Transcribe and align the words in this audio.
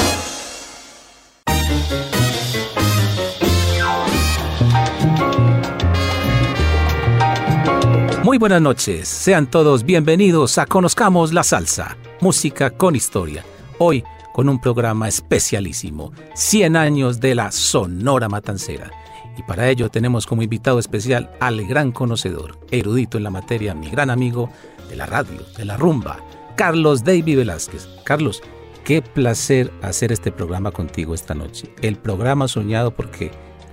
Muy 8.24 8.38
buenas 8.38 8.62
noches, 8.62 9.06
sean 9.06 9.50
todos 9.50 9.84
bienvenidos 9.84 10.56
a 10.56 10.64
Conozcamos 10.64 11.34
la 11.34 11.44
Salsa, 11.44 11.98
música 12.20 12.70
con 12.70 12.96
historia. 12.96 13.44
Hoy 13.78 14.02
con 14.34 14.48
un 14.48 14.58
programa 14.58 15.06
especialísimo, 15.06 16.10
100 16.34 16.74
años 16.74 17.20
de 17.20 17.36
la 17.36 17.52
Sonora 17.52 18.28
Matancera. 18.28 18.90
Y 19.38 19.42
para 19.44 19.70
ello 19.70 19.90
tenemos 19.90 20.26
como 20.26 20.42
invitado 20.42 20.80
especial 20.80 21.30
al 21.38 21.64
gran 21.68 21.92
conocedor, 21.92 22.58
erudito 22.72 23.16
en 23.16 23.22
la 23.22 23.30
materia, 23.30 23.76
mi 23.76 23.88
gran 23.90 24.10
amigo 24.10 24.50
de 24.88 24.96
la 24.96 25.06
radio, 25.06 25.40
de 25.56 25.64
la 25.64 25.76
rumba, 25.76 26.18
Carlos 26.56 27.04
David 27.04 27.38
Velázquez. 27.38 27.88
Carlos, 28.02 28.42
qué 28.84 29.02
placer 29.02 29.72
hacer 29.82 30.10
este 30.10 30.32
programa 30.32 30.72
contigo 30.72 31.14
esta 31.14 31.36
noche. 31.36 31.72
El 31.80 31.96
programa 31.96 32.48
soñado 32.48 32.90
porque 32.90 33.30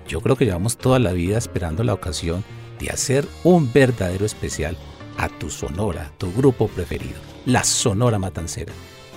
yo 0.07 0.21
creo 0.21 0.35
que 0.35 0.45
llevamos 0.45 0.77
toda 0.77 0.99
la 0.99 1.13
vida 1.13 1.39
esperando 1.39 1.83
la 1.83 1.95
ocasión 1.95 2.43
de 2.79 2.91
hacer 2.91 3.27
un 3.43 3.73
verdadero 3.73 4.27
especial 4.27 4.77
a 5.17 5.27
tu 5.27 5.49
Sonora, 5.49 6.11
tu 6.19 6.31
grupo 6.31 6.67
preferido, 6.67 7.19
la 7.47 7.63
Sonora 7.63 8.19
Matancera. 8.19 8.73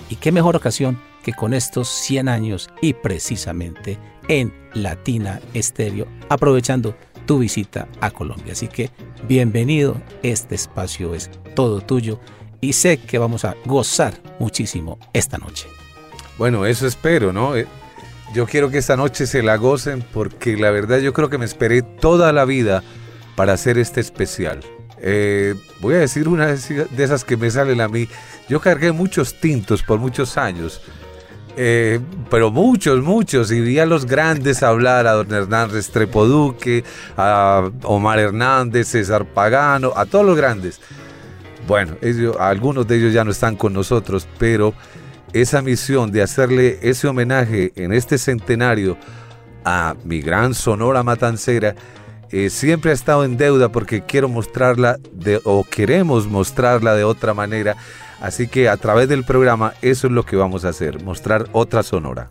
Y 0.09 0.15
qué 0.15 0.31
mejor 0.31 0.55
ocasión 0.55 0.99
que 1.25 1.33
con 1.33 1.55
estos 1.55 1.89
100 1.89 2.29
años 2.29 2.69
y 2.81 2.93
precisamente 2.93 3.97
en 4.27 4.53
Latina 4.75 5.41
Estéreo, 5.55 6.07
aprovechando 6.29 6.95
tu 7.25 7.39
visita 7.39 7.87
a 7.99 8.11
Colombia. 8.11 8.53
Así 8.53 8.67
que 8.67 8.91
bienvenido, 9.27 9.99
este 10.21 10.53
espacio 10.53 11.15
es 11.15 11.31
todo 11.55 11.81
tuyo 11.81 12.19
y 12.61 12.73
sé 12.73 12.97
que 12.97 13.17
vamos 13.17 13.43
a 13.43 13.55
gozar 13.65 14.13
muchísimo 14.37 14.99
esta 15.13 15.39
noche. 15.39 15.67
Bueno, 16.37 16.63
eso 16.67 16.85
espero, 16.85 17.33
¿no? 17.33 17.55
Eh, 17.55 17.65
yo 18.35 18.45
quiero 18.45 18.69
que 18.69 18.77
esta 18.77 18.95
noche 18.95 19.25
se 19.25 19.41
la 19.41 19.55
gocen 19.55 20.05
porque 20.13 20.55
la 20.55 20.69
verdad 20.69 20.99
yo 20.99 21.11
creo 21.11 21.31
que 21.31 21.39
me 21.39 21.45
esperé 21.45 21.81
toda 21.81 22.33
la 22.33 22.45
vida 22.45 22.83
para 23.35 23.53
hacer 23.53 23.79
este 23.79 23.99
especial. 23.99 24.59
Eh, 24.99 25.55
voy 25.81 25.95
a 25.95 25.99
decir 25.99 26.27
una 26.27 26.47
de 26.47 27.03
esas 27.03 27.23
que 27.23 27.35
me 27.35 27.49
salen 27.49 27.81
a 27.81 27.87
mí. 27.87 28.07
Yo 28.47 28.61
cargué 28.61 28.91
muchos 28.91 29.39
tintos 29.39 29.81
por 29.81 29.97
muchos 29.97 30.37
años 30.37 30.81
eh, 31.57 31.99
pero 32.29 32.51
muchos, 32.51 33.01
muchos, 33.01 33.51
y 33.51 33.61
vi 33.61 33.79
a 33.79 33.85
los 33.85 34.05
grandes 34.05 34.63
hablar, 34.63 35.07
a 35.07 35.13
don 35.13 35.31
Hernán 35.31 35.69
Restrepo 35.69 36.25
Duque, 36.25 36.83
a 37.17 37.69
Omar 37.83 38.19
Hernández, 38.19 38.89
César 38.89 39.25
Pagano, 39.25 39.93
a 39.95 40.05
todos 40.05 40.25
los 40.25 40.35
grandes. 40.35 40.79
Bueno, 41.67 41.97
algunos 42.39 42.87
de 42.87 42.97
ellos 42.97 43.13
ya 43.13 43.23
no 43.23 43.31
están 43.31 43.55
con 43.55 43.73
nosotros, 43.73 44.27
pero 44.37 44.73
esa 45.33 45.61
misión 45.61 46.11
de 46.11 46.21
hacerle 46.21 46.79
ese 46.81 47.07
homenaje 47.07 47.71
en 47.75 47.91
este 47.91 48.17
centenario 48.17 48.97
a 49.65 49.95
mi 50.03 50.21
gran 50.21 50.53
Sonora 50.53 51.03
Matancera, 51.03 51.75
eh, 52.31 52.49
siempre 52.49 52.91
ha 52.91 52.93
estado 52.93 53.25
en 53.25 53.35
deuda 53.35 53.69
porque 53.69 54.03
quiero 54.03 54.29
mostrarla 54.29 54.97
de, 55.11 55.41
o 55.43 55.63
queremos 55.63 56.27
mostrarla 56.27 56.93
de 56.95 57.03
otra 57.03 57.33
manera 57.33 57.75
Así 58.21 58.47
que 58.47 58.69
a 58.69 58.77
través 58.77 59.09
del 59.09 59.23
programa 59.23 59.73
eso 59.81 60.07
es 60.07 60.13
lo 60.13 60.25
que 60.25 60.35
vamos 60.35 60.65
a 60.65 60.69
hacer, 60.69 61.03
mostrar 61.03 61.47
otra 61.51 61.83
sonora. 61.83 62.29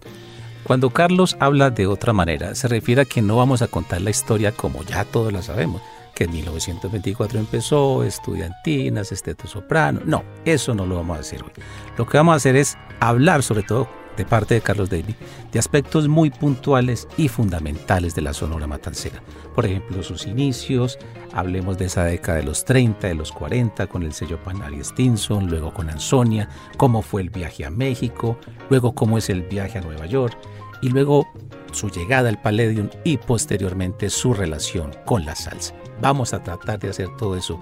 Cuando 0.64 0.90
Carlos 0.90 1.36
habla 1.40 1.70
de 1.70 1.86
otra 1.86 2.12
manera, 2.12 2.54
se 2.54 2.68
refiere 2.68 3.02
a 3.02 3.04
que 3.04 3.20
no 3.20 3.36
vamos 3.36 3.60
a 3.60 3.68
contar 3.68 4.00
la 4.00 4.10
historia 4.10 4.52
como 4.52 4.82
ya 4.82 5.04
todos 5.04 5.32
la 5.32 5.42
sabemos, 5.42 5.82
que 6.14 6.24
en 6.24 6.32
1924 6.32 7.38
empezó, 7.38 8.02
estudiantinas, 8.02 9.12
esteto 9.12 9.46
soprano. 9.46 10.00
No, 10.06 10.24
eso 10.46 10.74
no 10.74 10.86
lo 10.86 10.96
vamos 10.96 11.18
a 11.18 11.20
hacer 11.20 11.42
hoy. 11.42 11.50
Lo 11.98 12.06
que 12.06 12.16
vamos 12.16 12.32
a 12.32 12.36
hacer 12.36 12.56
es 12.56 12.78
hablar 13.00 13.42
sobre 13.42 13.62
todo 13.62 13.88
de 14.16 14.24
parte 14.24 14.54
de 14.54 14.60
Carlos 14.60 14.90
Daly 14.90 15.14
de 15.52 15.58
aspectos 15.58 16.08
muy 16.08 16.30
puntuales 16.30 17.08
y 17.16 17.28
fundamentales 17.28 18.14
de 18.14 18.22
la 18.22 18.32
Sonora 18.32 18.66
Matancera. 18.66 19.22
Por 19.54 19.66
ejemplo, 19.66 20.02
sus 20.02 20.26
inicios, 20.26 20.98
hablemos 21.32 21.78
de 21.78 21.86
esa 21.86 22.04
década 22.04 22.38
de 22.38 22.44
los 22.44 22.64
30, 22.64 23.08
de 23.08 23.14
los 23.14 23.32
40, 23.32 23.86
con 23.86 24.02
el 24.02 24.12
sello 24.12 24.42
Panari 24.42 24.82
Stinson, 24.82 25.48
luego 25.48 25.72
con 25.72 25.90
Ansonia, 25.90 26.48
cómo 26.76 27.02
fue 27.02 27.22
el 27.22 27.30
viaje 27.30 27.64
a 27.64 27.70
México, 27.70 28.38
luego 28.70 28.94
cómo 28.94 29.18
es 29.18 29.30
el 29.30 29.42
viaje 29.42 29.78
a 29.78 29.82
Nueva 29.82 30.06
York, 30.06 30.36
y 30.82 30.88
luego 30.88 31.26
su 31.72 31.88
llegada 31.88 32.28
al 32.28 32.40
Palladium 32.40 32.88
y 33.04 33.16
posteriormente 33.16 34.10
su 34.10 34.34
relación 34.34 34.92
con 35.04 35.24
la 35.24 35.34
salsa. 35.34 35.74
Vamos 36.00 36.34
a 36.34 36.42
tratar 36.42 36.78
de 36.78 36.90
hacer 36.90 37.08
todo 37.16 37.36
eso 37.36 37.58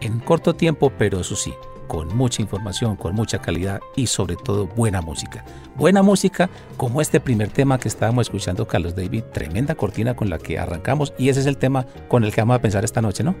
en 0.00 0.20
corto 0.20 0.54
tiempo, 0.54 0.92
pero 0.96 1.20
eso 1.20 1.36
sí, 1.36 1.52
con 1.90 2.16
mucha 2.16 2.40
información, 2.40 2.94
con 2.94 3.16
mucha 3.16 3.40
calidad 3.40 3.80
y 3.96 4.06
sobre 4.06 4.36
todo 4.36 4.68
buena 4.68 5.00
música. 5.02 5.44
Buena 5.74 6.04
música 6.04 6.48
como 6.76 7.00
este 7.00 7.18
primer 7.18 7.48
tema 7.48 7.80
que 7.80 7.88
estábamos 7.88 8.28
escuchando 8.28 8.64
Carlos 8.68 8.94
David, 8.94 9.24
tremenda 9.32 9.74
cortina 9.74 10.14
con 10.14 10.30
la 10.30 10.38
que 10.38 10.56
arrancamos 10.56 11.12
y 11.18 11.30
ese 11.30 11.40
es 11.40 11.46
el 11.46 11.56
tema 11.56 11.86
con 12.06 12.22
el 12.22 12.32
que 12.32 12.42
vamos 12.42 12.58
a 12.58 12.60
pensar 12.60 12.84
esta 12.84 13.02
noche, 13.02 13.24
¿no? 13.24 13.34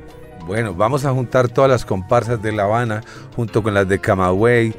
Bueno, 0.48 0.74
vamos 0.74 1.04
a 1.04 1.12
juntar 1.12 1.48
todas 1.48 1.70
las 1.70 1.84
comparsas 1.84 2.42
de 2.42 2.50
La 2.50 2.64
Habana 2.64 3.02
junto 3.36 3.62
con 3.62 3.72
las 3.72 3.88
de 3.88 4.00
Camagüey 4.00 4.74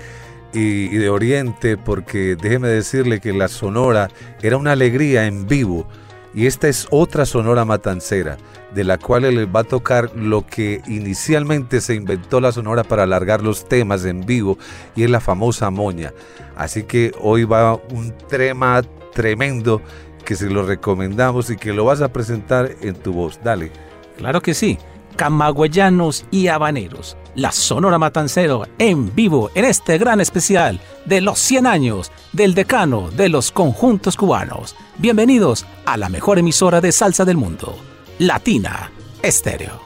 y, 0.52 0.88
de 0.90 1.10
Oriente 1.10 1.78
porque 1.78 2.36
déjeme 2.36 2.68
decirle 2.68 3.22
que 3.22 3.32
la 3.32 3.48
Sonora 3.48 4.10
era 4.42 4.58
una 4.58 4.74
alegría 4.74 5.28
en 5.28 5.48
vivo 5.48 5.88
y 6.34 6.46
esta 6.46 6.68
es 6.68 6.88
otra 6.92 7.26
Sonora 7.26 7.66
Matancera 7.66 8.38
de 8.74 8.84
la 8.84 8.98
cual 8.98 9.24
les 9.24 9.48
va 9.48 9.62
a 9.62 9.66
tocar 9.66 10.12
lo 10.16 10.46
que 10.46 10.82
inicialmente 10.88 11.82
se 11.82 11.96
inventó 11.96 12.40
la 12.40 12.52
Sonora 12.52 12.84
para 12.84 13.04
alargar 13.04 13.42
los 13.42 13.68
temas 13.68 14.06
en 14.06 14.26
vivo 14.26 14.58
y 14.96 15.04
es 15.04 15.10
la 15.10 15.20
famosa 15.20 15.70
moña. 15.70 16.14
Así 16.56 16.84
que 16.84 17.12
hoy 17.20 17.44
va 17.44 17.76
un 17.76 18.14
tema 18.30 18.82
tremendo 19.14 19.82
que 20.24 20.36
se 20.36 20.50
lo 20.50 20.66
recomendamos 20.66 21.50
y 21.50 21.58
que 21.58 21.74
lo 21.74 21.86
vas 21.86 22.02
a 22.02 22.14
presentar 22.14 22.72
en 22.82 22.96
tu 22.96 23.14
voz. 23.14 23.40
Dale. 23.44 23.72
Claro 24.18 24.42
que 24.42 24.54
sí. 24.54 24.78
Camagüeyanos 25.16 26.26
y 26.32 26.48
habaneros. 26.48 27.18
La 27.36 27.52
Sonora 27.52 27.98
Matancero 27.98 28.66
en 28.78 29.14
vivo 29.16 29.52
en 29.56 29.66
este 29.66 29.98
gran 29.98 30.20
especial 30.20 30.80
de 31.06 31.22
los 31.22 31.40
100 31.40 31.68
años 31.68 32.12
del 32.34 32.54
decano 32.54 33.10
de 33.12 33.30
los 33.30 33.52
conjuntos 33.52 34.18
cubanos. 34.18 34.76
Bienvenidos 34.98 35.66
a 35.86 35.98
la 35.98 36.10
mejor 36.10 36.40
emisora 36.40 36.82
de 36.82 36.92
salsa 36.92 37.26
del 37.26 37.38
mundo. 37.38 37.78
Latina 38.20 38.92
Estéreo. 39.22 39.82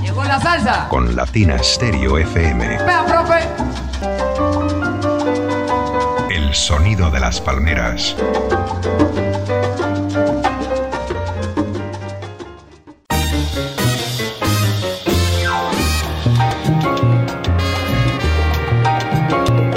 Llegó 0.00 0.24
la 0.24 0.40
salsa. 0.40 0.88
Con 0.88 1.14
Latina 1.14 1.62
Stereo 1.62 2.16
FM. 2.16 2.66
Vea, 2.66 3.04
profe. 3.04 3.40
El 6.34 6.54
sonido 6.54 7.10
de 7.10 7.20
las 7.20 7.38
palmeras. 7.38 8.16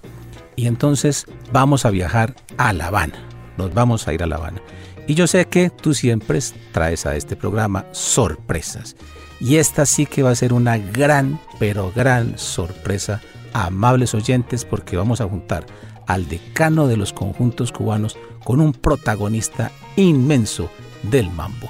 Y 0.57 0.67
entonces 0.67 1.27
vamos 1.53 1.85
a 1.85 1.91
viajar 1.91 2.35
a 2.57 2.73
La 2.73 2.89
Habana. 2.89 3.23
Nos 3.57 3.73
vamos 3.75 4.09
a 4.09 4.13
ir 4.13 4.23
a 4.23 4.27
La 4.27 4.37
Habana. 4.37 4.61
Y 5.07 5.15
yo 5.15 5.27
sé 5.27 5.47
que 5.47 5.71
tú 5.71 5.95
siempre 5.95 6.39
traes 6.73 7.07
a 7.07 7.17
este 7.17 7.37
programa 7.37 7.87
sorpresas. 7.93 8.97
Y 9.41 9.57
esta 9.57 9.87
sí 9.87 10.07
que 10.07 10.23
va 10.23 10.31
a 10.31 10.37
ser 10.37 10.53
una 10.53 10.79
gran, 10.79 11.41
pero 11.59 11.93
gran 11.95 12.39
sorpresa, 12.39 13.21
amables 13.53 14.15
oyentes, 14.15 14.65
porque 14.65 14.97
vamos 14.97 15.21
a 15.21 15.27
juntar 15.27 15.67
al 16.07 16.29
decano 16.29 16.87
de 16.87 16.97
los 16.97 17.13
conjuntos 17.13 17.73
cubanos 17.73 18.17
con 18.45 18.61
un 18.61 18.73
protagonista 18.73 19.73
inmenso 19.97 20.71
del 21.03 21.31
mambo. 21.31 21.69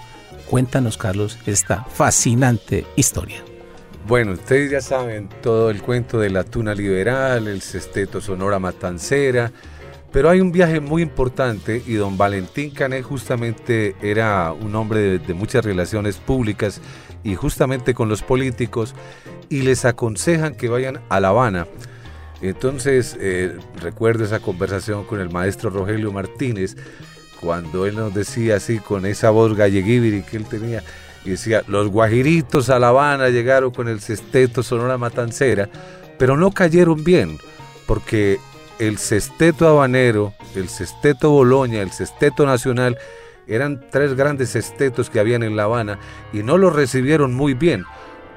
Cuéntanos, 0.53 0.99
Carlos, 0.99 1.39
esta 1.47 1.83
fascinante 1.85 2.85
historia. 2.95 3.43
Bueno, 4.07 4.33
ustedes 4.33 4.71
ya 4.71 4.83
saben 4.83 5.31
todo 5.41 5.71
el 5.71 5.81
cuento 5.81 6.21
de 6.21 6.29
la 6.29 6.45
tuna 6.45 6.75
liberal, 6.75 7.49
el 7.49 7.63
sesteto 7.63 8.21
sonora 8.21 8.59
matancera, 8.59 9.51
pero 10.13 10.29
hay 10.29 10.43
un 10.43 10.53
viaje 10.53 10.79
muy 10.79 11.01
importante 11.01 11.83
y 11.87 11.95
don 11.95 12.19
Valentín 12.19 12.71
Canet 12.71 13.03
justamente 13.03 13.97
era 14.03 14.53
un 14.53 14.75
hombre 14.75 15.19
de, 15.21 15.33
muchas 15.33 15.65
relaciones 15.65 16.19
públicas 16.19 16.83
y 17.25 17.35
justamente 17.35 17.95
con 17.95 18.11
los 18.11 18.21
políticos 18.21 18.95
y 19.49 19.63
les 19.63 19.87
aconsejan 19.87 20.55
que 20.55 20.69
vayan 20.69 21.01
a 21.09 21.19
La 21.19 21.29
Habana. 21.29 21.67
Entonces, 22.43 23.17
eh, 23.19 23.57
recuerdo 23.81 24.25
esa 24.25 24.41
conversación 24.41 25.05
con 25.05 25.19
el 25.19 25.31
maestro 25.31 25.71
Rogelio 25.71 26.13
Martínez, 26.13 26.77
cuando 27.43 27.87
él 27.87 27.97
nos 27.97 28.15
decía 28.15 28.57
así 28.57 28.79
con 28.79 29.05
esa 29.05 29.31
voz 29.31 29.57
galleguibiri 29.57 30.23
que 30.23 30.37
él 30.37 30.47
tenía, 30.47 30.83
y 31.25 31.31
decía, 31.31 31.63
los 31.67 31.89
guajiritos 31.89 32.71
a 32.71 32.79
La 32.79 32.89
Habana 32.89 33.29
llegaron 33.29 33.73
con 33.73 33.89
el 33.89 34.01
sesteto 34.01 34.63
Sonora 34.63 34.97
Matancera, 34.97 35.69
pero 36.19 36.37
no 36.37 36.53
cayeron 36.53 37.03
bien, 37.03 37.39
porque 37.87 38.39
el 38.79 38.99
sesteto 38.99 39.69
habanero, 39.69 40.35
el 40.55 40.69
sesteto 40.69 41.31
Boloña, 41.31 41.83
el 41.83 41.91
sesteto 41.91 42.47
nacional, 42.47 42.97
eran 43.49 43.85
tres 43.91 44.15
grandes 44.15 44.51
sestetos 44.51 45.11
que 45.11 45.19
habían 45.21 45.43
en 45.43 45.57
La 45.57 45.65
Habana 45.65 45.99
y 46.33 46.45
no 46.45 46.59
los 46.59 46.75
recibieron 46.75 47.35
muy 47.35 47.55
bien, 47.55 47.85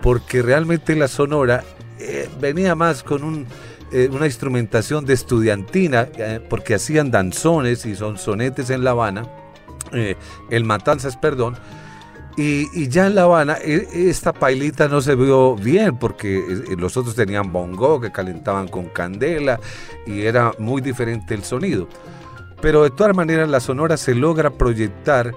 porque 0.02 0.42
realmente 0.42 0.96
la 0.96 1.08
Sonora 1.08 1.64
eh, 2.00 2.28
venía 2.40 2.76
más 2.76 3.04
con 3.04 3.24
un 3.24 3.46
eh, 3.92 4.10
una 4.12 4.26
instrumentación 4.26 5.06
de 5.06 5.14
estudiantina, 5.14 6.08
eh, 6.18 6.40
porque 6.50 6.76
hacían 6.76 7.12
danzones 7.12 7.86
y 7.86 7.96
son 7.96 8.18
sonetes 8.18 8.70
en 8.70 8.84
La 8.84 8.92
Habana, 8.92 9.28
eh, 9.92 10.16
el 10.50 10.64
Matanzas, 10.64 11.18
perdón, 11.18 11.56
y, 12.38 12.90
ya 12.90 13.08
en 13.08 13.16
La 13.16 13.24
Habana 13.24 13.58
e, 13.62 14.10
esta 14.10 14.34
pailita 14.34 14.88
no 14.88 15.00
se 15.02 15.16
vio 15.16 15.56
bien 15.56 15.98
porque 15.98 16.44
los 16.78 16.98
otros 16.98 17.16
tenían 17.16 17.54
bongo 17.54 18.02
que 18.02 18.12
calentaban 18.12 18.68
con 18.68 18.86
candela 18.90 19.60
y 20.06 20.24
era 20.24 20.52
muy 20.58 20.82
diferente 20.82 21.34
el 21.34 21.44
sonido. 21.44 21.88
Pero 22.62 22.84
de 22.84 22.90
todas 22.90 23.16
maneras 23.16 23.48
la 23.48 23.60
sonora 23.60 23.96
se 23.96 24.16
logra 24.16 24.50
proyectar 24.50 25.34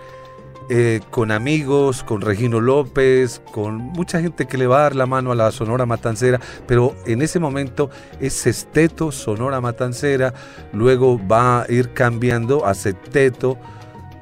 eh, 0.71 1.01
con 1.11 1.31
amigos, 1.31 2.03
con 2.05 2.21
Regino 2.21 2.61
López, 2.61 3.41
con 3.53 3.77
mucha 3.77 4.21
gente 4.21 4.47
que 4.47 4.59
le 4.59 4.67
va 4.67 4.79
a 4.79 4.83
dar 4.83 4.97
la 4.97 5.07
mano 5.07 5.33
a 5.33 5.35
la 5.35 5.51
Sonora 5.51 5.87
Matancera, 5.87 6.41
pero 6.67 6.95
en 7.07 7.23
ese 7.23 7.39
momento 7.39 7.91
es 8.21 8.35
sexteto 8.35 9.11
Sonora 9.11 9.61
Matancera, 9.61 10.35
luego 10.73 11.21
va 11.27 11.63
a 11.63 11.73
ir 11.73 11.93
cambiando 11.95 12.67
a 12.67 12.75
septeto 12.75 13.59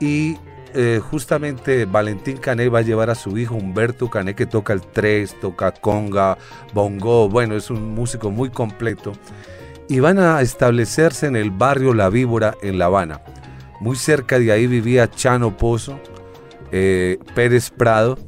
y 0.00 0.36
eh, 0.74 1.00
justamente 1.02 1.84
Valentín 1.84 2.36
Cané 2.36 2.68
va 2.68 2.80
a 2.80 2.82
llevar 2.82 3.10
a 3.10 3.14
su 3.14 3.36
hijo 3.38 3.54
Humberto 3.54 4.10
Cané 4.10 4.34
que 4.34 4.46
toca 4.46 4.72
el 4.72 4.82
tres, 4.82 5.34
toca 5.40 5.72
conga, 5.72 6.38
bongo, 6.74 7.28
bueno, 7.28 7.56
es 7.56 7.70
un 7.70 7.94
músico 7.94 8.30
muy 8.30 8.50
completo 8.50 9.12
y 9.88 10.00
van 10.00 10.18
a 10.18 10.40
establecerse 10.42 11.26
en 11.26 11.36
el 11.36 11.50
barrio 11.50 11.94
La 11.94 12.08
Víbora 12.08 12.54
en 12.62 12.78
La 12.78 12.86
Habana. 12.86 13.20
Muy 13.80 13.96
cerca 13.96 14.38
de 14.38 14.52
ahí 14.52 14.66
vivía 14.66 15.10
Chano 15.10 15.56
Pozo, 15.56 16.00
eh, 16.72 17.18
Pérez 17.34 17.70
Prado. 17.70 18.18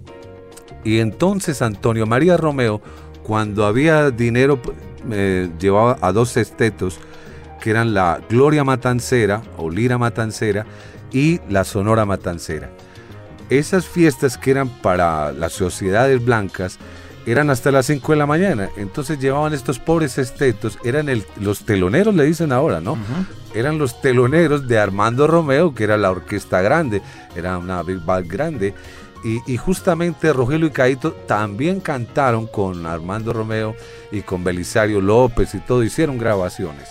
Y 0.85 1.01
entonces 1.01 1.63
Antonio 1.63 2.07
María 2.07 2.37
Romeo, 2.37 2.81
cuando 3.23 3.67
había 3.67 4.11
dinero, 4.11 4.61
eh, 5.11 5.51
llevaba 5.59 5.99
a 6.01 6.13
dos 6.13 6.37
estetos, 6.37 6.99
que 7.61 7.71
eran 7.71 7.93
la 7.93 8.21
Gloria 8.29 8.65
Matancera 8.65 9.43
o 9.57 9.71
Lira 9.71 9.99
Matancera 9.99 10.65
y 11.13 11.41
la 11.49 11.65
Sonora 11.65 12.05
Matancera. 12.07 12.71
Esas 13.51 13.87
fiestas 13.87 14.39
que 14.39 14.51
eran 14.51 14.69
para 14.69 15.33
las 15.33 15.53
sociedades 15.53 16.25
blancas 16.25 16.79
eran 17.31 17.51
hasta 17.51 17.71
las 17.71 17.87
5 17.87 18.13
de 18.13 18.19
la 18.19 18.27
mañana. 18.27 18.71
Entonces 18.77 19.19
llevaban 19.19 19.53
estos 19.53 19.79
pobres 19.79 20.19
estetos, 20.19 20.79
eran 20.85 21.09
los 21.41 21.65
teloneros, 21.65 22.15
le 22.15 22.25
dicen 22.25 22.53
ahora, 22.53 22.81
¿no? 22.81 22.97
Eran 23.55 23.79
los 23.79 24.01
teloneros 24.01 24.69
de 24.69 24.79
Armando 24.79 25.27
Romeo, 25.27 25.75
que 25.75 25.85
era 25.85 25.97
la 25.97 26.11
orquesta 26.11 26.61
grande, 26.61 27.03
era 27.37 27.59
una 27.59 27.83
big 27.83 28.01
band 28.05 28.27
grande. 28.27 28.75
Y, 29.25 29.57
justamente 29.57 30.33
Rogelio 30.33 30.69
y 30.69 30.71
Caito 30.71 31.13
también 31.13 31.81
cantaron 31.81 32.47
con 32.47 32.87
Armando 32.87 33.33
Romeo 33.33 33.75
y 34.13 34.23
con 34.23 34.45
Belisario 34.45 35.01
López 35.01 35.55
y 35.55 35.59
todo, 35.59 35.83
hicieron 35.83 36.19
grabaciones. 36.19 36.91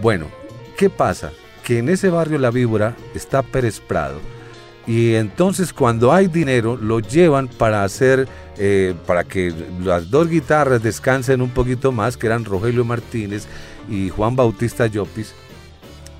Bueno, 0.00 0.26
¿qué 0.78 0.88
pasa? 0.88 1.32
Que 1.64 1.78
en 1.78 1.88
ese 1.88 2.08
barrio 2.08 2.38
La 2.38 2.50
Víbora 2.50 2.94
está 3.16 3.42
Pérez 3.42 3.80
Prado. 3.80 4.20
Y 4.86 5.14
entonces 5.14 5.72
cuando 5.72 6.12
hay 6.12 6.26
dinero 6.26 6.76
lo 6.76 7.00
llevan 7.00 7.48
para 7.48 7.84
hacer 7.84 8.26
eh, 8.62 8.94
para 9.06 9.24
que 9.24 9.54
las 9.82 10.10
dos 10.10 10.28
guitarras 10.28 10.82
descansen 10.82 11.40
un 11.40 11.48
poquito 11.48 11.92
más, 11.92 12.18
que 12.18 12.26
eran 12.26 12.44
Rogelio 12.44 12.84
Martínez 12.84 13.46
y 13.88 14.10
Juan 14.10 14.36
Bautista 14.36 14.86
Llopis. 14.86 15.34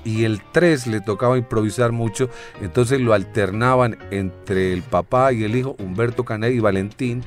y 0.03 0.23
el 0.23 0.41
3 0.51 0.87
le 0.87 1.01
tocaba 1.01 1.37
improvisar 1.37 1.91
mucho, 1.91 2.31
entonces 2.59 2.99
lo 2.99 3.13
alternaban 3.13 3.99
entre 4.09 4.73
el 4.73 4.81
papá 4.81 5.31
y 5.31 5.43
el 5.43 5.55
hijo, 5.55 5.75
Humberto 5.77 6.25
Canet 6.25 6.53
y 6.53 6.59
Valentín, 6.59 7.23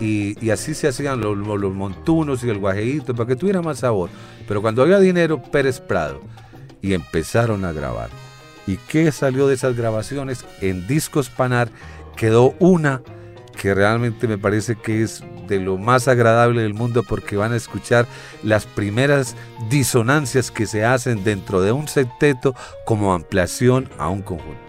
y, 0.00 0.48
así 0.48 0.72
se 0.72 0.88
hacían 0.88 1.20
los, 1.20 1.36
montunos 1.74 2.42
y 2.42 2.48
el 2.48 2.58
guajeíto 2.58 3.14
para 3.14 3.26
que 3.26 3.36
tuviera 3.36 3.60
más 3.60 3.80
sabor. 3.80 4.08
Pero 4.46 4.62
cuando 4.62 4.80
había 4.80 4.98
dinero, 4.98 5.42
Pérez 5.42 5.80
Prado, 5.80 6.22
y 6.80 6.94
empezaron 6.94 7.66
a 7.66 7.72
grabar. 7.72 8.08
¿Y 8.68 8.76
qué 8.76 9.10
salió 9.12 9.46
de 9.46 9.54
esas 9.54 9.74
grabaciones? 9.74 10.44
En 10.60 10.86
Discos 10.86 11.30
Panar 11.30 11.70
quedó 12.16 12.54
una 12.58 13.00
que 13.58 13.74
realmente 13.74 14.28
me 14.28 14.36
parece 14.36 14.76
que 14.76 15.02
es 15.02 15.24
de 15.48 15.58
lo 15.58 15.78
más 15.78 16.06
agradable 16.06 16.60
del 16.60 16.74
mundo 16.74 17.02
porque 17.02 17.38
van 17.38 17.54
a 17.54 17.56
escuchar 17.56 18.06
las 18.42 18.66
primeras 18.66 19.36
disonancias 19.70 20.50
que 20.50 20.66
se 20.66 20.84
hacen 20.84 21.24
dentro 21.24 21.62
de 21.62 21.72
un 21.72 21.88
septeto 21.88 22.54
como 22.84 23.14
ampliación 23.14 23.88
a 23.96 24.10
un 24.10 24.20
conjunto. 24.20 24.60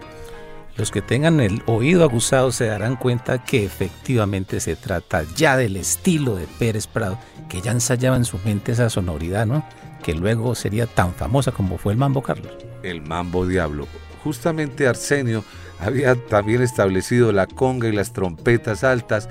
Los 0.78 0.90
que 0.90 1.02
tengan 1.02 1.38
el 1.38 1.62
oído 1.66 2.02
aguzado 2.02 2.52
se 2.52 2.68
darán 2.68 2.96
cuenta 2.96 3.44
que 3.44 3.66
efectivamente 3.66 4.60
se 4.60 4.76
trata 4.76 5.24
ya 5.36 5.58
del 5.58 5.76
estilo 5.76 6.36
de 6.36 6.46
Pérez 6.58 6.86
Prado, 6.86 7.18
que 7.50 7.60
ya 7.60 7.72
ensayaba 7.72 8.16
en 8.16 8.24
su 8.24 8.38
mente 8.46 8.72
esa 8.72 8.88
sonoridad, 8.88 9.44
¿no? 9.44 9.62
Que 10.02 10.14
luego 10.14 10.54
sería 10.54 10.86
tan 10.86 11.12
famosa 11.12 11.52
como 11.52 11.76
fue 11.76 11.92
el 11.92 11.98
Mambo 11.98 12.22
Carlos. 12.22 12.69
El 12.82 13.02
Mambo 13.02 13.46
Diablo. 13.46 13.86
Justamente 14.24 14.86
Arsenio 14.86 15.44
había 15.78 16.14
también 16.14 16.62
establecido 16.62 17.32
la 17.32 17.46
conga 17.46 17.88
y 17.88 17.92
las 17.92 18.12
trompetas 18.12 18.84
altas, 18.84 19.28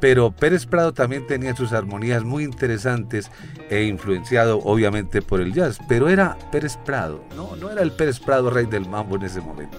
pero 0.00 0.32
Pérez 0.32 0.66
Prado 0.66 0.92
también 0.92 1.26
tenía 1.26 1.54
sus 1.54 1.72
armonías 1.72 2.24
muy 2.24 2.44
interesantes 2.44 3.30
e 3.70 3.84
influenciado 3.84 4.58
obviamente 4.58 5.22
por 5.22 5.40
el 5.40 5.54
jazz, 5.54 5.78
pero 5.88 6.08
era 6.08 6.36
Pérez 6.50 6.76
Prado, 6.84 7.24
no, 7.36 7.56
no 7.56 7.70
era 7.70 7.82
el 7.82 7.92
Pérez 7.92 8.18
Prado 8.18 8.50
rey 8.50 8.66
del 8.66 8.88
mambo 8.88 9.16
en 9.16 9.22
ese 9.22 9.40
momento. 9.40 9.78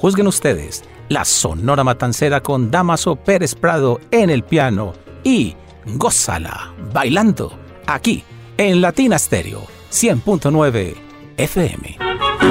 Juzguen 0.00 0.28
ustedes 0.28 0.82
la 1.10 1.24
Sonora 1.24 1.84
Matancera 1.84 2.40
con 2.40 2.70
Damaso 2.70 3.16
Pérez 3.16 3.54
Prado 3.54 4.00
en 4.10 4.30
el 4.30 4.44
piano 4.44 4.94
y 5.24 5.56
Gózala 5.84 6.72
bailando 6.92 7.52
aquí 7.86 8.24
en 8.56 8.80
Latina 8.80 9.18
Stereo 9.18 9.62
100.9 9.90 10.94
FM. 11.36 11.98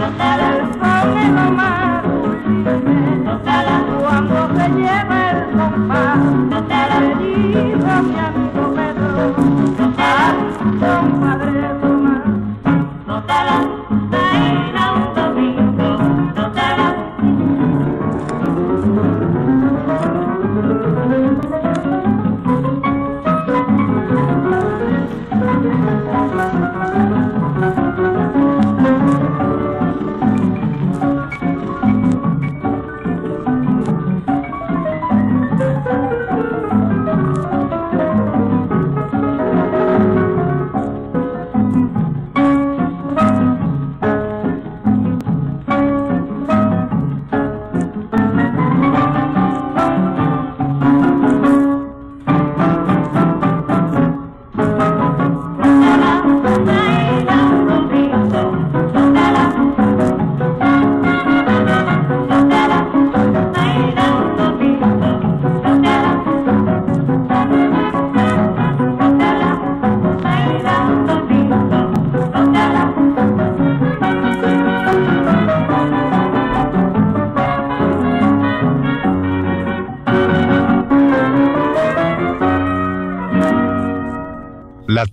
Total 0.00 0.40
al 0.40 0.60
sol 0.80 1.14
de 1.14 1.26
mamá, 1.28 2.02
total 3.24 3.68
a 3.68 3.78
tu 3.86 3.96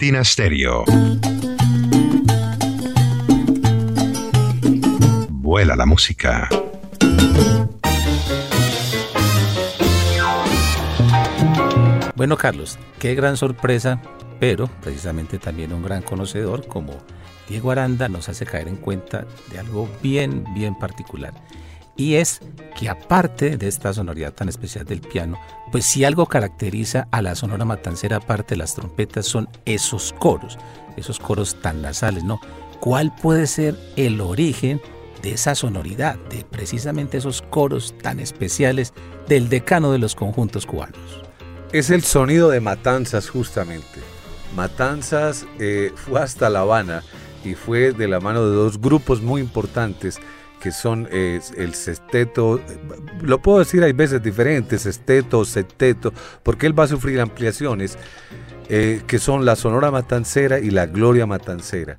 Latina 0.08 0.24
Stereo. 0.24 0.86
Vuela 5.30 5.76
la 5.76 5.86
música. 5.86 6.48
Bueno, 12.16 12.38
Carlos, 12.38 12.80
qué 13.00 13.16
gran 13.16 13.36
sorpresa, 13.36 14.02
pero 14.40 14.68
precisamente 14.82 15.40
también 15.40 15.74
un 15.74 15.84
gran 15.84 16.02
conocedor 16.04 16.66
como 16.68 16.94
Diego 17.50 17.72
Aranda 17.72 18.08
nos 18.08 18.30
hace 18.30 18.46
caer 18.46 18.70
en 18.70 18.78
cuenta 18.78 19.26
de 19.52 19.60
algo 19.60 19.90
bien, 20.02 20.46
bien 20.54 20.80
particular. 20.80 21.34
Y 21.98 22.14
es 22.16 22.40
que 22.78 22.90
aparte 22.90 23.58
de 23.58 23.68
esta 23.68 23.92
sonoridad 23.92 24.34
tan 24.34 24.50
especial 24.50 24.86
del 24.86 25.02
piano, 25.02 25.40
pues 25.72 25.84
si 25.86 26.06
algo 26.06 26.28
caracteriza 26.28 27.08
a 27.12 27.24
la 27.24 27.34
sonora 27.34 27.66
matancera 27.66 28.18
aparte 28.18 28.54
de 28.54 28.60
las 28.60 28.76
trompetas 28.76 29.26
son 29.26 29.50
esos 29.66 30.14
coros, 30.20 30.60
esos 30.96 31.20
coros 31.20 31.60
tan 31.60 31.82
nasales, 31.82 32.24
¿no? 32.24 32.40
¿Cuál 32.80 33.14
puede 33.16 33.48
ser 33.48 33.76
el 33.96 34.22
origen 34.22 34.80
de 35.24 35.32
esa 35.32 35.56
sonoridad, 35.56 36.18
de 36.30 36.46
precisamente 36.46 37.18
esos 37.18 37.42
coros 37.42 37.96
tan 38.04 38.20
especiales 38.20 38.94
del 39.28 39.50
decano 39.50 39.92
de 39.92 39.98
los 39.98 40.14
conjuntos 40.14 40.68
cubanos? 40.68 41.24
Es 41.72 41.90
el 41.90 42.04
sonido 42.04 42.50
de 42.50 42.62
Matanzas 42.62 43.28
justamente. 43.28 44.02
Matanzas 44.56 45.48
eh, 45.60 45.92
fue 45.96 46.22
hasta 46.22 46.52
La 46.52 46.60
Habana 46.60 47.04
y 47.44 47.56
fue 47.56 47.92
de 47.92 48.08
la 48.08 48.20
mano 48.20 48.48
de 48.48 48.56
dos 48.56 48.80
grupos 48.80 49.22
muy 49.22 49.42
importantes 49.42 50.20
que 50.62 50.72
son 50.72 51.08
eh, 51.12 51.40
el 51.58 51.74
sexteto, 51.74 52.60
lo 53.22 53.42
puedo 53.42 53.60
decir 53.60 53.84
hay 53.84 53.94
veces 53.94 54.22
diferentes, 54.22 54.82
sexteto, 54.82 55.46
septeto, 55.46 56.14
porque 56.44 56.66
él 56.68 56.78
va 56.78 56.86
a 56.86 56.88
sufrir 56.88 57.20
ampliaciones. 57.20 57.98
eh, 58.70 59.02
que 59.08 59.18
son 59.18 59.46
la 59.46 59.56
Sonora 59.56 59.92
Matancera 59.92 60.60
y 60.60 60.72
la 60.72 60.88
Gloria 60.88 61.26
Matancera. 61.26 61.98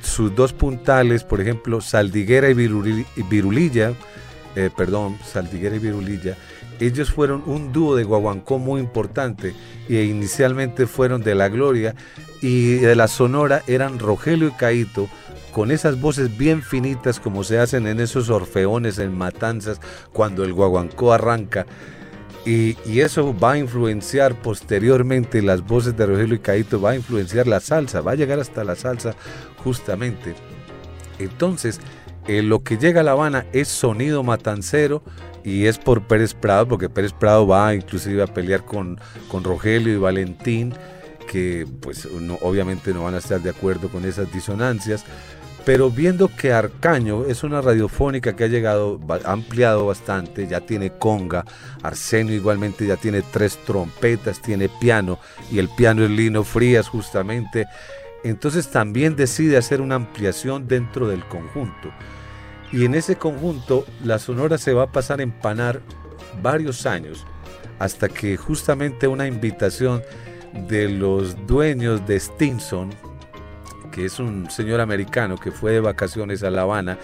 Sus 0.00 0.34
dos 0.34 0.52
puntales, 0.52 1.24
por 1.24 1.40
ejemplo, 1.40 1.80
Saldiguera 1.80 2.48
y 2.50 2.54
Virulilla, 2.54 3.94
eh, 4.54 4.70
perdón, 4.76 5.18
Saldiguera 5.24 5.74
y 5.74 5.80
Virulilla, 5.80 6.36
ellos 6.80 7.10
fueron 7.10 7.42
un 7.46 7.72
dúo 7.72 7.96
de 7.96 8.04
guaguancó 8.04 8.58
muy 8.58 8.80
importante 8.80 9.54
e 9.88 10.04
inicialmente 10.04 10.86
fueron 10.86 11.22
de 11.22 11.34
la 11.34 11.48
Gloria 11.48 11.94
y 12.42 12.74
de 12.74 12.94
la 12.94 13.08
Sonora 13.08 13.62
eran 13.66 13.98
Rogelio 13.98 14.48
y 14.48 14.52
Caito 14.52 15.08
con 15.54 15.70
esas 15.70 16.00
voces 16.00 16.36
bien 16.36 16.62
finitas 16.62 17.20
como 17.20 17.44
se 17.44 17.60
hacen 17.60 17.86
en 17.86 18.00
esos 18.00 18.28
orfeones 18.28 18.98
en 18.98 19.16
matanzas 19.16 19.80
cuando 20.12 20.42
el 20.42 20.52
guaguancó 20.52 21.12
arranca. 21.12 21.64
Y, 22.44 22.76
eso 22.98 23.34
va 23.38 23.52
a 23.52 23.58
influenciar 23.58 24.34
posteriormente 24.42 25.40
las 25.42 25.62
voces 25.64 25.96
de 25.96 26.06
Rogelio 26.06 26.34
y 26.34 26.38
Caito, 26.40 26.80
va 26.80 26.90
a 26.90 26.96
influenciar 26.96 27.46
la 27.46 27.60
salsa, 27.60 28.00
va 28.00 28.12
a 28.12 28.16
llegar 28.16 28.40
hasta 28.40 28.64
la 28.64 28.74
salsa 28.74 29.14
justamente. 29.62 30.34
Entonces, 31.20 31.80
eh, 32.26 32.42
lo 32.42 32.64
que 32.64 32.76
llega 32.76 33.00
a 33.00 33.04
La 33.04 33.12
Habana 33.12 33.46
es 33.52 33.68
sonido 33.68 34.24
matancero 34.24 35.04
y 35.44 35.66
es 35.66 35.78
por 35.78 36.02
Pérez 36.08 36.34
Prado, 36.34 36.66
porque 36.66 36.88
Pérez 36.88 37.12
Prado 37.12 37.46
va 37.46 37.74
inclusive 37.74 38.24
a 38.24 38.26
pelear 38.26 38.64
con, 38.64 39.00
con 39.28 39.44
Rogelio 39.44 39.94
y 39.94 39.98
Valentín, 39.98 40.74
que 41.30 41.66
pues 41.80 42.08
obviamente 42.40 42.92
no 42.92 43.04
van 43.04 43.14
a 43.14 43.18
estar 43.18 43.40
de 43.40 43.50
acuerdo 43.50 43.88
con 43.88 44.04
esas 44.04 44.32
disonancias. 44.32 45.04
Pero 45.64 45.90
viendo 45.90 46.28
que 46.28 46.52
Arcaño 46.52 47.24
es 47.24 47.42
una 47.42 47.62
radiofónica 47.62 48.36
que 48.36 48.44
ha 48.44 48.48
llegado, 48.48 49.00
ha 49.08 49.32
ampliado 49.32 49.86
bastante, 49.86 50.46
ya 50.46 50.60
tiene 50.60 50.90
conga, 50.90 51.44
Arsenio 51.82 52.34
igualmente 52.34 52.86
ya 52.86 52.96
tiene 52.96 53.22
tres 53.22 53.58
trompetas, 53.64 54.42
tiene 54.42 54.68
piano, 54.68 55.18
y 55.50 55.58
el 55.58 55.70
piano 55.70 56.04
es 56.04 56.10
Lino 56.10 56.44
Frías 56.44 56.88
justamente, 56.88 57.66
entonces 58.24 58.70
también 58.70 59.16
decide 59.16 59.56
hacer 59.56 59.80
una 59.80 59.94
ampliación 59.94 60.68
dentro 60.68 61.08
del 61.08 61.24
conjunto. 61.24 61.90
Y 62.70 62.84
en 62.84 62.94
ese 62.94 63.16
conjunto 63.16 63.86
la 64.02 64.18
Sonora 64.18 64.58
se 64.58 64.74
va 64.74 64.84
a 64.84 64.92
pasar 64.92 65.20
a 65.20 65.22
empanar 65.22 65.80
varios 66.42 66.84
años, 66.84 67.24
hasta 67.78 68.08
que 68.08 68.36
justamente 68.36 69.06
una 69.06 69.26
invitación 69.26 70.02
de 70.68 70.90
los 70.90 71.46
dueños 71.46 72.06
de 72.06 72.20
Stinson, 72.20 72.90
que 73.94 74.06
es 74.06 74.18
un 74.18 74.50
señor 74.50 74.80
americano 74.80 75.38
que 75.38 75.52
fue 75.52 75.70
de 75.70 75.80
vacaciones 75.80 76.42
a 76.42 76.50
La 76.50 76.62
Habana 76.62 76.98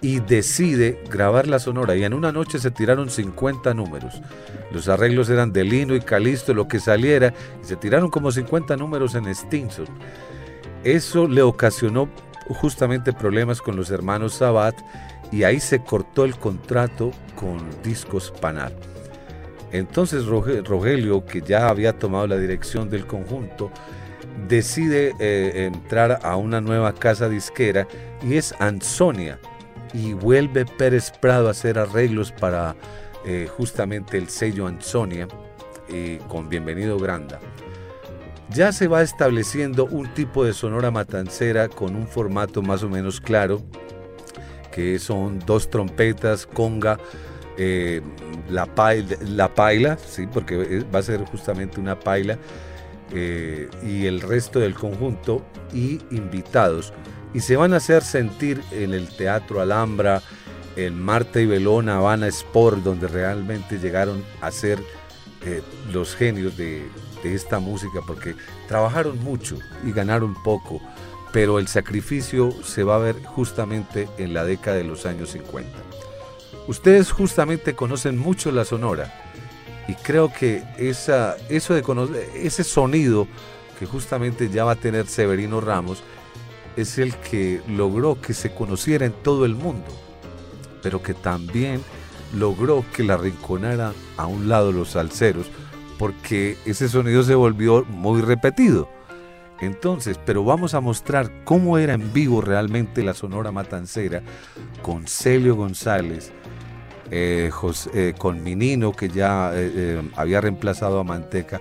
y 0.00 0.20
decide 0.20 1.02
grabar 1.10 1.48
la 1.48 1.58
sonora 1.58 1.96
y 1.96 2.04
en 2.04 2.14
una 2.14 2.30
noche 2.30 2.60
se 2.60 2.70
tiraron 2.70 3.10
50 3.10 3.74
números. 3.74 4.22
Los 4.70 4.88
arreglos 4.88 5.28
eran 5.30 5.52
de 5.52 5.64
Lino 5.64 5.96
y 5.96 6.00
Calisto, 6.00 6.54
lo 6.54 6.68
que 6.68 6.78
saliera, 6.78 7.34
y 7.60 7.66
se 7.66 7.74
tiraron 7.74 8.08
como 8.08 8.30
50 8.30 8.76
números 8.76 9.16
en 9.16 9.34
Stinson. 9.34 9.86
Eso 10.84 11.26
le 11.26 11.42
ocasionó 11.42 12.08
justamente 12.48 13.12
problemas 13.12 13.60
con 13.60 13.74
los 13.74 13.90
hermanos 13.90 14.34
Sabat 14.34 14.76
y 15.32 15.42
ahí 15.42 15.58
se 15.58 15.82
cortó 15.82 16.24
el 16.24 16.36
contrato 16.36 17.10
con 17.34 17.58
Discos 17.82 18.32
Panat. 18.40 18.74
Entonces 19.72 20.24
Rogelio, 20.26 21.26
que 21.26 21.42
ya 21.42 21.68
había 21.68 21.98
tomado 21.98 22.28
la 22.28 22.36
dirección 22.36 22.88
del 22.88 23.06
conjunto, 23.06 23.72
decide 24.46 25.14
eh, 25.18 25.66
entrar 25.66 26.20
a 26.22 26.36
una 26.36 26.60
nueva 26.60 26.94
casa 26.94 27.28
disquera 27.28 27.88
y 28.22 28.36
es 28.36 28.54
Ansonia. 28.60 29.38
Y 29.94 30.12
vuelve 30.12 30.66
Pérez 30.66 31.10
Prado 31.10 31.48
a 31.48 31.52
hacer 31.52 31.78
arreglos 31.78 32.30
para 32.30 32.76
eh, 33.24 33.48
justamente 33.56 34.18
el 34.18 34.28
sello 34.28 34.66
Ansonia 34.66 35.26
eh, 35.88 36.20
con 36.28 36.48
Bienvenido 36.48 36.98
Granda. 36.98 37.40
Ya 38.50 38.72
se 38.72 38.86
va 38.86 39.02
estableciendo 39.02 39.86
un 39.86 40.12
tipo 40.14 40.44
de 40.44 40.52
sonora 40.52 40.90
matancera 40.90 41.68
con 41.68 41.96
un 41.96 42.06
formato 42.06 42.62
más 42.62 42.82
o 42.82 42.88
menos 42.88 43.20
claro, 43.20 43.62
que 44.72 44.98
son 44.98 45.38
dos 45.40 45.68
trompetas, 45.68 46.46
conga, 46.46 46.98
la, 48.48 48.66
paila, 48.66 49.16
la 49.20 49.52
paila, 49.54 49.98
¿sí? 49.98 50.26
porque 50.26 50.84
va 50.94 51.00
a 51.00 51.02
ser 51.02 51.24
justamente 51.24 51.80
una 51.80 51.98
paila, 51.98 52.38
eh, 53.12 53.68
y 53.82 54.06
el 54.06 54.20
resto 54.20 54.60
del 54.60 54.74
conjunto 54.74 55.44
y 55.72 56.00
invitados. 56.10 56.92
Y 57.34 57.40
se 57.40 57.56
van 57.56 57.74
a 57.74 57.76
hacer 57.76 58.02
sentir 58.02 58.62
en 58.70 58.94
el 58.94 59.08
Teatro 59.08 59.60
Alhambra, 59.60 60.22
en 60.76 61.00
Marta 61.00 61.40
y 61.40 61.46
Belona, 61.46 61.96
Habana 61.96 62.26
Sport, 62.28 62.78
donde 62.78 63.08
realmente 63.08 63.78
llegaron 63.78 64.24
a 64.40 64.50
ser 64.50 64.78
eh, 65.44 65.62
los 65.92 66.14
genios 66.14 66.56
de, 66.56 66.86
de 67.22 67.34
esta 67.34 67.58
música, 67.58 68.00
porque 68.06 68.34
trabajaron 68.66 69.18
mucho 69.18 69.58
y 69.84 69.92
ganaron 69.92 70.34
poco, 70.42 70.80
pero 71.32 71.58
el 71.58 71.68
sacrificio 71.68 72.50
se 72.62 72.84
va 72.84 72.96
a 72.96 72.98
ver 72.98 73.16
justamente 73.24 74.08
en 74.18 74.34
la 74.34 74.44
década 74.44 74.76
de 74.76 74.84
los 74.84 75.04
años 75.06 75.30
50. 75.30 75.70
Ustedes 76.66 77.12
justamente 77.12 77.74
conocen 77.74 78.18
mucho 78.18 78.52
la 78.52 78.64
Sonora 78.64 79.27
y 79.88 79.94
creo 79.94 80.30
que 80.32 80.62
esa, 80.76 81.36
eso 81.48 81.74
de 81.74 82.28
ese 82.34 82.62
sonido 82.62 83.26
que 83.78 83.86
justamente 83.86 84.50
ya 84.50 84.64
va 84.64 84.72
a 84.72 84.76
tener 84.76 85.06
Severino 85.06 85.60
Ramos 85.60 86.02
es 86.76 86.98
el 86.98 87.16
que 87.16 87.62
logró 87.66 88.20
que 88.20 88.34
se 88.34 88.54
conociera 88.54 89.06
en 89.06 89.12
todo 89.12 89.46
el 89.46 89.54
mundo, 89.54 89.86
pero 90.82 91.02
que 91.02 91.14
también 91.14 91.80
logró 92.34 92.84
que 92.94 93.02
la 93.02 93.16
rinconara 93.16 93.94
a 94.16 94.26
un 94.26 94.48
lado 94.48 94.72
los 94.72 94.90
salseros, 94.90 95.46
porque 95.98 96.56
ese 96.66 96.88
sonido 96.88 97.22
se 97.22 97.34
volvió 97.34 97.84
muy 97.86 98.20
repetido. 98.20 98.88
Entonces, 99.60 100.20
pero 100.24 100.44
vamos 100.44 100.74
a 100.74 100.80
mostrar 100.80 101.44
cómo 101.44 101.78
era 101.78 101.94
en 101.94 102.12
vivo 102.12 102.40
realmente 102.40 103.02
la 103.02 103.14
Sonora 103.14 103.50
Matancera 103.50 104.22
con 104.82 105.08
Celio 105.08 105.56
González, 105.56 106.30
eh, 107.10 107.50
eh, 107.94 108.14
con 108.16 108.42
Minino, 108.42 108.92
que 108.92 109.08
ya 109.08 109.50
eh, 109.54 110.02
había 110.16 110.40
reemplazado 110.40 110.98
a 110.98 111.04
Manteca. 111.04 111.60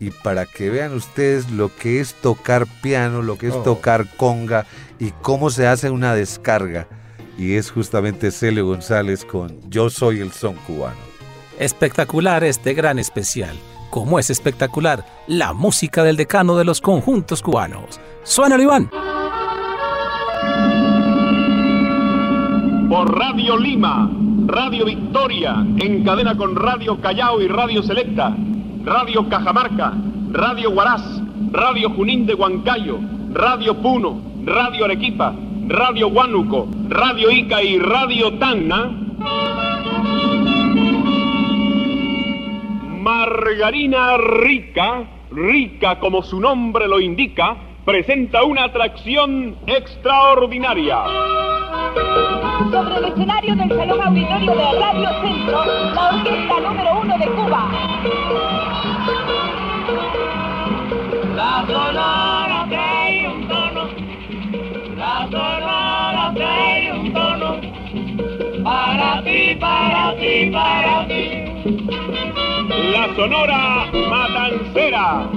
Y 0.00 0.10
para 0.10 0.46
que 0.46 0.70
vean 0.70 0.92
ustedes 0.92 1.50
lo 1.50 1.74
que 1.74 2.00
es 2.00 2.14
tocar 2.14 2.66
piano, 2.82 3.22
lo 3.22 3.38
que 3.38 3.48
es 3.48 3.54
oh. 3.54 3.62
tocar 3.62 4.06
conga 4.16 4.66
y 4.98 5.12
cómo 5.22 5.50
se 5.50 5.66
hace 5.66 5.90
una 5.90 6.14
descarga. 6.14 6.86
Y 7.38 7.54
es 7.54 7.70
justamente 7.70 8.30
Celio 8.30 8.66
González 8.66 9.24
con 9.24 9.58
Yo 9.70 9.90
soy 9.90 10.20
el 10.20 10.32
son 10.32 10.54
cubano. 10.66 10.96
Espectacular 11.58 12.44
este 12.44 12.74
gran 12.74 12.98
especial. 12.98 13.56
Como 13.90 14.18
es 14.18 14.28
espectacular 14.30 15.04
la 15.28 15.52
música 15.52 16.02
del 16.02 16.16
decano 16.16 16.56
de 16.56 16.64
los 16.64 16.80
conjuntos 16.80 17.42
cubanos. 17.42 18.00
Suena 18.24 18.60
Iván. 18.60 18.90
Por 22.94 23.12
Radio 23.18 23.56
Lima 23.56 24.08
Radio 24.46 24.84
Victoria, 24.84 25.66
en 25.80 26.04
cadena 26.04 26.36
con 26.36 26.54
Radio 26.54 27.00
Callao 27.00 27.42
y 27.42 27.48
Radio 27.48 27.82
Selecta, 27.82 28.32
Radio 28.84 29.28
Cajamarca, 29.28 29.94
Radio 30.30 30.70
Huaraz, 30.70 31.02
Radio 31.50 31.90
Junín 31.90 32.24
de 32.24 32.34
Huancayo, 32.34 33.00
Radio 33.32 33.74
Puno, 33.82 34.22
Radio 34.44 34.84
Arequipa, 34.84 35.34
Radio 35.66 36.06
Huánuco, 36.06 36.68
Radio 36.88 37.32
Ica 37.32 37.64
y 37.64 37.80
Radio 37.80 38.34
Tacna. 38.34 38.92
Margarina 43.00 44.18
Rica, 44.18 45.02
rica 45.32 45.98
como 45.98 46.22
su 46.22 46.38
nombre 46.38 46.86
lo 46.86 47.00
indica, 47.00 47.56
presenta 47.84 48.42
una 48.44 48.64
atracción 48.64 49.56
extraordinaria. 49.66 51.04
Sobre 52.70 52.96
el 52.96 53.04
escenario 53.04 53.54
del 53.56 53.68
Salón 53.68 54.00
Auditorio 54.02 54.54
de 54.54 54.80
Radio 54.80 55.08
Centro, 55.20 55.64
la 55.94 56.08
orquesta 56.08 56.60
número 56.60 57.00
uno 57.00 57.18
de 57.18 57.26
Cuba. 57.26 57.70
La 61.36 61.64
sonora 61.66 62.66
trae 62.70 63.28
un 63.28 63.48
tono, 63.48 63.88
la 64.96 65.28
sonora 65.30 66.32
trae 66.34 66.92
un 66.92 67.12
tono, 67.12 67.60
para 68.64 69.22
ti, 69.22 69.56
para 69.60 70.14
ti, 70.16 70.50
para 70.50 71.06
ti. 71.06 71.44
La 72.92 73.14
sonora 73.14 73.86
matancera. 74.08 75.28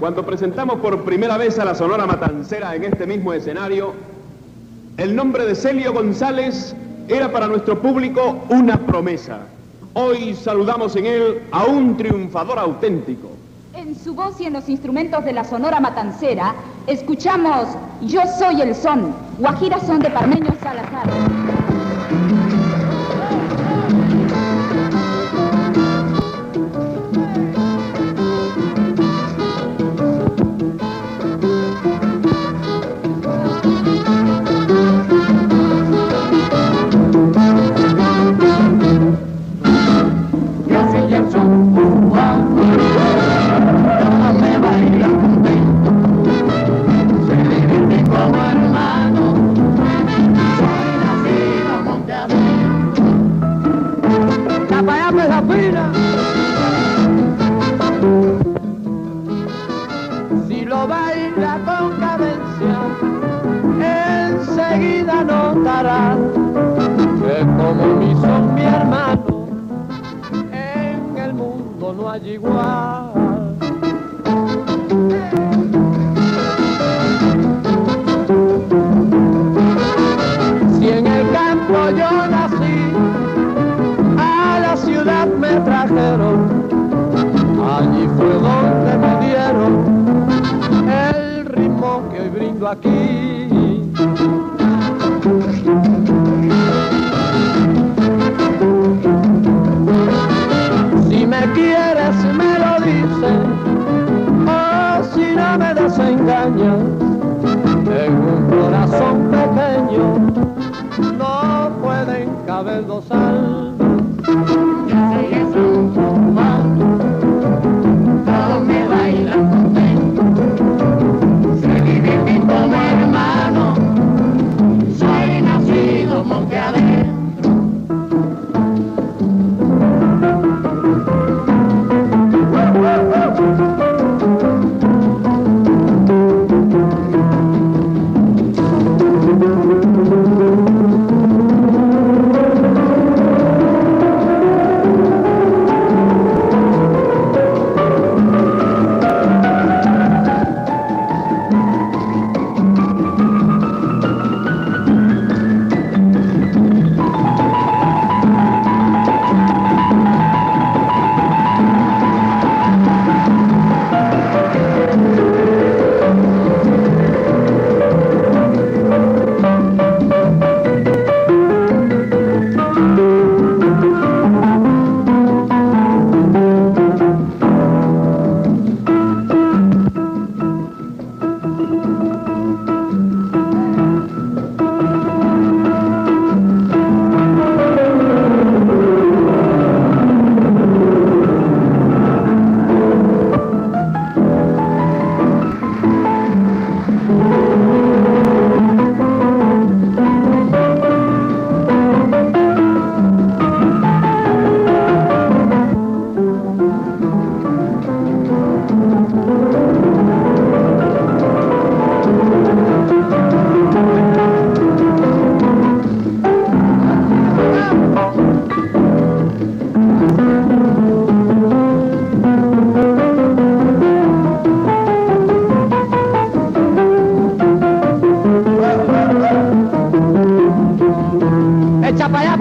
Cuando 0.00 0.24
presentamos 0.24 0.80
por 0.80 1.02
primera 1.04 1.36
vez 1.36 1.58
a 1.58 1.64
la 1.64 1.74
Sonora 1.74 2.06
Matancera 2.06 2.74
en 2.74 2.84
este 2.84 3.06
mismo 3.06 3.32
escenario, 3.32 3.92
el 4.96 5.14
nombre 5.14 5.44
de 5.44 5.54
Celio 5.54 5.92
González 5.92 6.74
era 7.08 7.30
para 7.30 7.46
nuestro 7.46 7.80
público 7.80 8.44
una 8.48 8.78
promesa. 8.78 9.40
Hoy 9.94 10.34
saludamos 10.34 10.96
en 10.96 11.06
él 11.06 11.42
a 11.52 11.64
un 11.64 11.96
triunfador 11.96 12.58
auténtico. 12.58 13.28
En 13.74 13.94
su 13.94 14.14
voz 14.14 14.40
y 14.40 14.46
en 14.46 14.54
los 14.54 14.68
instrumentos 14.68 15.24
de 15.24 15.32
la 15.32 15.44
Sonora 15.44 15.80
Matancera, 15.80 16.54
escuchamos 16.86 17.68
Yo 18.02 18.22
soy 18.38 18.62
el 18.62 18.74
son, 18.74 19.14
Guajira 19.38 19.80
son 19.80 20.00
de 20.00 20.10
Parmeño 20.10 20.54
Salazar. 20.62 21.69
Música 22.10 22.89
alma 72.10 72.18
de 72.18 72.34
igual. 72.34 73.19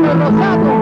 Rosato. 0.01 0.79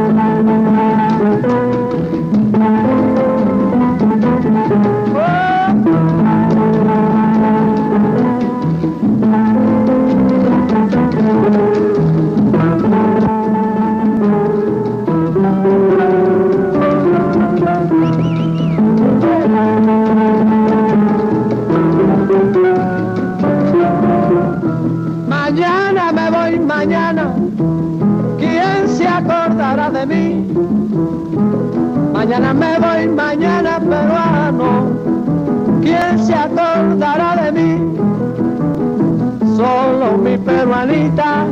hermanita 40.77 41.47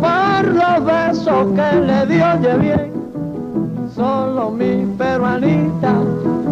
por 0.00 0.46
los 0.46 0.84
besos 0.84 1.46
que 1.54 1.80
le 1.80 2.06
dio 2.06 2.58
bien. 2.58 2.92
Solo 3.94 4.50
mi 4.50 4.86
peruanita 4.96 5.94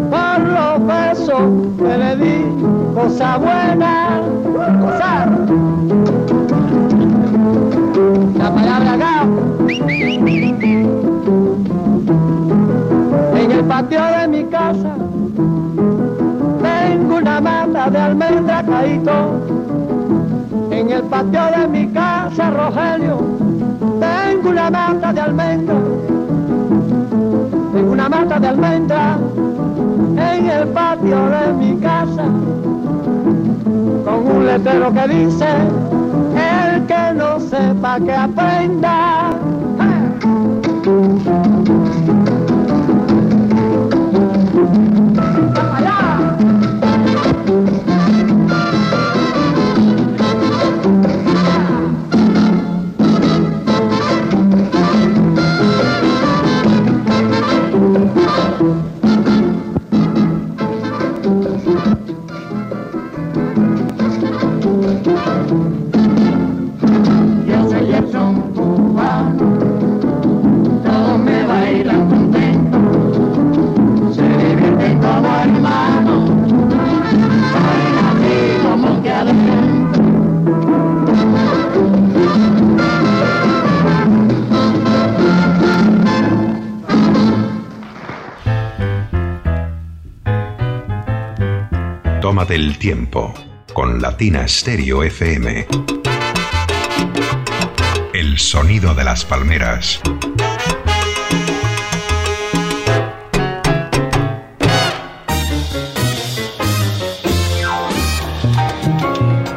por 0.09 0.39
los 0.39 0.87
besos 0.87 1.41
que 1.77 1.97
le 1.97 2.15
di, 2.17 2.45
cosa 2.93 3.37
buena, 3.37 4.21
cosa. 4.81 5.29
La 8.37 8.53
palabra 8.53 8.93
acá. 8.93 9.27
En 13.35 13.51
el 13.51 13.63
patio 13.63 14.01
de 14.19 14.27
mi 14.27 14.43
casa 14.45 14.95
tengo 16.61 17.15
una 17.15 17.41
mata 17.41 17.89
de 17.89 17.97
almendra 17.97 18.63
caído 18.63 19.58
en 20.89 20.95
el 20.95 21.03
patio 21.03 21.41
de 21.55 21.67
mi 21.67 21.87
casa, 21.89 22.49
Rogelio, 22.49 23.19
tengo 23.99 24.49
una 24.49 24.71
mata 24.71 25.13
de 25.13 25.21
almendra. 25.21 25.75
Tengo 27.73 27.91
una 27.91 28.09
mata 28.09 28.39
de 28.39 28.47
almendra 28.47 29.19
en 30.17 30.49
el 30.49 30.67
patio 30.69 31.29
de 31.29 31.53
mi 31.53 31.79
casa. 31.79 32.23
Con 34.03 34.35
un 34.35 34.47
letrero 34.47 34.91
que 34.91 35.07
dice, 35.09 35.47
el 36.33 36.83
que 36.87 37.13
no 37.13 37.39
sepa 37.39 37.99
que 37.99 38.15
aprenda. 38.15 39.29
Del 92.49 92.79
tiempo 92.79 93.31
con 93.75 94.01
Latina 94.01 94.47
Stereo 94.47 95.03
FM. 95.03 95.67
El 98.11 98.39
sonido 98.39 98.95
de 98.95 99.03
las 99.03 99.23
palmeras. 99.23 100.01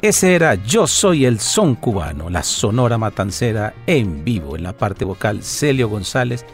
Ese 0.02 0.34
era 0.34 0.56
Yo 0.56 0.86
Soy 0.86 1.24
el 1.24 1.40
Son 1.40 1.76
Cubano, 1.76 2.28
la 2.28 2.42
Sonora 2.42 2.98
Matancera 2.98 3.72
en 3.86 4.22
vivo 4.22 4.54
en 4.54 4.64
la 4.64 4.76
parte 4.76 5.06
vocal 5.06 5.42
Celio 5.42 5.88
González 5.88 6.44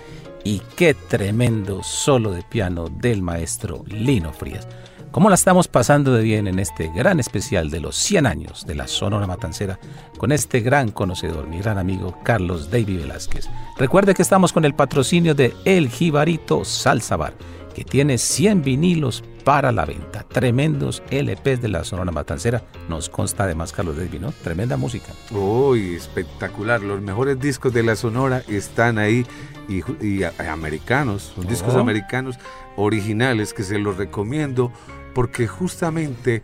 y 0.44 0.62
qué 0.77 0.94
tremendo 0.94 1.83
solo 1.83 2.31
de 2.31 2.44
piano 2.44 2.88
del 2.88 3.22
maestro 3.22 3.83
Lino 3.88 4.33
Frías. 4.33 4.68
¿Cómo 5.11 5.31
la 5.31 5.35
estamos 5.35 5.68
pasando 5.68 6.12
de 6.12 6.23
bien 6.23 6.47
en 6.47 6.59
este 6.59 6.90
gran 6.94 7.18
especial 7.18 7.71
de 7.71 7.81
los 7.81 7.97
100 7.97 8.27
años 8.27 8.66
de 8.66 8.75
la 8.75 8.87
Sonora 8.87 9.27
Matancera 9.27 9.79
con 10.18 10.33
este 10.33 10.61
gran 10.61 10.90
conocedor, 10.90 11.49
mi 11.49 11.59
gran 11.59 11.79
amigo 11.79 12.16
Carlos 12.23 12.71
David 12.71 13.01
Velázquez? 13.01 13.47
Recuerde 13.79 14.14
que 14.14 14.23
estamos 14.23 14.53
con 14.53 14.64
el 14.64 14.75
patrocinio 14.75 15.35
de 15.35 15.55
El 15.64 15.88
Jibarito 15.88 16.64
Salsa 16.64 17.16
Bar, 17.16 17.35
que 17.75 17.85
tiene 17.85 18.18
100 18.18 18.62
vinilos 18.62 19.25
para 19.44 19.73
la 19.73 19.87
venta. 19.87 20.25
Tremendos 20.29 21.03
LPs 21.11 21.62
de 21.62 21.68
la 21.68 21.85
Sonora 21.85 22.12
Matancera. 22.12 22.62
Nos 22.88 23.09
consta 23.09 23.44
además 23.44 23.73
Carlos 23.73 23.97
David, 23.97 24.21
¿no? 24.21 24.31
Tremenda 24.44 24.77
música. 24.77 25.12
Uy, 25.31 25.94
espectacular. 25.94 26.83
Los 26.83 27.01
mejores 27.01 27.40
discos 27.40 27.73
de 27.73 27.83
la 27.83 27.97
Sonora 27.97 28.42
están 28.47 28.99
ahí 28.99 29.27
y, 29.68 29.81
y 30.07 30.23
americanos, 30.25 31.33
son 31.35 31.47
discos 31.47 31.75
Oh. 31.75 31.81
americanos 31.81 32.37
originales 32.79 33.53
que 33.53 33.62
se 33.64 33.79
los 33.79 33.97
recomiendo 33.97 34.73
porque 35.14 35.47
justamente 35.47 36.43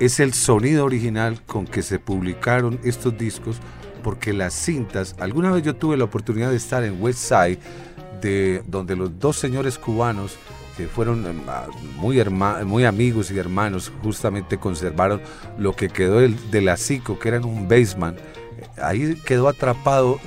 es 0.00 0.20
el 0.20 0.34
sonido 0.34 0.84
original 0.84 1.40
con 1.46 1.66
que 1.66 1.82
se 1.82 1.98
publicaron 1.98 2.78
estos 2.84 3.16
discos 3.16 3.58
porque 4.02 4.32
las 4.32 4.52
cintas, 4.54 5.16
alguna 5.18 5.50
vez 5.50 5.62
yo 5.64 5.74
tuve 5.74 5.96
la 5.96 6.04
oportunidad 6.04 6.50
de 6.50 6.56
estar 6.56 6.84
en 6.84 7.02
West 7.02 7.18
Side, 7.20 7.58
de, 8.20 8.62
donde 8.66 8.94
los 8.94 9.18
dos 9.18 9.36
señores 9.36 9.78
cubanos 9.78 10.36
que 10.76 10.86
fueron 10.86 11.24
ah, 11.48 11.66
muy, 11.96 12.18
herma- 12.20 12.62
muy 12.64 12.84
amigos 12.84 13.30
y 13.30 13.38
hermanos, 13.38 13.90
justamente 14.02 14.58
conservaron 14.58 15.22
lo 15.58 15.74
que 15.74 15.88
quedó 15.88 16.18
del- 16.20 16.50
de 16.50 16.60
la 16.62 16.76
CICO, 16.76 17.18
que 17.18 17.28
eran 17.28 17.44
un 17.44 17.66
basement. 17.68 18.18
Ahí 18.80 19.16
quedó 19.24 19.48
atrapado 19.48 20.20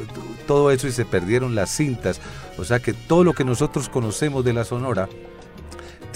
todo 0.48 0.72
eso 0.72 0.88
y 0.88 0.92
se 0.92 1.06
perdieron 1.06 1.54
las 1.56 1.70
cintas. 1.70 2.20
O 2.58 2.64
sea 2.66 2.80
que 2.80 2.94
todo 2.94 3.24
lo 3.24 3.34
que 3.34 3.46
nosotros 3.46 3.88
conocemos 3.90 4.44
de 4.44 4.54
la 4.54 4.66
Sonora 4.66 5.08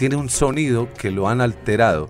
tiene 0.04 0.18
un 0.18 0.28
sonido 0.28 0.90
que 0.98 1.12
lo 1.12 1.30
han 1.30 1.40
alterado. 1.40 2.10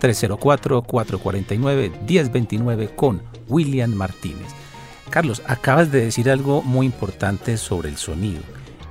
304-449-1029 0.00 2.94
con 2.94 3.22
William 3.48 3.92
Martínez. 3.92 4.46
Carlos, 5.10 5.42
acabas 5.48 5.90
de 5.90 6.04
decir 6.04 6.30
algo 6.30 6.62
muy 6.62 6.86
importante 6.86 7.56
sobre 7.56 7.88
el 7.88 7.96
sonido 7.96 8.42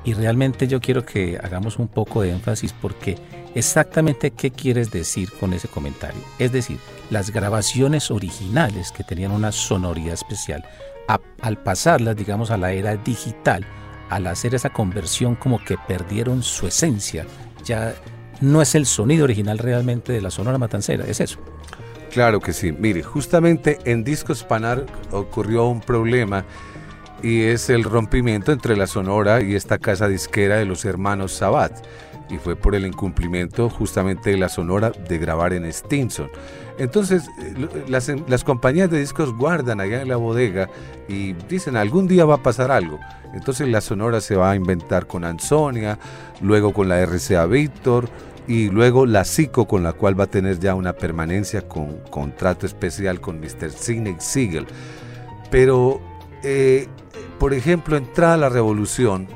y 0.03 0.13
realmente 0.13 0.67
yo 0.67 0.81
quiero 0.81 1.05
que 1.05 1.39
hagamos 1.41 1.79
un 1.79 1.87
poco 1.87 2.21
de 2.21 2.31
énfasis 2.31 2.73
porque 2.73 3.17
exactamente 3.55 4.31
qué 4.31 4.51
quieres 4.51 4.91
decir 4.91 5.31
con 5.39 5.53
ese 5.53 5.67
comentario. 5.67 6.21
Es 6.39 6.51
decir, 6.51 6.79
las 7.09 7.31
grabaciones 7.31 8.11
originales 8.11 8.91
que 8.91 9.03
tenían 9.03 9.31
una 9.31 9.51
sonoridad 9.51 10.13
especial, 10.13 10.65
al 11.41 11.57
pasarlas, 11.57 12.15
digamos, 12.15 12.51
a 12.51 12.57
la 12.57 12.71
era 12.71 12.95
digital, 12.95 13.65
al 14.09 14.27
hacer 14.27 14.55
esa 14.55 14.69
conversión 14.69 15.35
como 15.35 15.63
que 15.63 15.77
perdieron 15.87 16.43
su 16.43 16.67
esencia, 16.67 17.25
ya 17.63 17.93
no 18.41 18.61
es 18.61 18.75
el 18.75 18.85
sonido 18.85 19.23
original 19.23 19.57
realmente 19.57 20.11
de 20.11 20.21
la 20.21 20.31
Sonora 20.31 20.57
Matancera, 20.57 21.05
es 21.05 21.19
eso. 21.19 21.39
Claro 22.11 22.39
que 22.39 22.53
sí. 22.53 22.71
Mire, 22.71 23.01
justamente 23.01 23.79
en 23.85 24.03
Discos 24.03 24.43
Panar 24.43 24.85
ocurrió 25.11 25.65
un 25.65 25.81
problema 25.81 26.45
y 27.23 27.43
es 27.43 27.69
el 27.69 27.83
rompimiento 27.83 28.51
entre 28.51 28.77
la 28.77 28.85
Sonora 28.85 29.41
y 29.41 29.55
esta 29.55 29.79
casa 29.79 30.07
disquera 30.07 30.57
de 30.57 30.65
los 30.65 30.85
hermanos 30.85 31.31
Sabat. 31.31 31.71
Y 32.29 32.37
fue 32.37 32.55
por 32.55 32.75
el 32.75 32.85
incumplimiento 32.85 33.69
justamente 33.69 34.31
de 34.31 34.37
la 34.37 34.49
Sonora 34.49 34.91
de 34.91 35.17
grabar 35.17 35.53
en 35.53 35.71
Stinson. 35.71 36.29
Entonces, 36.77 37.29
eh, 37.41 37.85
las, 37.87 38.11
las 38.27 38.43
compañías 38.43 38.89
de 38.89 38.99
discos 38.99 39.33
guardan 39.35 39.79
allá 39.79 40.01
en 40.01 40.09
la 40.09 40.17
bodega 40.17 40.69
y 41.07 41.33
dicen, 41.33 41.77
algún 41.77 42.07
día 42.07 42.25
va 42.25 42.35
a 42.35 42.43
pasar 42.43 42.71
algo. 42.71 42.99
Entonces 43.33 43.67
la 43.67 43.81
Sonora 43.81 44.21
se 44.21 44.35
va 44.35 44.51
a 44.51 44.55
inventar 44.55 45.07
con 45.07 45.23
Ansonia, 45.23 45.97
luego 46.41 46.73
con 46.73 46.87
la 46.87 47.03
RCA 47.05 47.45
Victor, 47.45 48.09
y 48.47 48.69
luego 48.69 49.05
la 49.05 49.23
SICO 49.23 49.67
con 49.67 49.83
la 49.83 49.93
cual 49.93 50.19
va 50.19 50.25
a 50.25 50.29
tener 50.29 50.59
ya 50.59 50.75
una 50.75 50.93
permanencia 50.93 51.61
con 51.61 51.99
contrato 52.09 52.65
especial 52.65 53.21
con 53.21 53.39
Mr. 53.39 53.71
Sinek 53.71 54.19
Siegel. 54.19 54.67
Pero, 55.49 56.01
eh, 56.43 56.87
por 57.39 57.53
ejemplo, 57.53 57.97
entrada 57.97 58.37
la 58.37 58.49
revolución, 58.49 59.27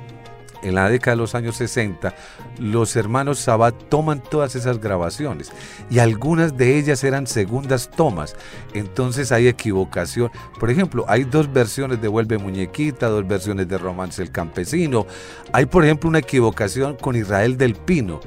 en 0.61 0.75
la 0.75 0.89
década 0.89 1.15
de 1.15 1.21
los 1.21 1.35
años 1.35 1.55
60, 1.57 2.15
los 2.59 2.95
hermanos 2.95 3.39
Sabat 3.39 3.75
toman 3.89 4.21
todas 4.21 4.55
esas 4.55 4.79
grabaciones 4.79 5.51
y 5.89 5.99
algunas 5.99 6.57
de 6.57 6.77
ellas 6.77 7.03
eran 7.03 7.27
segundas 7.27 7.89
tomas. 7.89 8.35
Entonces 8.73 9.31
hay 9.31 9.47
equivocación. 9.47 10.31
Por 10.59 10.69
ejemplo, 10.69 11.05
hay 11.07 11.23
dos 11.23 11.51
versiones 11.51 12.01
de 12.01 12.07
Vuelve 12.07 12.37
Muñequita, 12.37 13.07
dos 13.07 13.27
versiones 13.27 13.67
de 13.67 13.77
Romance 13.77 14.21
el 14.21 14.31
Campesino. 14.31 15.05
Hay, 15.53 15.65
por 15.65 15.83
ejemplo, 15.83 16.09
una 16.09 16.19
equivocación 16.19 16.95
con 16.95 17.15
Israel 17.15 17.57
del 17.57 17.75
Pino, 17.75 18.19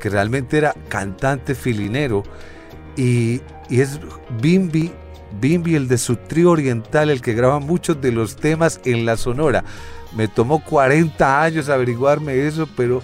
que 0.00 0.10
realmente 0.10 0.58
era 0.58 0.74
cantante 0.88 1.54
filinero 1.54 2.22
y, 2.96 3.40
y 3.68 3.80
es 3.80 4.00
Bimbi, 4.40 4.92
Bimbi 5.40 5.74
el 5.74 5.88
de 5.88 5.98
su 5.98 6.16
trío 6.16 6.50
oriental, 6.50 7.10
el 7.10 7.20
que 7.20 7.34
graba 7.34 7.60
muchos 7.60 8.00
de 8.00 8.12
los 8.12 8.36
temas 8.36 8.80
en 8.84 9.04
la 9.04 9.16
sonora. 9.16 9.64
Me 10.16 10.28
tomó 10.28 10.62
40 10.62 11.42
años 11.42 11.68
averiguarme 11.68 12.46
eso, 12.46 12.68
pero 12.76 13.02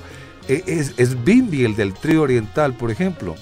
e- 0.49 0.65
es, 0.67 1.25
Bimbi 1.25 1.65
el 1.65 1.77
del 1.77 1.95
trío 1.95 2.23
oriental, 2.23 2.75
por 2.75 2.91
ejemplo. 2.91 3.35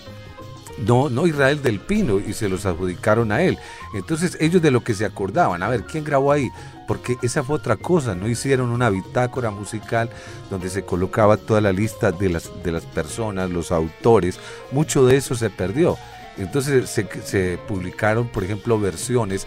No, 0.86 1.08
no 1.10 1.26
Israel 1.26 1.60
del 1.60 1.80
Pino, 1.80 2.20
y 2.20 2.32
se 2.32 2.48
los 2.48 2.64
adjudicaron 2.64 3.32
a 3.32 3.42
él. 3.42 3.58
Entonces 3.94 4.36
ellos 4.40 4.62
de 4.62 4.70
lo 4.70 4.84
que 4.84 4.94
se 4.94 5.04
acordaban, 5.04 5.62
a 5.62 5.68
ver, 5.68 5.82
¿quién 5.84 6.04
grabó 6.04 6.30
ahí? 6.30 6.50
Porque 6.86 7.16
esa 7.20 7.42
fue 7.42 7.56
otra 7.56 7.76
cosa, 7.76 8.14
no 8.14 8.28
hicieron 8.28 8.70
una 8.70 8.88
bitácora 8.88 9.50
musical 9.50 10.08
donde 10.50 10.70
se 10.70 10.84
colocaba 10.84 11.36
toda 11.36 11.60
la 11.60 11.72
lista 11.72 12.12
de 12.12 12.28
las, 12.28 12.50
de 12.62 12.70
las 12.70 12.84
personas, 12.84 13.50
los 13.50 13.72
autores, 13.72 14.38
mucho 14.70 15.04
de 15.04 15.16
eso 15.16 15.34
se 15.34 15.50
perdió. 15.50 15.98
Entonces 16.38 16.88
se, 16.88 17.58
publicaron, 17.66 18.28
por 18.28 18.44
ejemplo, 18.44 18.78
versiones 18.78 19.46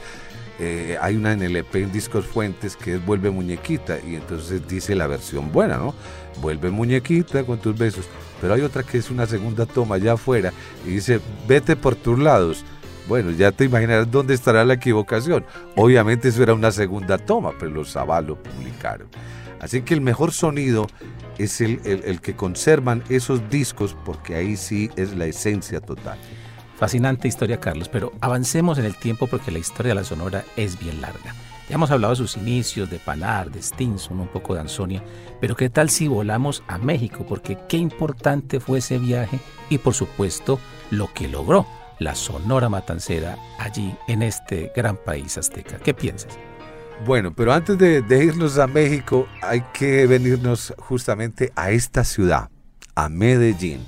eh, 0.60 0.98
hay 1.02 1.16
una 1.16 1.32
en 1.34 1.42
el 1.42 1.56
EP 1.56 1.76
en 1.76 1.92
Discos 1.92 2.26
Fuentes 2.26 2.76
que 2.76 2.96
es 2.96 3.06
Vuelve 3.06 3.32
Muñequita 3.32 3.98
y 4.06 4.16
entonces 4.16 4.68
dice 4.68 4.94
la 4.94 5.08
versión 5.08 5.52
buena, 5.52 5.78
¿no? 5.78 5.96
Vuelve 6.40 6.70
Muñequita 6.70 7.44
con 7.44 7.58
tus 7.60 7.76
besos. 7.76 8.06
Pero 8.40 8.54
hay 8.54 8.62
otra 8.62 8.84
que 8.84 9.00
es 9.00 9.10
una 9.10 9.26
segunda 9.26 9.66
toma 9.66 9.96
allá 9.96 10.14
afuera 10.14 10.54
y 10.86 10.90
dice 10.90 11.20
Vete 11.48 11.76
por 11.76 11.96
tus 11.96 12.20
lados. 12.20 12.64
Bueno, 13.08 13.32
ya 13.32 13.52
te 13.52 13.66
imaginarás 13.66 14.12
dónde 14.12 14.36
estará 14.36 14.64
la 14.64 14.76
equivocación. 14.76 15.44
Obviamente 15.76 16.28
eso 16.28 16.44
era 16.44 16.54
una 16.54 16.72
segunda 16.72 17.18
toma, 17.18 17.54
pero 17.58 17.72
los 17.72 17.94
Zabal 17.94 18.28
lo 18.28 18.36
publicaron. 18.36 19.08
Así 19.60 19.82
que 19.82 19.96
el 19.96 20.02
mejor 20.02 20.32
sonido 20.32 20.86
es 21.40 21.60
el 21.60 22.22
que 22.22 22.36
conservan 22.36 23.04
esos 23.10 23.50
discos 23.50 23.98
porque 24.06 24.36
ahí 24.36 24.58
sí 24.58 24.92
es 24.96 25.16
la 25.16 25.26
esencia 25.26 25.82
total. 25.82 26.20
Fascinante 26.82 27.28
historia, 27.28 27.60
Carlos, 27.60 27.90
pero 27.90 28.12
avancemos 28.22 28.80
en 28.80 28.86
el 28.86 28.96
tiempo 28.96 29.28
porque 29.28 29.52
la 29.52 29.60
historia 29.60 29.92
de 29.92 30.00
la 30.02 30.04
Sonora 30.04 30.44
es 30.56 30.80
bien 30.80 31.00
larga. 31.00 31.36
Ya 31.70 31.76
hemos 31.76 31.92
hablado 31.92 32.14
de 32.14 32.18
sus 32.18 32.38
inicios, 32.38 32.90
de 32.90 32.98
Panar, 32.98 33.52
de 33.52 33.62
Stinson, 33.62 34.20
un 34.20 34.28
poco 34.28 34.56
de 34.56 34.62
Ansonia, 34.62 35.04
pero 35.40 35.56
¿qué 35.56 35.70
tal 35.70 35.92
si 35.92 36.08
volamos 36.08 36.64
a 36.68 36.80
México? 36.80 37.24
Porque 37.30 37.56
qué 37.70 37.78
importante 37.78 38.60
fue 38.60 38.80
ese 38.80 38.98
viaje 38.98 39.40
y 39.70 39.78
por 39.78 39.94
supuesto 39.94 40.60
lo 40.90 41.14
que 41.14 41.28
logró 41.28 41.68
la 42.00 42.16
Sonora 42.16 42.68
Matancera 42.68 43.38
allí 43.60 43.96
en 44.08 44.24
este 44.24 44.72
gran 44.76 44.98
país 44.98 45.38
azteca. 45.38 45.78
¿Qué 45.78 45.94
piensas? 45.94 46.36
Bueno, 47.06 47.32
pero 47.32 47.54
antes 47.54 47.78
de, 47.78 48.02
de 48.02 48.26
irnos 48.26 48.58
a 48.58 48.66
México, 48.66 49.28
hay 49.44 49.62
que 49.72 50.08
venirnos 50.08 50.74
justamente 50.80 51.54
a 51.56 51.70
esta 51.70 52.04
ciudad, 52.04 52.50
a 52.96 53.08
Medellín. 53.08 53.86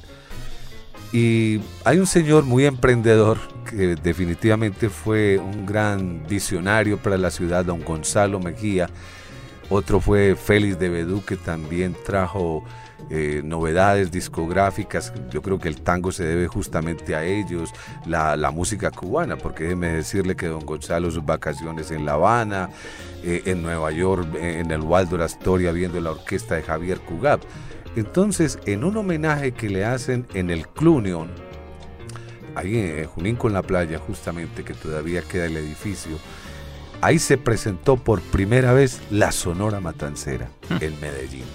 Y 1.13 1.61
hay 1.85 1.99
un 1.99 2.07
señor 2.07 2.43
muy 2.43 2.65
emprendedor 2.65 3.37
que 3.69 3.95
definitivamente 3.95 4.89
fue 4.89 5.37
un 5.37 5.63
gran 5.63 6.25
visionario 6.27 6.97
para 6.97 7.19
la 7.19 7.29
ciudad, 7.29 7.63
don 7.63 7.83
Gonzalo 7.83 8.39
Mejía. 8.39 8.89
Otro 9.69 9.99
fue 9.99 10.35
Félix 10.35 10.79
de 10.79 10.89
Bedú, 10.89 11.23
que 11.23 11.37
también 11.37 11.95
trajo 12.03 12.63
eh, 13.11 13.41
novedades 13.43 14.09
discográficas. 14.11 15.13
Yo 15.29 15.43
creo 15.43 15.59
que 15.59 15.67
el 15.67 15.81
tango 15.81 16.11
se 16.11 16.23
debe 16.23 16.47
justamente 16.47 17.15
a 17.15 17.23
ellos, 17.23 17.69
la, 18.07 18.49
música 18.49 18.89
cubana, 18.89 19.37
porque 19.37 19.65
déjeme 19.65 19.89
decirle 19.89 20.35
que 20.35 20.47
don 20.47 20.65
Gonzalo 20.65 21.11
sus 21.11 21.23
vacaciones 21.23 21.91
en 21.91 22.05
La 22.05 22.13
Habana, 22.13 22.71
eh, 23.23 23.43
en 23.45 23.61
Nueva 23.61 23.91
York, 23.91 24.27
en 24.35 24.71
el 24.71 24.81
Waldo 24.81 25.23
Astoria, 25.23 25.71
viendo 25.71 26.01
la 26.01 26.09
orquesta 26.09 26.55
de 26.55 26.63
Javier 26.63 26.99
Cugab. 27.01 27.39
Entonces, 27.95 28.57
en 28.65 28.83
un 28.83 28.97
homenaje 28.97 29.51
que 29.51 29.69
le 29.69 29.85
hacen 29.85 30.25
en 30.33 30.49
el 30.49 30.67
Clunion, 30.67 31.29
ahí 32.55 32.77
en 32.77 33.05
Junín 33.05 33.35
con 33.35 33.53
la 33.53 33.61
playa, 33.61 33.99
justamente, 33.99 34.63
que 34.63 34.73
todavía 34.73 35.21
queda 35.21 35.45
el 35.45 35.57
edificio, 35.57 36.17
ahí 37.01 37.19
se 37.19 37.37
presentó 37.37 37.97
por 37.97 38.21
primera 38.21 38.73
vez 38.73 38.99
la 39.11 39.31
Sonora 39.31 39.79
Matancera 39.79 40.49
en 40.79 40.99
Medellín. 40.99 41.45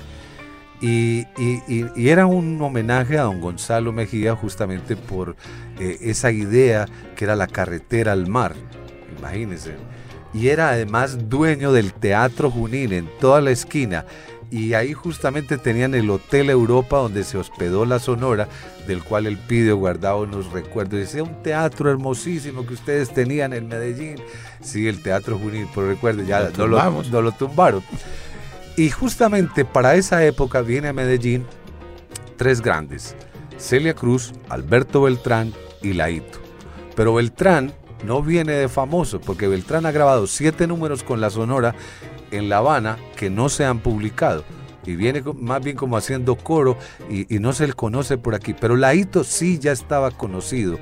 Y, 0.80 1.26
y- 1.36 1.60
y- 1.66 1.86
y 1.96 2.08
era 2.10 2.26
un 2.26 2.60
homenaje 2.62 3.18
a 3.18 3.22
don 3.22 3.40
Gonzalo 3.40 3.92
Mejía 3.92 4.36
justamente 4.36 4.94
por 4.94 5.34
eh, 5.80 5.98
esa 6.02 6.30
idea 6.30 6.86
que 7.16 7.24
era 7.24 7.34
la 7.34 7.48
carretera 7.48 8.12
al 8.12 8.28
mar, 8.28 8.54
imagínense. 9.18 9.74
Y 10.34 10.48
era 10.48 10.68
además 10.68 11.28
dueño 11.28 11.72
del 11.72 11.92
Teatro 11.94 12.48
Junín 12.50 12.92
en 12.92 13.08
toda 13.18 13.40
la 13.40 13.50
esquina. 13.50 14.04
Y 14.50 14.72
ahí 14.72 14.94
justamente 14.94 15.58
tenían 15.58 15.94
el 15.94 16.08
Hotel 16.08 16.48
Europa 16.48 16.96
donde 16.96 17.22
se 17.22 17.36
hospedó 17.36 17.84
la 17.84 17.98
Sonora, 17.98 18.48
del 18.86 19.04
cual 19.04 19.26
él 19.26 19.36
pide 19.36 19.72
guardado 19.72 20.22
unos 20.22 20.50
recuerdos. 20.52 21.00
Dice, 21.00 21.20
un 21.20 21.42
teatro 21.42 21.90
hermosísimo 21.90 22.66
que 22.66 22.74
ustedes 22.74 23.12
tenían 23.12 23.52
en 23.52 23.68
Medellín. 23.68 24.16
Sí, 24.62 24.88
el 24.88 25.02
Teatro 25.02 25.38
Junín, 25.38 25.68
pero 25.74 25.88
recuerde, 25.88 26.24
ya 26.24 26.50
Lo 26.56 26.66
no 26.66 26.66
lo, 26.66 27.02
no 27.02 27.22
lo 27.22 27.32
tumbaron. 27.32 27.82
Y 28.76 28.90
justamente 28.90 29.64
para 29.64 29.96
esa 29.96 30.24
época 30.24 30.62
viene 30.62 30.88
a 30.88 30.92
Medellín 30.92 31.44
tres 32.36 32.62
grandes, 32.62 33.16
Celia 33.58 33.92
Cruz, 33.92 34.32
Alberto 34.48 35.02
Beltrán 35.02 35.52
y 35.82 35.92
Laito. 35.92 36.38
Pero 36.96 37.14
Beltrán 37.14 37.74
no 38.04 38.22
viene 38.22 38.52
de 38.52 38.68
famoso, 38.68 39.20
porque 39.20 39.48
Beltrán 39.48 39.86
ha 39.86 39.92
grabado 39.92 40.26
siete 40.26 40.66
números 40.66 41.02
con 41.02 41.20
la 41.20 41.30
Sonora 41.30 41.74
en 42.30 42.48
La 42.48 42.58
Habana 42.58 42.98
que 43.16 43.30
no 43.30 43.48
se 43.48 43.64
han 43.64 43.80
publicado. 43.80 44.44
Y 44.86 44.96
viene 44.96 45.22
más 45.34 45.62
bien 45.62 45.76
como 45.76 45.96
haciendo 45.96 46.36
coro 46.36 46.78
y, 47.10 47.26
no 47.38 47.52
se 47.52 47.66
le 47.66 47.72
conoce 47.74 48.16
por 48.16 48.34
aquí. 48.34 48.54
Pero 48.58 48.76
Laito 48.76 49.22
sí 49.22 49.58
ya 49.58 49.72
estaba 49.72 50.10
conocido. 50.10 50.78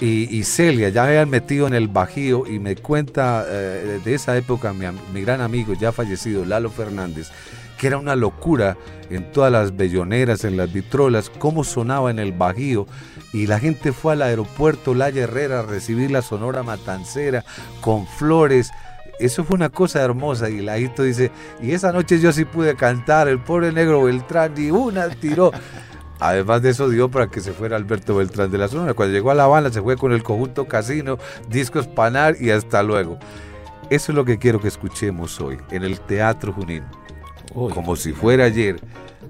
Y, 0.00 0.42
Celia 0.44 0.90
ya 0.90 1.04
habían 1.04 1.30
metido 1.30 1.66
en 1.66 1.74
el 1.74 1.88
Bajío 1.88 2.46
y 2.46 2.58
me 2.58 2.76
cuenta 2.76 3.44
eh, 3.48 4.00
de 4.04 4.14
esa 4.14 4.36
época 4.36 4.72
mi, 4.72 4.86
mi 5.12 5.22
gran 5.22 5.40
amigo 5.40 5.72
ya 5.72 5.90
fallecido, 5.90 6.44
Lalo 6.44 6.70
Fernández, 6.70 7.30
que 7.78 7.86
era 7.86 7.96
una 7.96 8.14
locura 8.14 8.76
en 9.10 9.30
todas 9.32 9.50
las 9.50 9.76
belloneras, 9.76 10.44
en 10.44 10.56
las 10.56 10.72
vitrolas, 10.72 11.30
cómo 11.30 11.64
sonaba 11.64 12.10
en 12.10 12.18
el 12.18 12.32
Bajío. 12.32 12.86
Y 13.32 13.46
la 13.46 13.58
gente 13.58 13.92
fue 13.92 14.14
al 14.14 14.22
aeropuerto 14.22 14.94
Laya 14.94 15.24
Herrera 15.24 15.60
a 15.60 15.62
recibir 15.62 16.10
la 16.10 16.22
Sonora 16.22 16.62
Matancera 16.62 17.44
con 17.80 18.06
flores. 18.06 18.70
Eso 19.18 19.44
fue 19.44 19.56
una 19.56 19.68
cosa 19.68 20.02
hermosa. 20.02 20.48
Y 20.48 20.60
Laito 20.60 21.02
dice, 21.02 21.30
y 21.60 21.72
esa 21.72 21.92
noche 21.92 22.20
yo 22.20 22.32
sí 22.32 22.44
pude 22.44 22.76
cantar, 22.76 23.28
el 23.28 23.40
pobre 23.40 23.72
negro 23.72 24.04
Beltrán, 24.04 24.54
ni 24.54 24.70
una 24.70 25.08
tiró. 25.08 25.52
Además 26.18 26.62
de 26.62 26.70
eso 26.70 26.88
dio 26.88 27.10
para 27.10 27.26
que 27.28 27.40
se 27.40 27.52
fuera 27.52 27.76
Alberto 27.76 28.16
Beltrán 28.16 28.50
de 28.50 28.58
la 28.58 28.68
Sonora. 28.68 28.94
Cuando 28.94 29.14
llegó 29.14 29.30
a 29.30 29.34
La 29.34 29.44
Habana 29.44 29.70
se 29.70 29.82
fue 29.82 29.96
con 29.96 30.12
el 30.12 30.22
conjunto 30.22 30.66
Casino, 30.66 31.18
Discos 31.48 31.86
Panar 31.86 32.36
y 32.40 32.50
hasta 32.50 32.82
luego. 32.82 33.18
Eso 33.90 34.12
es 34.12 34.16
lo 34.16 34.24
que 34.24 34.38
quiero 34.38 34.60
que 34.60 34.68
escuchemos 34.68 35.40
hoy 35.40 35.58
en 35.70 35.84
el 35.84 36.00
Teatro 36.00 36.52
Junín. 36.52 36.84
Como 37.52 37.96
si 37.96 38.12
fuera 38.12 38.44
ayer, 38.44 38.80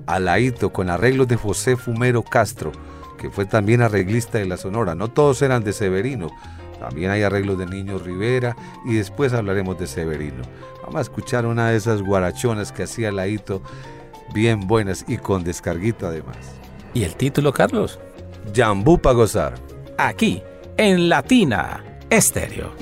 Alaito 0.07 0.73
con 0.73 0.89
arreglos 0.89 1.29
de 1.29 1.37
José 1.37 1.77
Fumero 1.77 2.23
Castro, 2.23 2.73
que 3.17 3.31
fue 3.31 3.47
también 3.47 3.83
arreglista 3.83 4.39
de 4.39 4.47
la 4.47 4.57
Sonora. 4.57 4.95
No 4.95 5.09
todos 5.09 5.43
eran 5.43 5.65
de 5.65 5.73
Severino. 5.73 6.29
También 6.79 7.11
hay 7.11 7.23
arreglos 7.23 7.59
de 7.59 7.67
Niño 7.67 7.99
Rivera 7.99 8.57
y 8.85 8.95
después 8.95 9.33
hablaremos 9.33 9.79
de 9.79 9.87
Severino. 9.87 10.43
Vamos 10.83 10.97
a 10.97 11.03
escuchar 11.03 11.47
una 11.47 11.71
de 11.71 11.77
esas 11.77 12.03
guarachonas 12.03 12.71
que 12.71 12.85
hacía 12.85 13.09
Alaito, 13.09 13.63
bien 14.35 14.67
buenas 14.67 15.05
y 15.09 15.17
con 15.17 15.43
descarguito 15.43 16.07
además. 16.07 16.37
¿Y 16.95 17.05
el 17.05 17.17
título, 17.17 17.53
Carlos? 17.53 17.99
Jambú 18.55 18.99
para 18.99 19.17
gozar. 19.17 19.55
Aquí, 19.99 20.43
en 20.77 21.09
Latina 21.09 21.83
Estéreo. 22.11 22.73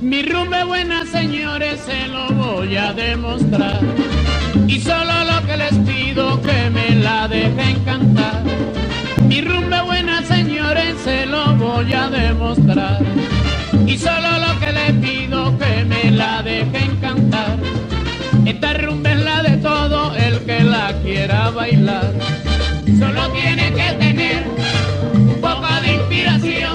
Mi 0.00 0.22
rumbe 0.22 0.64
buena, 0.64 1.06
señores, 1.06 1.80
se 1.80 2.08
lo 2.08 2.28
voy 2.34 2.76
a 2.76 2.92
demostrar. 2.92 3.80
Y 4.70 4.78
solo 4.78 5.24
lo 5.24 5.44
que 5.48 5.56
les 5.56 5.74
pido 5.78 6.40
que 6.42 6.70
me 6.70 6.90
la 6.94 7.26
dejen 7.26 7.80
cantar. 7.84 8.40
Mi 9.26 9.40
rumbe 9.40 9.80
buena, 9.82 10.22
señores, 10.24 10.94
se 11.02 11.26
lo 11.26 11.56
voy 11.56 11.92
a 11.92 12.08
demostrar. 12.08 13.00
Y 13.84 13.98
solo 13.98 14.30
lo 14.44 14.60
que 14.60 14.72
les 14.72 14.92
pido 15.04 15.58
que 15.58 15.84
me 15.84 16.12
la 16.12 16.44
dejen 16.44 16.96
cantar. 17.00 17.56
Esta 18.46 18.74
rumba 18.74 19.10
es 19.10 19.24
la 19.24 19.42
de 19.42 19.56
todo 19.56 20.14
el 20.14 20.38
que 20.46 20.60
la 20.62 20.94
quiera 21.02 21.50
bailar. 21.50 22.12
Solo 22.96 23.22
tiene 23.32 23.72
que 23.72 23.92
tener 24.04 24.44
un 25.14 25.40
poco 25.40 25.66
de 25.82 25.94
inspiración, 25.94 26.69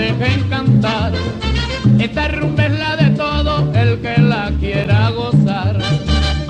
dejen 0.00 0.48
cantar. 0.48 1.12
Esta 1.98 2.28
rumba 2.28 2.64
es 2.64 2.78
la 2.78 2.96
de 2.96 3.10
todo 3.10 3.70
el 3.74 4.00
que 4.00 4.18
la 4.18 4.50
quiera 4.58 5.10
gozar. 5.10 5.78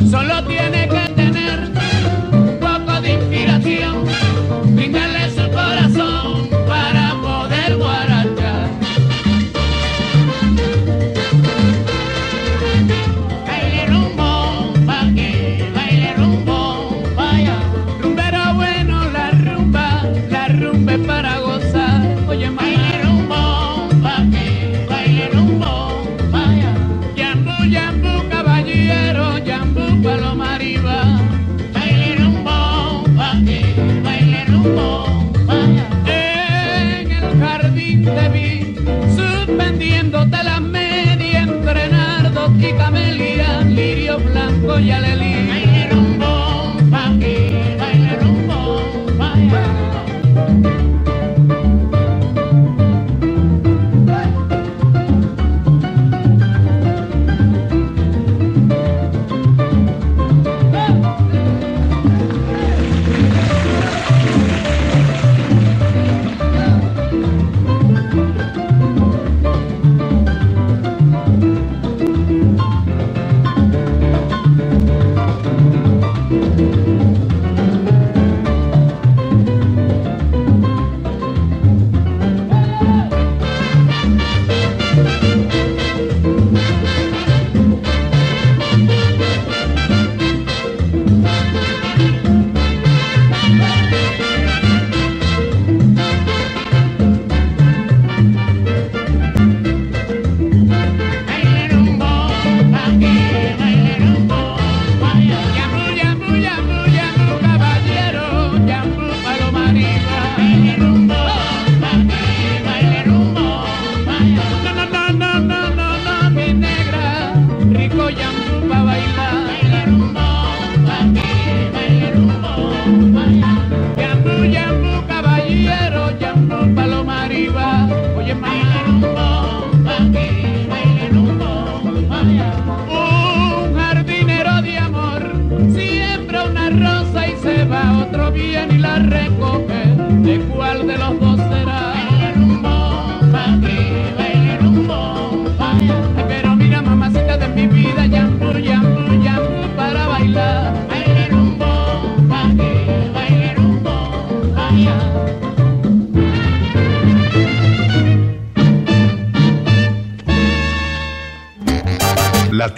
Solo 0.09 0.45
tiene 0.45 0.80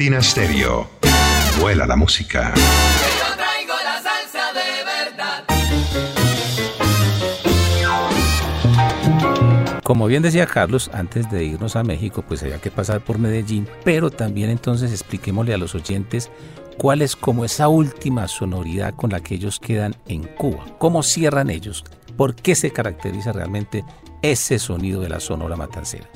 Latina 0.02 0.20
Stereo. 0.20 0.88
Vuela 1.60 1.86
la 1.86 1.94
música. 1.94 2.52
Yo 2.56 2.62
traigo 3.36 3.72
la 3.84 4.02
salsa 4.02 4.52
de 4.52 4.82
verdad. 4.84 5.44
Como 9.84 10.08
bien 10.08 10.24
decía 10.24 10.46
Carlos, 10.46 10.90
antes 10.92 11.30
de 11.30 11.44
irnos 11.44 11.76
a 11.76 11.84
México, 11.84 12.24
pues 12.26 12.42
había 12.42 12.60
que 12.60 12.72
pasar 12.72 13.04
por 13.04 13.20
Medellín, 13.20 13.68
pero 13.84 14.10
también 14.10 14.50
entonces 14.50 14.90
expliquémosle 14.90 15.54
a 15.54 15.58
los 15.58 15.76
oyentes 15.76 16.32
cuál 16.78 17.00
es 17.00 17.14
como 17.14 17.44
esa 17.44 17.68
última 17.68 18.26
sonoridad 18.26 18.94
con 18.96 19.10
la 19.10 19.20
que 19.20 19.36
ellos 19.36 19.60
quedan 19.60 19.94
en 20.08 20.24
Cuba, 20.24 20.64
cómo 20.78 21.04
cierran 21.04 21.48
ellos, 21.48 21.84
por 22.16 22.34
qué 22.34 22.56
se 22.56 22.72
caracteriza 22.72 23.30
realmente 23.30 23.84
ese 24.20 24.58
sonido 24.58 25.00
de 25.00 25.10
la 25.10 25.20
Sonora 25.20 25.54
Matancera. 25.54 26.08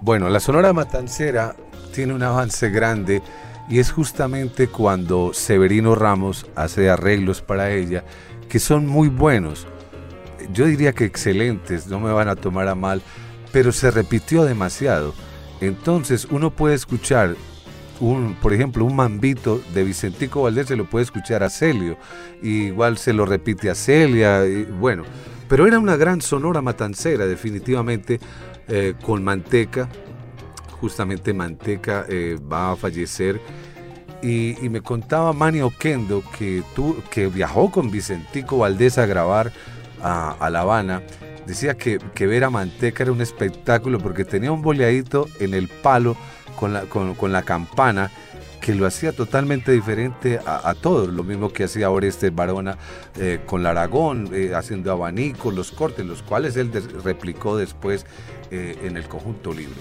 Bueno, 0.00 0.28
la 0.28 0.40
Sonora 0.40 0.72
Matancera 0.72 1.54
tiene 1.90 2.14
un 2.14 2.22
avance 2.22 2.70
grande 2.70 3.22
y 3.68 3.78
es 3.78 3.92
justamente 3.92 4.66
cuando 4.66 5.32
Severino 5.32 5.94
Ramos 5.94 6.46
hace 6.56 6.90
arreglos 6.90 7.40
para 7.42 7.70
ella 7.70 8.04
que 8.48 8.58
son 8.58 8.86
muy 8.86 9.08
buenos. 9.08 9.66
Yo 10.52 10.66
diría 10.66 10.92
que 10.92 11.04
excelentes, 11.04 11.86
no 11.86 12.00
me 12.00 12.12
van 12.12 12.28
a 12.28 12.36
tomar 12.36 12.66
a 12.68 12.74
mal, 12.74 13.00
pero 13.52 13.72
se 13.72 13.90
repitió 13.90 14.44
demasiado. 14.44 15.14
Entonces 15.60 16.26
uno 16.30 16.50
puede 16.50 16.74
escuchar, 16.74 17.36
un, 18.00 18.34
por 18.34 18.52
ejemplo, 18.52 18.84
un 18.84 18.96
mambito 18.96 19.60
de 19.72 19.84
Vicentico 19.84 20.42
Valdés 20.42 20.66
se 20.66 20.76
lo 20.76 20.88
puede 20.88 21.04
escuchar 21.04 21.42
a 21.42 21.50
Celio, 21.50 21.96
y 22.42 22.64
igual 22.64 22.98
se 22.98 23.12
lo 23.12 23.24
repite 23.24 23.70
a 23.70 23.74
Celia, 23.74 24.42
bueno, 24.78 25.04
pero 25.48 25.66
era 25.66 25.78
una 25.78 25.96
gran 25.96 26.20
sonora 26.20 26.62
matancera 26.62 27.26
definitivamente, 27.26 28.18
eh, 28.68 28.94
con 29.02 29.22
Manteca, 29.22 29.88
justamente 30.80 31.32
Manteca 31.32 32.04
eh, 32.08 32.38
va 32.50 32.72
a 32.72 32.76
fallecer. 32.76 33.40
Y, 34.22 34.56
me 34.68 34.82
contaba 34.82 35.32
Manny 35.32 35.62
Oquendo 35.62 36.22
que, 36.36 36.62
tú, 36.74 37.02
que 37.10 37.28
viajó 37.28 37.70
con 37.70 37.90
Vicentico 37.90 38.58
Valdés 38.58 38.98
a 38.98 39.06
grabar 39.06 39.50
a, 40.02 40.50
La 40.50 40.60
Habana. 40.60 41.02
Decía 41.46 41.74
que, 41.74 41.98
que 42.14 42.26
ver 42.26 42.44
a 42.44 42.50
Manteca 42.50 43.02
era 43.02 43.12
un 43.12 43.22
espectáculo 43.22 43.98
porque 43.98 44.24
tenía 44.24 44.52
un 44.52 44.60
boleadito 44.60 45.26
en 45.38 45.54
el 45.54 45.68
palo 45.68 46.16
con 46.56 46.74
la, 46.74 46.82
con, 46.82 47.14
con 47.14 47.32
la 47.32 47.42
campana 47.42 48.10
que 48.60 48.74
lo 48.74 48.86
hacía 48.86 49.12
totalmente 49.12 49.72
diferente 49.72 50.38
a, 50.44 50.68
a 50.68 50.74
todo, 50.74 51.06
lo 51.06 51.24
mismo 51.24 51.50
que 51.50 51.64
hacía 51.64 51.90
Oreste 51.90 52.30
Barona 52.30 52.76
eh, 53.18 53.40
con 53.46 53.62
la 53.62 53.70
Aragón, 53.70 54.28
eh, 54.32 54.52
haciendo 54.54 54.92
abanicos, 54.92 55.54
los 55.54 55.72
cortes, 55.72 56.04
los 56.04 56.22
cuales 56.22 56.56
él 56.56 56.70
replicó 57.02 57.56
después 57.56 58.06
eh, 58.50 58.78
en 58.82 58.96
el 58.96 59.08
conjunto 59.08 59.52
libre. 59.52 59.80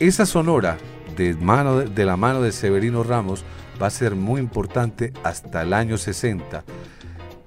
Esa 0.00 0.24
sonora 0.24 0.78
de, 1.14 1.34
mano, 1.34 1.80
de 1.80 2.04
la 2.06 2.16
mano 2.16 2.40
de 2.40 2.52
Severino 2.52 3.02
Ramos 3.02 3.44
va 3.80 3.88
a 3.88 3.90
ser 3.90 4.14
muy 4.14 4.40
importante 4.40 5.12
hasta 5.24 5.60
el 5.60 5.74
año 5.74 5.98
60. 5.98 6.64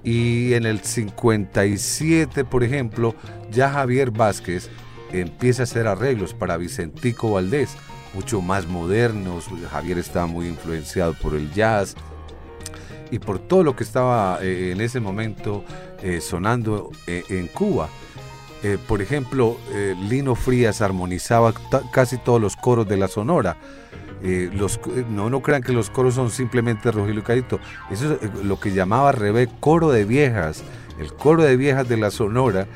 Y 0.04 0.54
en 0.54 0.68
el 0.68 0.82
57, 0.82 2.46
por 2.46 2.64
ejemplo, 2.64 3.16
ya 3.50 3.72
Javier 3.72 4.12
Vázquez 4.12 4.70
empieza 5.12 5.64
a 5.64 5.66
hacer 5.66 5.88
arreglos 5.88 6.36
para 6.36 6.58
Vicentico 6.58 7.32
Valdés, 7.32 7.76
mucho 8.14 8.40
más 8.40 8.68
modernos. 8.68 9.48
Javier 9.72 9.98
estaba 9.98 10.28
muy 10.28 10.48
influenciado 10.48 11.16
por 11.16 11.34
el 11.34 11.52
jazz 11.54 11.96
y 13.10 13.18
por 13.18 13.40
todo 13.40 13.64
lo 13.64 13.76
que 13.76 13.84
estaba 13.84 14.38
eh, 14.44 14.74
en 14.74 14.82
ese 14.82 15.00
momento 15.00 15.64
eh, 16.04 16.22
sonando 16.22 16.92
eh, 17.08 17.24
en 17.30 17.48
Cuba. 17.48 17.90
Eh, 18.64 18.78
por 18.88 19.02
ejemplo, 19.02 19.58
eh, 19.74 19.94
Lino 20.08 20.36
Frías 20.36 20.82
armonizaba 20.82 21.54
casi 21.92 22.18
todos 22.18 22.42
los 22.42 22.56
coros 22.56 22.88
de 22.88 22.96
la 22.96 23.10
Sonora. 23.10 23.58
Eh, 24.24 24.50
no, 25.10 25.30
no 25.30 25.42
crean 25.42 25.62
que 25.62 25.74
los 25.74 25.90
coros 25.90 26.14
son 26.14 26.32
simplemente 26.32 26.90
Rogelio 26.90 27.20
y 27.20 27.24
Carito. 27.24 27.60
Eso 27.92 28.18
es 28.22 28.46
lo 28.46 28.58
que 28.62 28.72
llamaba 28.72 29.12
Rebe 29.12 29.50
coro 29.60 29.92
de 29.92 30.06
viejas. 30.06 30.64
El 30.98 31.12
coro 31.14 31.44
de 31.44 31.58
viejas 31.58 31.90
de 31.90 31.98
la 31.98 32.10
Sonora 32.10 32.68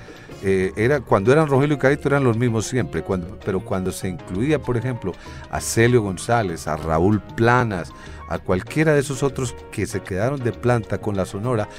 era 0.43 0.99
cuando 0.99 1.31
eran 1.31 1.47
Rogelio 1.47 1.77
y 1.77 1.79
Carito 1.79 2.09
eran 2.09 2.23
los 2.23 2.38
mismos 2.38 2.67
siempre, 2.67 3.03
pero 3.43 3.61
cuando 3.61 3.91
se 3.91 4.09
incluía, 4.09 4.59
por 4.59 4.77
ejemplo, 4.77 5.13
a 5.49 5.59
Celio 5.61 6.01
González, 6.01 6.67
a 6.67 6.75
Raúl 6.77 7.21
Planas, 7.21 7.91
a 8.29 8.38
cualquiera 8.39 8.93
de 8.93 8.99
esos 8.99 9.23
otros 9.23 9.55
que 9.71 9.88
se 9.88 10.01
quedaron 10.01 10.43
de 10.43 10.51
planta 10.51 10.99
con 10.99 11.15
la 11.15 11.25
Sonora, 11.25 11.69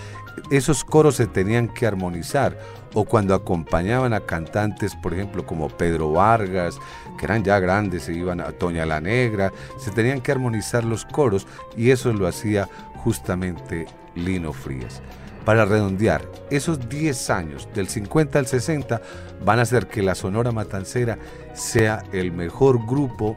esos 0.51 0.85
coros 0.85 1.17
se 1.17 1.27
tenían 1.27 1.69
que 1.69 1.87
armonizar 1.87 2.59
o 2.95 3.05
cuando 3.05 3.35
acompañaban 3.35 4.13
a 4.13 4.21
cantantes, 4.21 4.95
por 4.97 5.15
ejemplo, 5.15 5.47
como 5.47 5.69
Pedro 5.69 6.13
Vargas, 6.13 6.79
que 7.19 7.27
eran 7.27 7.45
ya 7.45 7.59
grandes, 7.61 8.05
se 8.05 8.15
iban 8.15 8.41
a 8.41 8.53
Toña 8.53 8.87
la 8.87 9.01
Negra, 9.01 9.53
se 9.79 9.91
tenían 9.91 10.21
que 10.21 10.33
armonizar 10.33 10.85
los 10.85 11.05
coros 11.05 11.47
y 11.77 11.91
eso 11.91 12.13
lo 12.13 12.27
hacía 12.27 12.69
justamente 12.97 13.87
Lino 14.15 14.53
Frías. 14.53 15.03
Para 15.45 15.65
redondear, 15.65 16.29
esos 16.51 16.89
10 16.89 17.31
años, 17.31 17.69
del 17.75 17.89
50 17.89 18.39
al 18.39 18.47
60, 18.47 19.01
van 19.45 19.59
a 19.59 19.63
hacer 19.63 19.87
que 19.87 20.03
la 20.03 20.15
Sonora 20.15 20.53
Matancera 20.53 21.19
sea 21.55 22.03
el 22.13 22.33
mejor 22.33 22.85
grupo, 22.87 23.37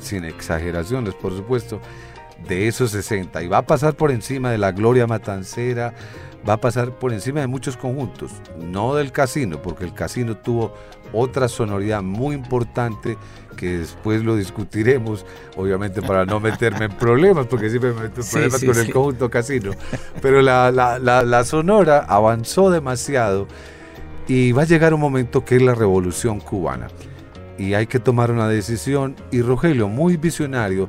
sin 0.00 0.24
exageraciones, 0.24 1.14
por 1.14 1.36
supuesto, 1.36 1.80
de 2.48 2.68
esos 2.68 2.90
60 2.90 3.42
y 3.42 3.48
va 3.48 3.58
a 3.58 3.66
pasar 3.66 3.94
por 3.94 4.10
encima 4.10 4.50
de 4.50 4.58
la 4.58 4.72
Gloria 4.72 5.06
Matancera, 5.06 5.94
va 6.48 6.54
a 6.54 6.60
pasar 6.60 6.98
por 6.98 7.12
encima 7.12 7.40
de 7.40 7.46
muchos 7.46 7.76
conjuntos, 7.76 8.32
no 8.58 8.94
del 8.94 9.12
casino, 9.12 9.62
porque 9.62 9.84
el 9.84 9.94
casino 9.94 10.36
tuvo 10.36 10.74
otra 11.12 11.48
sonoridad 11.48 12.02
muy 12.02 12.34
importante 12.34 13.16
que 13.56 13.78
después 13.78 14.24
lo 14.24 14.34
discutiremos, 14.34 15.26
obviamente 15.56 16.00
para 16.02 16.24
no 16.24 16.40
meterme 16.40 16.86
en 16.86 16.92
problemas, 16.92 17.46
porque 17.46 17.68
siempre 17.68 17.92
me 17.92 18.00
meto 18.02 18.22
en 18.22 18.26
Sí, 18.26 18.32
problemas 18.32 18.60
sí, 18.60 18.66
con 18.66 18.74
sí. 18.74 18.80
el 18.80 18.92
conjunto 18.92 19.30
casino. 19.30 19.70
Pero 20.22 20.40
la, 20.42 20.72
la- 20.72 20.98
la- 20.98 21.22
la 21.22 21.44
sonora 21.44 21.98
avanzó 22.08 22.70
demasiado 22.70 23.46
y 24.26 24.52
va 24.52 24.62
a 24.62 24.64
llegar 24.64 24.94
un 24.94 25.00
momento 25.00 25.44
que 25.44 25.56
es 25.56 25.62
la 25.62 25.74
revolución 25.74 26.40
cubana. 26.40 26.88
Y 27.58 27.74
hay 27.74 27.86
que 27.86 28.00
tomar 28.00 28.30
una 28.30 28.48
decisión. 28.48 29.14
Y 29.30 29.42
Rogelio, 29.42 29.86
muy 29.88 30.16
visionario, 30.16 30.88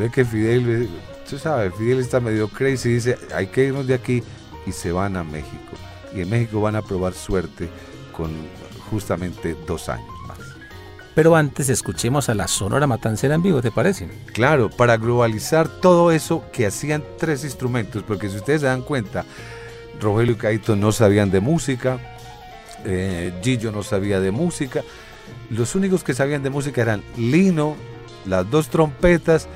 ve 0.00 0.10
que 0.10 0.24
Fidel, 0.24 0.84
eh, 0.84 0.88
tú 1.28 1.38
sabes, 1.38 1.74
Fidel 1.74 2.00
está 2.00 2.20
medio 2.20 2.48
crazy 2.48 2.88
y 2.88 2.92
dice, 2.94 3.18
hay 3.34 3.48
que 3.48 3.66
irnos 3.66 3.86
de 3.86 3.94
aquí 3.94 4.22
y 4.66 4.72
se 4.72 4.92
van 4.92 5.16
a 5.16 5.22
México. 5.22 5.76
Y 6.14 6.22
en 6.22 6.30
México 6.30 6.60
van 6.60 6.74
a 6.76 6.82
probar 6.82 7.12
suerte 7.12 7.68
con 8.16 8.30
justamente 8.90 9.54
dos 9.66 9.88
años 9.88 10.08
más. 10.26 10.38
Pero 11.14 11.36
antes 11.36 11.68
escuchemos 11.68 12.28
a 12.28 12.34
la 12.34 12.48
Sonora 12.48 12.86
Matancera 12.86 13.34
en 13.34 13.42
vivo, 13.42 13.60
¿te 13.60 13.70
parece? 13.70 14.08
Claro, 14.32 14.70
para 14.70 14.96
globalizar 14.96 15.68
todo 15.68 16.10
eso 16.10 16.44
que 16.52 16.66
hacían 16.66 17.04
tres 17.18 17.44
instrumentos, 17.44 18.02
porque 18.02 18.28
si 18.28 18.36
ustedes 18.36 18.62
se 18.62 18.68
dan 18.68 18.82
cuenta, 18.82 19.24
Rogelio 20.00 20.32
y 20.32 20.36
Caito 20.36 20.76
no 20.76 20.92
sabían 20.92 21.30
de 21.30 21.40
música, 21.40 21.98
eh, 22.84 23.32
Gillo 23.42 23.70
no 23.70 23.82
sabía 23.82 24.18
de 24.20 24.30
música, 24.30 24.82
los 25.50 25.74
únicos 25.74 26.02
que 26.04 26.14
sabían 26.14 26.42
de 26.42 26.50
música 26.50 26.80
eran 26.80 27.02
Lino, 27.16 27.76
las 28.26 28.50
dos 28.50 28.68
trompetas 28.68 29.48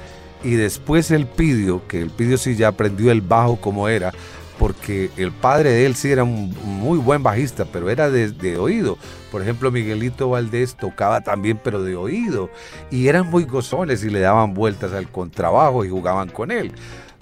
y 0.44 0.54
después 0.54 1.10
el 1.10 1.26
Pidio, 1.26 1.86
que 1.88 2.00
el 2.00 2.10
Pidio 2.10 2.38
sí 2.38 2.54
ya 2.54 2.68
aprendió 2.68 3.10
el 3.10 3.22
bajo 3.22 3.56
como 3.56 3.88
era, 3.88 4.12
porque 4.58 5.10
el 5.16 5.32
padre 5.32 5.70
de 5.70 5.86
él 5.86 5.96
sí 5.96 6.10
era 6.10 6.22
un 6.22 6.54
muy 6.64 6.98
buen 6.98 7.22
bajista, 7.22 7.64
pero 7.64 7.90
era 7.90 8.10
de, 8.10 8.30
de 8.30 8.56
oído. 8.56 8.98
Por 9.32 9.42
ejemplo, 9.42 9.72
Miguelito 9.72 10.30
Valdés 10.30 10.76
tocaba 10.76 11.22
también, 11.22 11.58
pero 11.62 11.82
de 11.82 11.96
oído. 11.96 12.50
Y 12.90 13.08
eran 13.08 13.28
muy 13.28 13.44
gozones 13.44 14.04
y 14.04 14.10
le 14.10 14.20
daban 14.20 14.54
vueltas 14.54 14.92
al 14.92 15.10
contrabajo 15.10 15.84
y 15.84 15.88
jugaban 15.88 16.28
con 16.28 16.52
él. 16.52 16.72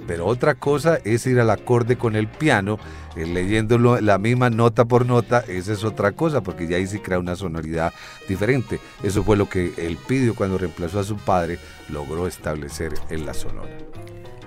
Pero 0.06 0.26
otra 0.26 0.54
cosa 0.54 0.98
es 1.04 1.26
ir 1.26 1.40
al 1.40 1.50
acorde 1.50 1.96
con 1.96 2.16
el 2.16 2.28
piano, 2.28 2.78
eh, 3.16 3.26
leyéndolo 3.26 4.00
la 4.00 4.18
misma 4.18 4.50
nota 4.50 4.84
por 4.84 5.06
nota, 5.06 5.40
esa 5.48 5.72
es 5.72 5.84
otra 5.84 6.12
cosa, 6.12 6.42
porque 6.42 6.66
ya 6.66 6.76
ahí 6.76 6.86
sí 6.86 6.98
crea 6.98 7.18
una 7.18 7.36
sonoridad 7.36 7.92
diferente. 8.28 8.80
Eso 9.02 9.22
fue 9.22 9.36
lo 9.36 9.48
que 9.48 9.72
el 9.76 9.96
Pidio, 9.96 10.34
cuando 10.34 10.58
reemplazó 10.58 11.00
a 11.00 11.04
su 11.04 11.16
padre, 11.16 11.58
logró 11.88 12.26
establecer 12.26 12.92
en 13.10 13.26
la 13.26 13.34
sonora. 13.34 13.70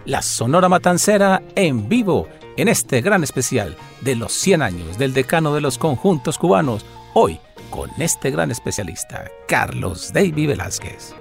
La 0.06 0.22
Sonora 0.22 0.70
Matancera 0.70 1.42
en 1.56 1.90
vivo 1.90 2.28
en 2.58 2.68
este 2.68 3.02
gran 3.02 3.24
especial 3.24 3.76
de 4.02 4.16
los 4.16 4.34
100 4.34 4.62
años 4.62 4.98
del 4.98 5.14
decano 5.14 5.54
de 5.56 5.62
los 5.62 5.78
conjuntos 5.78 6.38
cubanos, 6.38 6.86
hoy 7.14 7.40
con 7.70 7.90
este 7.98 8.30
gran 8.30 8.52
especialista, 8.52 9.26
Carlos 9.48 10.14
David 10.14 10.50
Velázquez. 10.50 11.16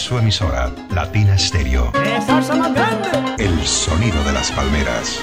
Es 0.00 0.06
su 0.06 0.16
emisora, 0.16 0.72
Latina 0.94 1.36
Stereo. 1.36 1.92
El 3.38 3.66
sonido 3.66 4.24
de 4.24 4.32
las 4.32 4.50
palmeras. 4.52 5.20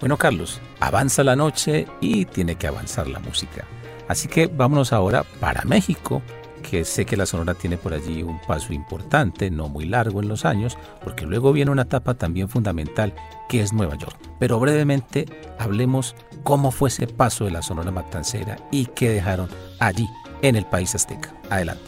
Bueno, 0.00 0.16
Carlos, 0.16 0.60
avanza 0.80 1.22
la 1.22 1.36
noche 1.36 1.86
y 2.00 2.24
tiene 2.24 2.54
que 2.56 2.66
avanzar 2.66 3.06
la 3.06 3.18
música. 3.18 3.66
Así 4.08 4.26
que 4.26 4.46
vámonos 4.46 4.92
ahora 4.92 5.24
para 5.38 5.64
México, 5.64 6.22
que 6.62 6.84
sé 6.84 7.04
que 7.04 7.16
la 7.16 7.26
Sonora 7.26 7.54
tiene 7.54 7.76
por 7.76 7.92
allí 7.92 8.22
un 8.22 8.40
paso 8.40 8.72
importante, 8.72 9.50
no 9.50 9.68
muy 9.68 9.84
largo 9.84 10.22
en 10.22 10.28
los 10.28 10.46
años, 10.46 10.78
porque 11.02 11.26
luego 11.26 11.52
viene 11.52 11.70
una 11.70 11.82
etapa 11.82 12.14
también 12.14 12.48
fundamental, 12.48 13.14
que 13.48 13.60
es 13.60 13.72
Nueva 13.72 13.96
York. 13.96 14.16
Pero 14.38 14.58
brevemente 14.58 15.26
hablemos 15.58 16.16
cómo 16.44 16.70
fue 16.70 16.90
ese 16.90 17.08
paso 17.08 17.46
de 17.46 17.50
la 17.50 17.62
Sonora 17.62 17.90
Matancera 17.90 18.56
y 18.70 18.86
qué 18.86 19.10
dejaron 19.10 19.48
allí, 19.80 20.08
en 20.42 20.54
el 20.54 20.66
país 20.66 20.94
azteca. 20.94 21.34
Adelante. 21.50 21.82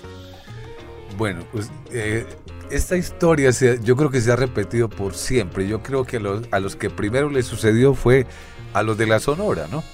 Bueno, 1.16 1.44
pues 1.52 1.70
eh, 1.92 2.26
esta 2.70 2.96
historia 2.96 3.50
yo 3.50 3.96
creo 3.96 4.10
que 4.10 4.20
se 4.20 4.32
ha 4.32 4.36
repetido 4.36 4.88
por 4.88 5.14
siempre. 5.14 5.68
Yo 5.68 5.82
creo 5.82 6.04
que 6.04 6.16
a 6.16 6.60
los, 6.60 6.76
que 6.76 6.90
primero 6.90 7.30
le 7.30 7.42
sucedió 7.42 7.94
fue 7.94 8.26
a 8.72 8.82
los 8.82 8.98
de 8.98 9.06
la 9.06 9.20
Sonora, 9.20 9.68
¿no? 9.70 9.84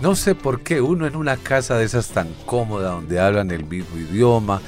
No 0.00 0.14
sé 0.14 0.36
por 0.36 0.60
qué 0.60 0.80
uno 0.80 1.06
en 1.06 1.16
una 1.16 1.36
casa 1.36 1.76
de 1.76 1.84
esas 1.84 2.08
tan 2.08 2.32
cómoda 2.46 2.90
donde 2.90 3.18
hablan 3.18 3.50
el 3.50 3.64
mismo 3.64 3.98
idioma. 3.98 4.62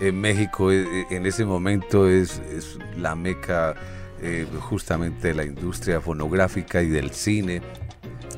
En 0.00 0.20
México 0.20 0.72
eh, 0.72 0.82
eh, 0.82 1.06
en 1.10 1.26
ese 1.26 1.44
momento 1.44 2.08
es, 2.08 2.40
la 2.96 3.14
meca 3.14 3.74
justamente 4.58 5.28
de 5.28 5.34
la 5.34 5.44
industria 5.44 6.00
fonográfica 6.00 6.82
y 6.82 6.88
del 6.88 7.10
cine. 7.10 7.60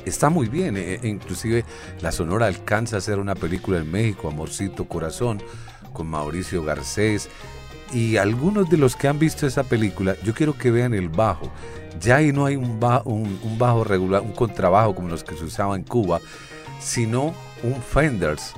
Está 0.04 0.28
muy 0.30 0.48
bien, 0.48 0.76
eh, 0.76 1.00
e 1.02 1.08
inclusive 1.08 1.64
la 2.00 2.12
Sonora 2.12 2.46
alcanza 2.46 2.96
a 2.96 2.98
hacer 2.98 3.18
una 3.18 3.34
película 3.34 3.78
en 3.78 3.90
México, 3.90 4.28
Amorcito 4.28 4.86
Corazón, 4.86 5.42
con 5.92 6.06
Mauricio 6.08 6.62
Garcés. 6.62 7.28
Y 7.92 8.16
algunos 8.16 8.68
de 8.68 8.76
los 8.76 8.96
que 8.96 9.08
han 9.08 9.18
visto 9.18 9.46
esa 9.46 9.62
película, 9.64 10.16
yo 10.24 10.34
quiero 10.34 10.56
que 10.58 10.70
vean 10.70 10.92
el 10.94 11.08
bajo. 11.08 11.50
Ya 12.00 12.16
ahí 12.16 12.32
no 12.32 12.44
hay 12.46 12.56
un, 12.56 12.78
ba- 12.80 13.02
un- 13.04 13.38
un 13.42 13.58
bajo 13.58 13.84
regular, 13.84 14.22
un 14.22 14.32
contrabajo 14.32 14.94
como 14.94 15.08
los 15.08 15.24
que 15.24 15.36
se 15.36 15.44
usaba 15.44 15.76
en 15.76 15.82
Cuba, 15.84 16.20
sino 16.80 17.32
un 17.62 17.80
Fenders, 17.82 18.52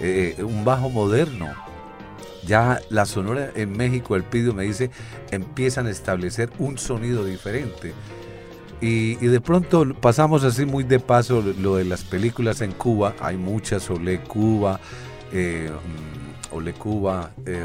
eh, 0.00 0.36
un 0.40 0.64
bajo 0.64 0.90
moderno. 0.90 1.48
Ya 2.44 2.80
la 2.90 3.06
sonora 3.06 3.50
en 3.54 3.70
México, 3.76 4.16
el 4.16 4.24
pido 4.24 4.52
me 4.52 4.64
dice, 4.64 4.90
empiezan 5.30 5.86
a 5.86 5.90
establecer 5.90 6.50
un 6.58 6.76
sonido 6.76 7.24
diferente. 7.24 7.94
Y, 8.84 9.14
de 9.14 9.40
pronto 9.40 9.86
pasamos 9.94 10.42
así 10.42 10.66
muy 10.66 10.82
de 10.82 10.98
paso 10.98 11.40
lo- 11.60 11.76
de 11.76 11.84
las 11.84 12.02
películas 12.02 12.60
en 12.62 12.72
Cuba. 12.72 13.14
Hay 13.20 13.36
muchas, 13.36 13.88
Olé 13.88 14.18
Cuba, 14.18 14.80
eh, 15.32 15.70
mm, 16.52 16.70
Cuba, 16.78 17.30
eh, 17.46 17.64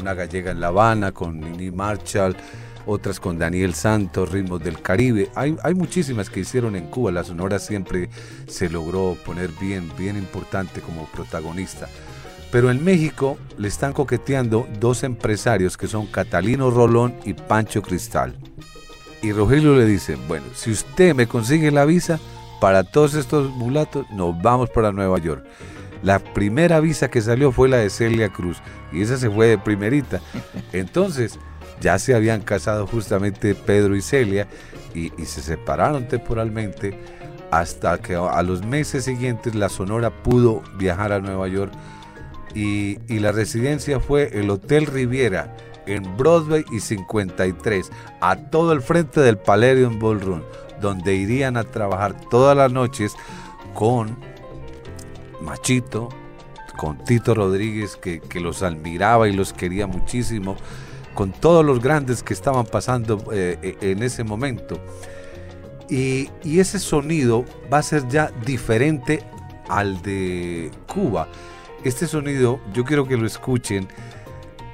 una 0.00 0.12
gallega 0.14 0.50
en 0.50 0.60
La 0.60 0.66
Habana 0.66 1.12
con 1.12 1.38
Nini 1.40 1.70
Marshall, 1.70 2.36
otras 2.84 3.20
con 3.20 3.38
Daniel 3.38 3.74
Santos, 3.74 4.30
Ritmos 4.32 4.60
del 4.62 4.82
Caribe. 4.82 5.30
Hay, 5.36 5.56
hay 5.62 5.74
muchísimas 5.74 6.28
que 6.30 6.40
hicieron 6.40 6.74
en 6.74 6.86
Cuba. 6.88 7.12
La 7.12 7.22
Sonora 7.22 7.60
siempre 7.60 8.10
se 8.48 8.68
logró 8.68 9.16
poner 9.24 9.50
bien, 9.60 9.88
bien 9.96 10.16
importante 10.16 10.80
como 10.80 11.06
protagonista. 11.06 11.86
Pero 12.50 12.72
en 12.72 12.82
México 12.84 13.38
le 13.56 13.68
están 13.68 13.92
coqueteando 13.92 14.66
dos 14.80 15.04
empresarios 15.04 15.76
que 15.76 15.86
son 15.86 16.06
Catalino 16.06 16.70
Rolón 16.70 17.14
y 17.24 17.34
Pancho 17.34 17.82
Cristal. 17.82 18.34
Y 19.22 19.32
Rogelio 19.32 19.74
le 19.76 19.86
dice, 19.86 20.16
bueno, 20.28 20.46
si 20.54 20.70
usted 20.70 21.14
me 21.14 21.26
consigue 21.26 21.70
la 21.70 21.84
visa 21.84 22.20
para 22.60 22.84
todos 22.84 23.14
estos 23.14 23.50
mulatos, 23.50 24.08
nos 24.10 24.40
vamos 24.40 24.70
para 24.70 24.92
Nueva 24.92 25.18
York. 25.18 25.44
La 26.02 26.18
primera 26.18 26.80
visa 26.80 27.08
que 27.08 27.22
salió 27.22 27.52
fue 27.52 27.68
la 27.68 27.78
de 27.78 27.90
Celia 27.90 28.28
Cruz 28.28 28.58
y 28.92 29.02
esa 29.02 29.16
se 29.16 29.30
fue 29.30 29.46
de 29.46 29.58
primerita. 29.58 30.20
Entonces, 30.72 31.38
ya 31.80 31.98
se 31.98 32.14
habían 32.14 32.42
casado 32.42 32.86
justamente 32.86 33.54
Pedro 33.54 33.96
y 33.96 34.02
Celia 34.02 34.46
y, 34.94 35.10
se 35.24 35.42
separaron 35.42 36.08
temporalmente 36.08 36.98
hasta 37.50 37.98
que 37.98 38.14
a 38.14 38.42
los 38.42 38.64
meses 38.64 39.04
siguientes 39.04 39.54
la 39.54 39.68
Sonora 39.68 40.10
pudo 40.22 40.62
viajar 40.78 41.12
a 41.12 41.20
Nueva 41.20 41.48
York 41.48 41.72
y 42.54 43.18
la 43.18 43.32
residencia 43.32 44.00
fue 44.00 44.30
el 44.38 44.48
Hotel 44.48 44.86
Riviera 44.86 45.54
en 45.86 46.16
Broadway 46.16 46.64
y 46.70 46.80
53, 46.80 47.90
a 48.20 48.36
todo 48.36 48.72
el 48.72 48.82
frente 48.82 49.20
del 49.20 49.38
Palladium 49.38 49.98
Ballroom, 49.98 50.42
donde 50.80 51.14
irían 51.14 51.56
a 51.56 51.64
trabajar 51.64 52.14
todas 52.28 52.56
las 52.56 52.72
noches 52.72 53.14
con 53.74 54.16
Machito, 55.40 56.08
con 56.76 56.98
Tito 57.04 57.34
Rodríguez, 57.34 57.96
que, 57.96 58.20
que 58.20 58.40
los 58.40 58.62
admiraba 58.62 59.28
y 59.28 59.32
los 59.32 59.52
quería 59.52 59.86
muchísimo, 59.86 60.56
con 61.14 61.32
todos 61.32 61.64
los 61.64 61.80
grandes 61.80 62.22
que 62.22 62.34
estaban 62.34 62.66
pasando 62.66 63.24
eh, 63.32 63.76
en 63.80 64.02
ese 64.02 64.24
momento. 64.24 64.78
Y, 65.88 66.28
y 66.42 66.58
ese 66.58 66.78
sonido 66.78 67.44
va 67.72 67.78
a 67.78 67.82
ser 67.82 68.06
ya 68.08 68.30
diferente 68.44 69.22
al 69.68 70.02
de 70.02 70.70
Cuba. 70.92 71.28
Este 71.84 72.06
sonido, 72.06 72.60
yo 72.72 72.84
quiero 72.84 73.06
que 73.06 73.16
lo 73.16 73.26
escuchen. 73.26 73.88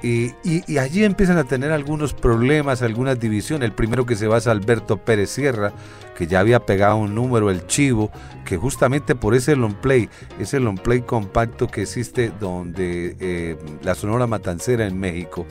Y, 0.03 0.77
allí 0.77 1.05
empiezan 1.05 1.37
a 1.37 1.45
tener 1.45 1.71
algunos 1.71 2.13
problemas, 2.13 2.81
algunas 2.81 3.17
divisiones. 3.17 3.69
El 3.69 3.73
primero 3.73 4.05
que 4.05 4.17
se 4.17 4.27
va 4.27 4.37
es 4.37 4.47
Alberto 4.47 4.97
Pérez 4.97 5.29
Sierra, 5.29 5.71
que 6.17 6.27
ya 6.27 6.41
había 6.41 6.59
pegado 6.59 6.97
un 6.97 7.15
número, 7.15 7.49
el 7.49 7.65
Chivo, 7.67 8.11
que 8.43 8.57
justamente 8.57 9.15
por 9.15 9.33
ese 9.33 9.55
long 9.55 9.75
play, 9.75 10.09
ese 10.39 10.59
long 10.59 10.77
play 10.77 11.03
compacto 11.03 11.67
que 11.67 11.83
existe 11.83 12.33
donde 12.37 13.15
eh, 13.21 13.57
la 13.81 13.95
Sonora 13.95 14.27
Matancera 14.27 14.85
en 14.85 14.99
México, 14.99 15.45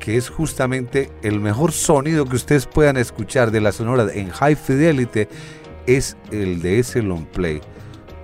que 0.00 0.16
es 0.16 0.30
justamente 0.30 1.08
el 1.22 1.38
mejor 1.38 1.70
sonido 1.70 2.24
que 2.24 2.34
ustedes 2.34 2.66
puedan 2.66 2.96
escuchar 2.96 3.52
de 3.52 3.60
la 3.60 3.70
Sonora 3.70 4.08
en 4.12 4.30
High 4.30 4.56
Fidelity, 4.56 5.28
es 5.86 6.16
el 6.32 6.60
de 6.60 6.80
ese 6.80 7.02
long 7.02 7.24
play. 7.24 7.60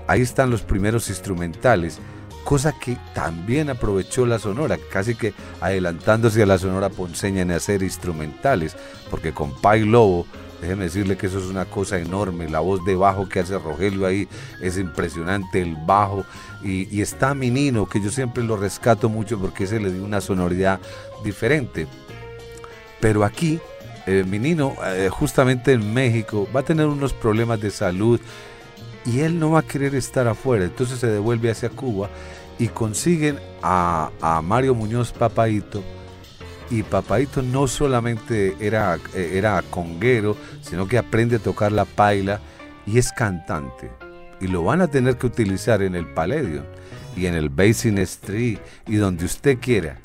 Ahí 0.08 0.22
están 0.22 0.50
los 0.50 0.62
primeros 0.62 1.08
instrumentales 1.08 2.00
cosa 2.46 2.72
que 2.78 2.96
también 3.12 3.70
aprovechó 3.70 4.24
la 4.24 4.38
Sonora, 4.38 4.78
casi 4.92 5.16
que 5.16 5.34
adelantándose 5.60 6.44
a 6.44 6.46
la 6.46 6.58
Sonora 6.58 6.90
ponceña 6.90 7.42
en 7.42 7.50
hacer 7.50 7.82
instrumentales, 7.82 8.76
porque 9.10 9.32
con 9.32 9.52
Pai 9.60 9.84
Lobo, 9.84 10.28
déjeme 10.60 10.84
decirle 10.84 11.16
que 11.16 11.26
eso 11.26 11.40
es 11.40 11.46
una 11.46 11.64
cosa 11.64 11.98
enorme, 11.98 12.48
la 12.48 12.60
voz 12.60 12.84
de 12.84 12.94
bajo 12.94 13.28
que 13.28 13.40
hace 13.40 13.58
Rogelio 13.58 14.06
ahí 14.06 14.28
es 14.62 14.78
impresionante, 14.78 15.60
el 15.60 15.74
bajo, 15.74 16.24
y, 16.62 17.00
está 17.00 17.34
Minino, 17.34 17.86
que 17.86 18.00
yo 18.00 18.12
siempre 18.12 18.44
lo 18.44 18.56
rescato 18.56 19.08
mucho 19.08 19.40
porque 19.40 19.64
ese 19.64 19.80
le 19.80 19.90
dio 19.90 20.04
una 20.04 20.20
sonoridad 20.20 20.78
diferente. 21.24 21.88
Pero 23.00 23.24
aquí, 23.24 23.58
eh, 24.06 24.24
Minino, 24.24 24.76
eh, 24.84 25.08
justamente 25.10 25.72
en 25.72 25.92
México, 25.92 26.48
va 26.54 26.60
a 26.60 26.64
tener 26.64 26.86
unos 26.86 27.12
problemas 27.12 27.60
de 27.60 27.72
salud 27.72 28.20
y 29.04 29.20
él 29.20 29.38
no 29.38 29.50
va 29.50 29.60
a 29.60 29.62
querer 29.62 29.96
estar 29.96 30.26
afuera. 30.28 30.64
Entonces 30.64 30.98
se 31.00 31.08
devuelve 31.08 31.50
hacia 31.50 31.70
Cuba 31.70 32.08
y 32.58 32.68
consiguen 32.68 33.38
a, 33.62 34.10
a 34.20 34.42
Mario 34.42 34.74
Muñoz 34.74 35.12
Papaito. 35.12 35.82
Y 36.70 36.82
Papaito 36.82 37.42
no 37.42 37.68
solamente 37.68 38.56
era, 38.58 38.98
eh, 39.14 39.32
era 39.34 39.62
conguero, 39.70 40.36
sino 40.62 40.88
que 40.88 40.98
aprende 40.98 41.36
a 41.36 41.40
tocar 41.40 41.70
la 41.70 41.84
paila 41.84 42.40
y 42.86 42.98
es 42.98 43.12
cantante. 43.12 43.90
Y 44.40 44.48
lo 44.48 44.64
van 44.64 44.80
a 44.80 44.88
tener 44.88 45.16
que 45.16 45.26
utilizar 45.26 45.82
en 45.82 45.94
el 45.94 46.06
Palladium 46.12 46.64
y 47.16 47.26
en 47.26 47.34
el 47.34 47.48
Basin 47.48 47.98
Street 47.98 48.58
y 48.86 48.96
donde 48.96 49.24
usted 49.24 49.58
quiera. 49.60 49.98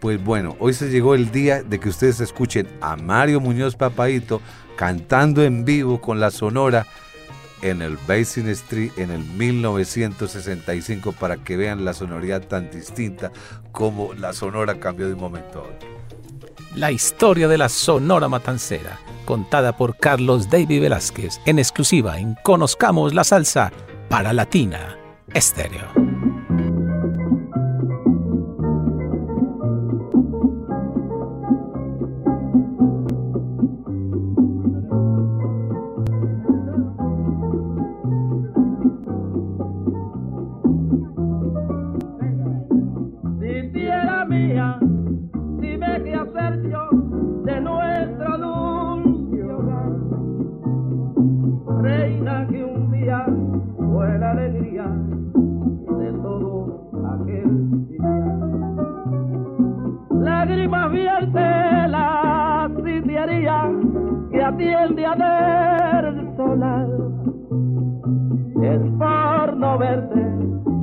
Pues 0.00 0.22
bueno, 0.22 0.56
hoy 0.58 0.72
se 0.72 0.90
llegó 0.90 1.14
el 1.14 1.30
día 1.30 1.62
de 1.62 1.78
que 1.78 1.90
ustedes 1.90 2.20
escuchen 2.20 2.66
a 2.80 2.96
Mario 2.96 3.40
Muñoz 3.40 3.76
Papaito 3.76 4.40
cantando 4.76 5.44
en 5.44 5.64
vivo 5.64 6.00
con 6.00 6.20
la 6.20 6.30
Sonora 6.30 6.86
en 7.62 7.82
el 7.82 7.96
Basin 8.08 8.48
Street 8.48 8.92
en 8.96 9.10
el 9.10 9.24
1965 9.24 11.12
para 11.12 11.36
que 11.36 11.56
vean 11.56 11.84
la 11.84 11.94
sonoridad 11.94 12.46
tan 12.46 12.70
distinta 12.70 13.32
como 13.72 14.14
la 14.14 14.32
Sonora 14.32 14.78
cambió 14.78 15.06
de 15.06 15.14
un 15.14 15.20
momento 15.20 15.60
a 15.60 15.62
otro. 15.62 15.88
La 16.74 16.92
historia 16.92 17.48
de 17.48 17.58
la 17.58 17.68
Sonora 17.68 18.28
Matancera, 18.28 19.00
contada 19.24 19.76
por 19.76 19.96
Carlos 19.96 20.48
David 20.48 20.82
Velázquez, 20.82 21.40
en 21.44 21.58
exclusiva 21.58 22.18
en 22.18 22.36
Conozcamos 22.44 23.12
la 23.12 23.24
Salsa 23.24 23.72
para 24.08 24.32
Latina 24.32 24.96
Estéreo. 25.34 25.88
Que 64.60 64.74
atiende 64.74 65.06
a 65.06 65.14
ver 65.14 66.36
solar. 66.36 66.88
Es 68.62 68.80
por 68.98 69.56
no 69.56 69.78
verte, 69.78 70.22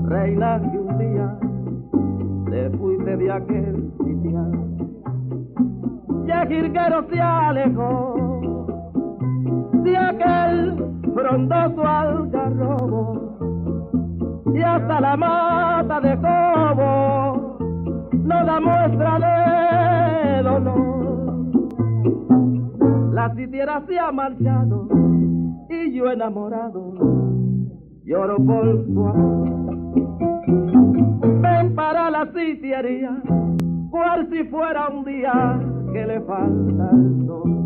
reina 0.06 0.60
que 0.62 0.80
un 0.80 0.98
día 0.98 1.38
te 2.50 2.70
fuiste 2.78 3.18
de 3.18 3.32
aquel 3.32 3.92
sitial. 4.04 4.52
Ya 6.26 6.46
Jirguero 6.48 7.08
se 7.10 7.22
alejó 7.22 8.42
de 9.84 9.98
aquel 9.98 10.76
frondoso 11.14 11.88
algarrobo 11.88 13.04
y 14.54 14.62
hasta 14.62 15.02
la 15.02 15.18
mata 15.18 16.02
de 16.02 16.18
Cobo 16.18 17.58
no 18.12 18.46
da 18.46 18.60
muestra 18.60 19.20
de 19.20 20.44
dolor. 20.44 20.87
La 23.18 23.34
sitiera 23.34 23.84
se 23.88 23.98
ha 23.98 24.12
marchado 24.12 24.88
y 25.72 25.92
yo 25.92 26.12
enamorado 26.12 26.94
lloro 28.04 28.38
por 28.38 28.86
su 28.86 29.08
amor. 29.08 30.46
Ven 31.42 31.74
para 31.74 32.12
la 32.12 32.32
sitiería, 32.32 33.20
cual 33.90 34.30
si 34.30 34.44
fuera 34.44 34.90
un 34.90 35.04
día 35.04 35.60
que 35.92 36.06
le 36.06 36.22
falta 36.22 36.92
el 36.94 37.26
sol. 37.26 37.57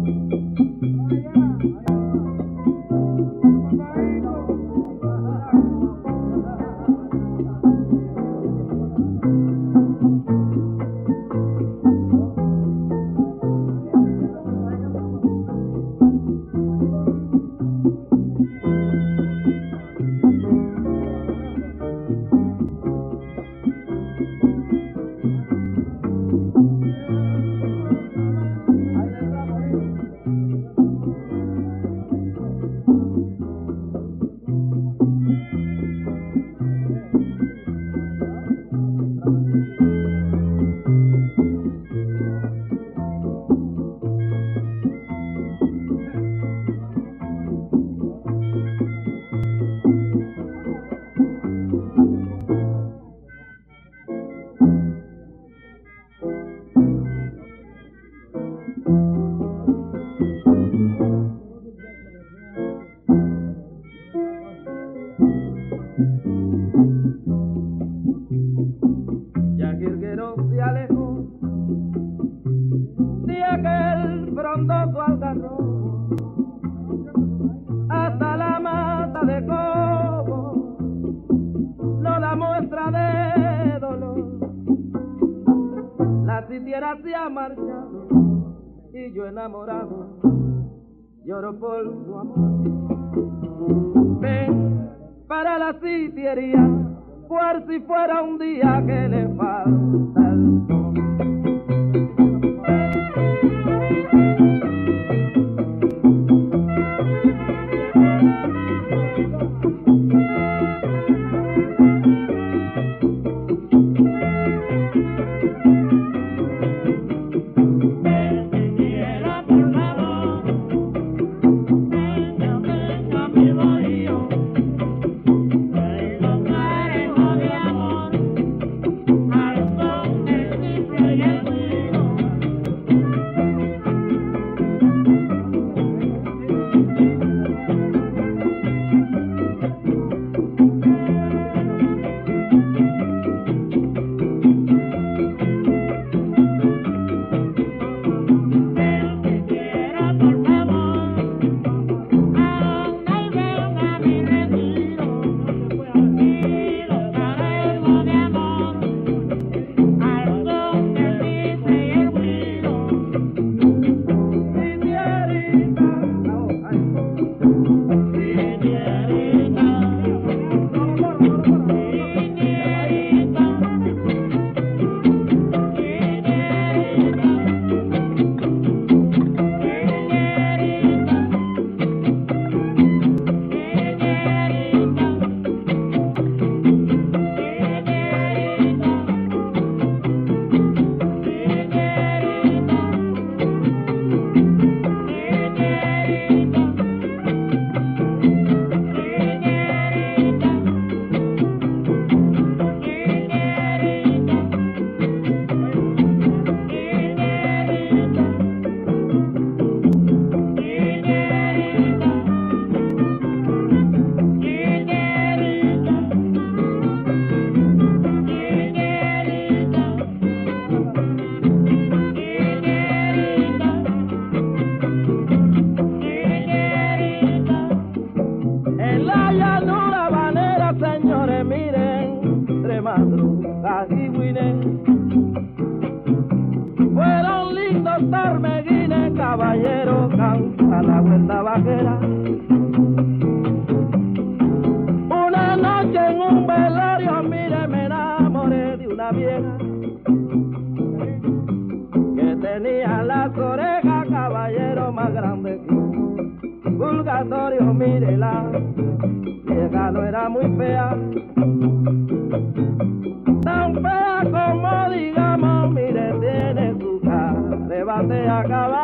Enamorado 89.31 90.07
lloro 91.23 91.57
por 91.57 91.83
su 92.05 92.17
amor. 92.17 92.51
Ven 94.19 94.89
para 95.27 95.57
la 95.57 95.73
sitiería, 95.79 96.67
cual 97.29 97.65
si 97.67 97.79
fuera 97.79 98.21
un 98.23 98.37
día 98.37 98.83
que 98.85 99.07
le 99.07 99.29
falta 99.35 100.31
el 100.31 100.67
sol. 100.67 101.00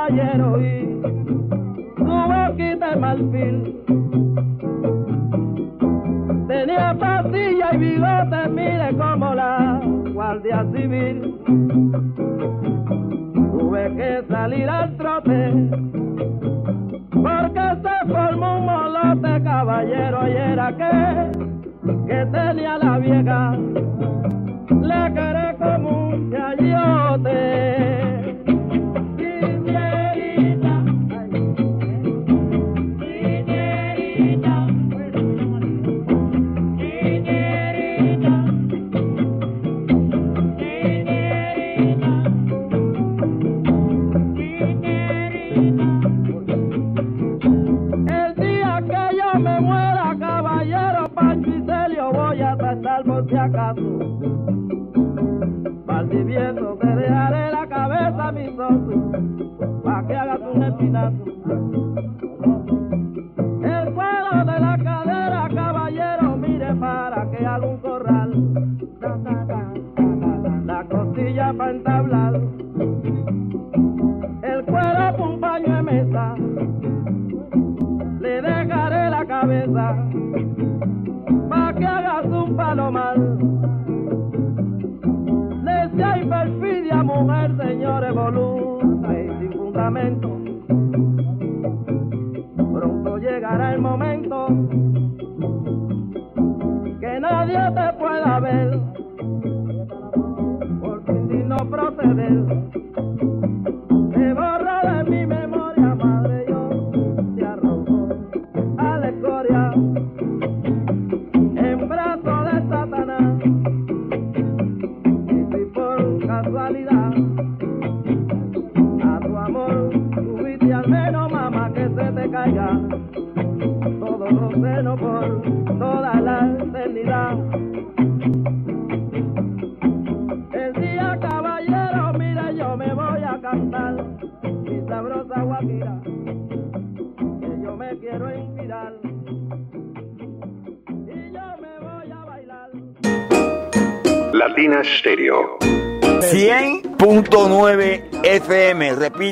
Caballero, 0.07 0.61
y 0.61 1.01
su 1.97 2.05
boquita 2.05 2.89
de 2.91 2.95
marfil. 2.95 3.75
Tenía 6.47 6.95
pastilla 6.97 7.73
y 7.73 7.77
bigote, 7.77 8.49
mire 8.49 8.95
como 8.97 9.33
la 9.33 9.81
guardia 10.13 10.65
civil. 10.73 11.35
Tuve 13.51 13.95
que 13.95 14.23
salir 14.29 14.69
al 14.69 14.95
trote, 14.97 15.53
porque 17.11 17.65
se 17.81 18.13
formó 18.13 18.57
un 18.57 18.65
molote, 18.65 19.43
caballero, 19.43 20.27
y 20.27 20.31
era 20.31 20.75
que, 20.77 22.07
que 22.07 22.25
tenía 22.27 22.77
la 22.77 22.97
vieja, 22.97 23.57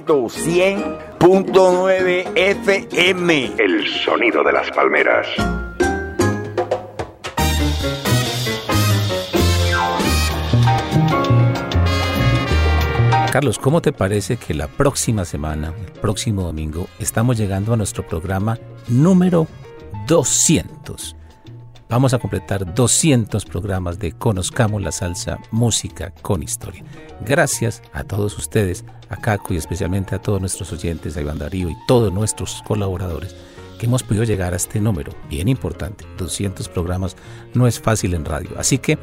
Repito, 0.05 0.25
100.9 0.25 2.31
FM. 2.35 3.53
El 3.57 3.87
sonido 3.87 4.43
de 4.43 4.53
las 4.53 4.69
palmeras. 4.69 5.25
Carlos, 13.31 13.57
¿cómo 13.57 13.81
te 13.81 13.91
parece 13.91 14.37
que 14.37 14.53
la 14.53 14.67
próxima 14.67 15.25
semana, 15.25 15.73
el 15.83 15.91
próximo 15.99 16.43
domingo, 16.43 16.87
estamos 16.99 17.37
llegando 17.37 17.73
a 17.73 17.77
nuestro 17.77 18.05
programa 18.05 18.59
número 18.87 19.47
200? 20.07 21.15
Vamos 21.87 22.15
a 22.15 22.19
completar 22.19 22.73
200 22.73 23.45
programas 23.45 23.99
de 23.99 24.11
Conozcamos 24.11 24.81
la 24.81 24.91
Salsa, 24.91 25.37
Música 25.51 26.11
con 26.23 26.41
Historia. 26.41 26.83
Gracias 27.23 27.83
a 27.93 28.03
todos 28.03 28.35
ustedes, 28.39 28.83
a 29.09 29.17
Caco 29.17 29.53
y 29.53 29.57
especialmente 29.57 30.15
a 30.15 30.21
todos 30.21 30.41
nuestros 30.41 30.73
oyentes, 30.73 31.15
a 31.15 31.21
Iván 31.21 31.37
Darío 31.37 31.69
y 31.69 31.75
todos 31.87 32.11
nuestros 32.11 32.63
colaboradores 32.67 33.35
que 33.77 33.85
hemos 33.85 34.01
podido 34.01 34.23
llegar 34.23 34.53
a 34.53 34.55
este 34.55 34.79
número, 34.79 35.13
bien 35.29 35.47
importante. 35.47 36.05
200 36.17 36.67
programas 36.69 37.15
no 37.53 37.67
es 37.67 37.79
fácil 37.79 38.15
en 38.15 38.25
radio. 38.25 38.49
Así 38.57 38.79
que, 38.79 38.97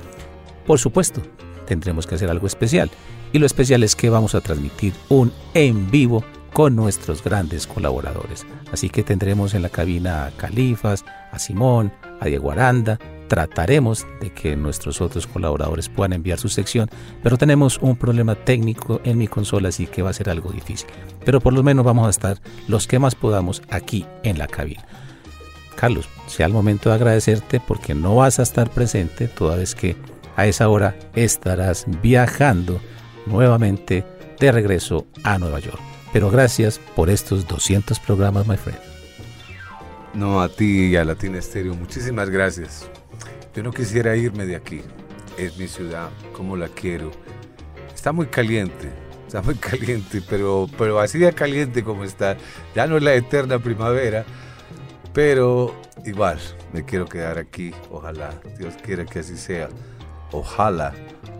por 0.66 0.80
supuesto, 0.80 1.22
tendremos 1.66 2.09
que 2.09 2.16
hacer 2.16 2.30
algo 2.30 2.49
especial. 2.49 2.91
Y 3.33 3.39
lo 3.39 3.47
especial 3.47 3.85
es 3.85 3.95
que 3.95 4.11
vamos 4.11 4.35
a 4.35 4.41
transmitir 4.41 4.93
un 5.09 5.33
en 5.55 5.89
vivo 5.89 6.24
con 6.53 6.74
nuestros 6.74 7.22
grandes 7.22 7.68
colaboradores. 7.68 8.45
Así 8.72 8.91
que 8.91 9.05
tendremos 9.05 9.55
en 9.55 9.62
la 9.62 9.68
cabina 9.68 10.26
a 10.26 10.30
Califas, 10.33 11.05
a 11.33 11.39
Simón, 11.39 11.93
a 12.20 12.26
Diego 12.26 12.53
Aranda. 12.53 12.99
Trataremos 13.28 14.07
de 14.20 14.30
que 14.33 14.55
nuestros 14.55 15.01
otros 15.01 15.26
colaboradores 15.26 15.89
puedan 15.89 16.12
enviar 16.12 16.39
su 16.39 16.49
sección, 16.49 16.89
pero 17.22 17.39
tenemos 17.39 17.78
un 17.78 17.97
problema 17.97 18.35
técnico 18.35 19.01
en 19.05 19.18
mi 19.18 19.26
consola, 19.26 19.70
así 19.70 19.87
que 19.87 20.03
va 20.03 20.11
a 20.11 20.14
ser 20.14 20.28
algo 20.28 20.53
difícil. 20.53 20.89
Pero 21.24 21.41
por 21.41 21.55
lo 21.55 21.62
menos 21.62 21.85
vamos 21.85 22.07
a 22.07 22.11
estar 22.11 22.39
los 22.68 22.87
que 22.87 22.99
más 22.99 23.14
podamos 23.14 23.62
aquí 23.70 24.07
en 24.22 24.39
la 24.39 24.47
cabina. 24.47 24.85
Carlos, 25.76 26.09
sea 26.26 26.47
el 26.47 26.53
momento 26.53 26.91
de 26.91 26.97
agradecerte 26.97 27.59
porque 27.59 27.95
no 27.95 28.16
vas 28.16 28.39
a 28.39 28.43
estar 28.43 28.70
presente 28.70 29.26
toda 29.28 29.57
vez 29.57 29.74
que 29.74 29.97
a 30.37 30.47
esa 30.47 30.68
hora 30.68 30.95
estarás 31.14 31.87
viajando 32.03 32.80
nuevamente 33.26 34.05
de 34.39 34.53
regreso 34.53 35.07
a 35.24 35.39
Nueva 35.39 35.61
York. 35.61 35.80
Pero 36.12 36.30
gracias 36.30 36.78
por 36.95 37.09
estos 37.09 37.49
200 37.49 37.99
programas, 38.01 38.47
my 38.47 38.57
friend. 38.57 38.91
No, 40.15 40.43
a 40.43 40.49
ti 40.51 40.89
y 40.89 40.97
a 40.97 41.05
Latina 41.05 41.39
Estéreo, 41.39 41.75
muchísimas 41.75 42.29
gracias. 42.29 42.87
Yo 43.55 43.63
no 43.63 43.71
quisiera 43.71 44.15
irme 44.15 44.45
de 44.45 44.57
aquí. 44.57 44.83
Es 45.39 45.57
mi 45.57 45.67
ciudad, 45.67 46.11
como 46.37 46.55
la 46.55 46.69
quiero. 46.69 47.11
Está 47.95 48.13
muy 48.13 48.27
caliente, 48.27 48.91
está 49.27 49.41
muy 49.41 49.55
caliente, 49.71 50.23
pero, 50.29 50.69
pero 50.77 51.01
así 51.01 51.19
de 51.19 51.33
caliente 51.33 51.83
como 51.83 52.05
está. 52.05 52.37
Ya 52.75 52.87
no 52.87 52.99
es 52.99 53.03
la 53.03 53.15
eterna 53.15 53.59
primavera, 53.59 54.27
pero 55.15 55.75
igual 56.05 56.39
me 56.75 56.85
quiero 56.85 57.07
quedar 57.07 57.39
aquí. 57.39 57.73
Ojalá, 57.91 58.39
Dios 58.59 58.75
quiera 58.83 59.07
que 59.07 59.21
así 59.21 59.39
sea. 59.39 59.71
Ojalá, 60.31 60.93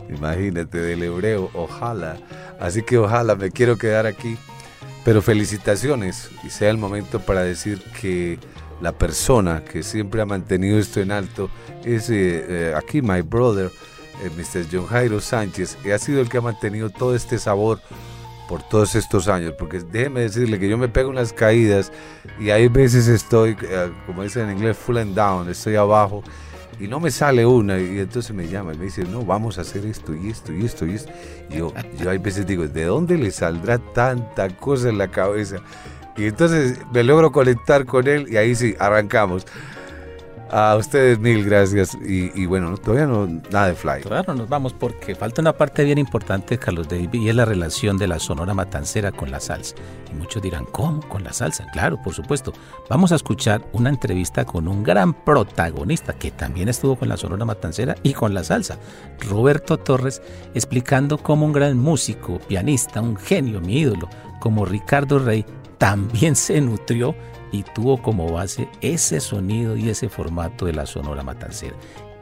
imagínate 0.09 0.79
del 0.79 1.03
hebreo, 1.03 1.51
ojalá. 1.53 2.16
Así 2.59 2.81
que 2.83 2.97
ojalá 2.97 3.35
me 3.35 3.51
quiero 3.51 3.77
quedar 3.77 4.07
aquí. 4.07 4.39
Pero 5.05 5.20
felicitaciones 5.20 6.31
y 6.43 6.49
sea 6.49 6.70
el 6.70 6.79
momento 6.79 7.20
para 7.20 7.43
decir 7.43 7.83
que 8.01 8.39
la 8.83 8.93
persona 8.93 9.62
que 9.64 9.83
siempre 9.83 10.20
ha 10.20 10.26
mantenido 10.26 10.78
esto 10.78 11.01
en 11.01 11.12
alto 11.12 11.49
es 11.85 12.11
eh, 12.11 12.45
eh, 12.49 12.74
aquí 12.76 13.01
my 13.01 13.22
brother, 13.22 13.70
eh, 14.22 14.30
Mr. 14.37 14.66
John 14.70 14.87
Jairo 14.87 15.20
Sánchez, 15.20 15.76
que 15.83 15.93
ha 15.93 15.99
sido 15.99 16.20
el 16.20 16.28
que 16.28 16.39
ha 16.39 16.41
mantenido 16.41 16.91
todo 16.91 17.14
este 17.14 17.39
sabor 17.39 17.80
por 18.49 18.62
todos 18.68 18.97
estos 18.97 19.28
años, 19.28 19.55
porque 19.57 19.78
déjeme 19.80 20.22
decirle 20.22 20.59
que 20.59 20.68
yo 20.68 20.76
me 20.76 20.89
pego 20.89 21.11
unas 21.11 21.33
caídas 21.33 21.93
y 22.41 22.51
hay 22.51 22.66
veces 22.66 23.07
estoy, 23.07 23.57
eh, 23.62 23.91
como 24.05 24.24
dicen 24.24 24.49
en 24.49 24.59
inglés, 24.59 24.76
full 24.76 24.99
and 24.99 25.14
down, 25.14 25.49
estoy 25.49 25.76
abajo 25.76 26.24
y 26.80 26.89
no 26.89 26.99
me 26.99 27.12
sale 27.12 27.47
una 27.47 27.78
y 27.78 28.01
entonces 28.01 28.35
me 28.35 28.49
llama 28.49 28.74
y 28.74 28.78
me 28.78 28.87
dice, 28.87 29.05
no, 29.05 29.24
vamos 29.24 29.59
a 29.59 29.61
hacer 29.61 29.87
esto 29.87 30.12
y 30.12 30.28
esto 30.28 30.53
y 30.53 30.64
esto 30.64 30.87
y 30.87 30.95
esto. 30.95 31.12
Y 31.51 31.59
yo, 31.59 31.72
yo 32.01 32.11
hay 32.11 32.18
veces 32.18 32.47
digo, 32.47 32.66
¿de 32.66 32.85
dónde 32.85 33.16
le 33.16 33.30
saldrá 33.30 33.78
tanta 33.78 34.49
cosa 34.57 34.89
en 34.89 34.99
la 34.99 35.09
cabeza? 35.09 35.59
Y 36.17 36.27
entonces 36.27 36.79
me 36.93 37.03
logro 37.03 37.33
conectar 37.33 37.87
con 37.87 38.07
él 38.07 38.27
y 38.31 38.37
ahí 38.37 38.55
sí, 38.55 38.75
arrancamos. 38.79 39.47
A 40.55 40.77
ustedes 40.77 41.19
mil 41.19 41.47
gracias. 41.47 41.97
Y, 42.05 42.45
bueno, 42.45 42.77
todavía 42.77 43.07
no, 43.07 43.27
nada 43.51 43.69
de 43.69 43.75
fly. 43.75 44.03
Todavía 44.03 44.27
no 44.29 44.35
nos 44.35 44.51
vamos 44.51 44.75
porque 44.75 45.15
falta 45.15 45.41
una 45.41 45.55
parte 45.55 45.83
bien 45.83 45.97
importante, 45.97 46.59
Carlos 46.59 46.91
David, 46.91 47.09
y 47.15 47.31
es 47.31 47.35
la 47.35 47.47
relación 47.47 47.97
de 47.97 48.07
la 48.07 48.19
Sonora 48.19 48.53
Matancera 48.53 49.13
con 49.13 49.31
la 49.31 49.41
salsa. 49.41 49.75
Y 50.13 50.15
muchos 50.15 50.43
dirán, 50.43 50.67
¿cómo? 50.67 51.01
¿Con 51.09 51.25
la 51.25 51.33
salsa? 51.33 51.65
Claro, 51.73 51.99
por 52.05 52.13
supuesto. 52.13 52.53
Vamos 52.91 53.13
a 53.13 53.15
escuchar 53.15 53.63
una 53.73 53.89
entrevista 53.89 54.45
con 54.45 54.69
un 54.69 54.83
gran 54.83 55.15
protagonista 55.15 56.13
que 56.13 56.31
también 56.31 56.69
estuvo 56.69 56.97
con 56.97 57.09
la 57.09 57.17
Sonora 57.17 57.47
Matancera 57.47 57.95
y 58.03 58.13
con 58.13 58.35
la 58.35 58.45
salsa, 58.45 58.79
Roberto 59.31 59.79
Torres, 59.79 60.21
explicando 60.53 61.17
cómo 61.17 61.47
un 61.47 61.55
gran 61.55 61.79
músico, 61.79 62.39
pianista, 62.41 63.01
un 63.01 63.17
genio, 63.17 63.63
mi 63.63 63.79
ídolo, 63.79 64.07
como 64.39 64.67
Ricardo 64.67 65.19
Rey, 65.19 65.47
también 65.83 66.37
se 66.37 66.61
nutrió 66.61 67.16
y 67.51 67.64
tuvo 67.64 68.01
como 68.01 68.30
base 68.30 68.68
ese 68.83 69.18
sonido 69.18 69.76
y 69.76 69.89
ese 69.89 70.09
formato 70.09 70.66
de 70.66 70.72
la 70.72 70.87
Sonora 70.87 71.24
Matancera. 71.24 71.74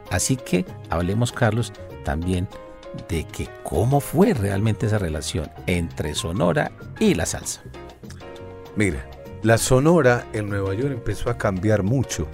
Así 0.09 0.35
que 0.35 0.65
hablemos, 0.89 1.31
Carlos, 1.31 1.71
también 2.03 2.47
de 3.07 3.23
que 3.25 3.47
cómo 3.63 3.99
fue 3.99 4.33
realmente 4.33 4.87
esa 4.87 4.97
relación 4.97 5.51
entre 5.67 6.15
Sonora 6.15 6.71
y 6.99 7.13
la 7.13 7.27
salsa. 7.27 7.61
Mira, 8.75 9.07
la 9.43 9.59
Sonora 9.59 10.25
en 10.33 10.49
Nueva 10.49 10.73
York 10.73 10.93
empezó 10.93 11.29
a 11.29 11.37
cambiar 11.37 11.83
mucho. 11.83 12.27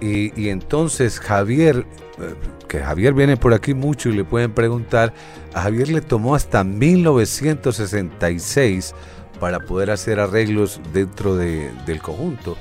Y, 0.00 0.32
y 0.40 0.48
entonces 0.48 1.20
Javier, 1.20 1.84
eh, 2.22 2.34
que 2.66 2.80
Javier 2.80 3.12
viene 3.12 3.36
por 3.36 3.52
aquí 3.52 3.74
mucho 3.74 4.08
y 4.08 4.14
le 4.14 4.24
pueden 4.24 4.54
preguntar, 4.54 5.12
a 5.52 5.60
Javier 5.60 5.90
le 5.90 6.00
tomó 6.00 6.34
hasta 6.34 6.64
1966 6.64 8.94
para 9.40 9.60
poder 9.60 9.90
hacer 9.90 10.20
arreglos 10.20 10.80
dentro 10.92 11.36
de- 11.36 11.70
del 11.86 12.00
conjunto. 12.00 12.56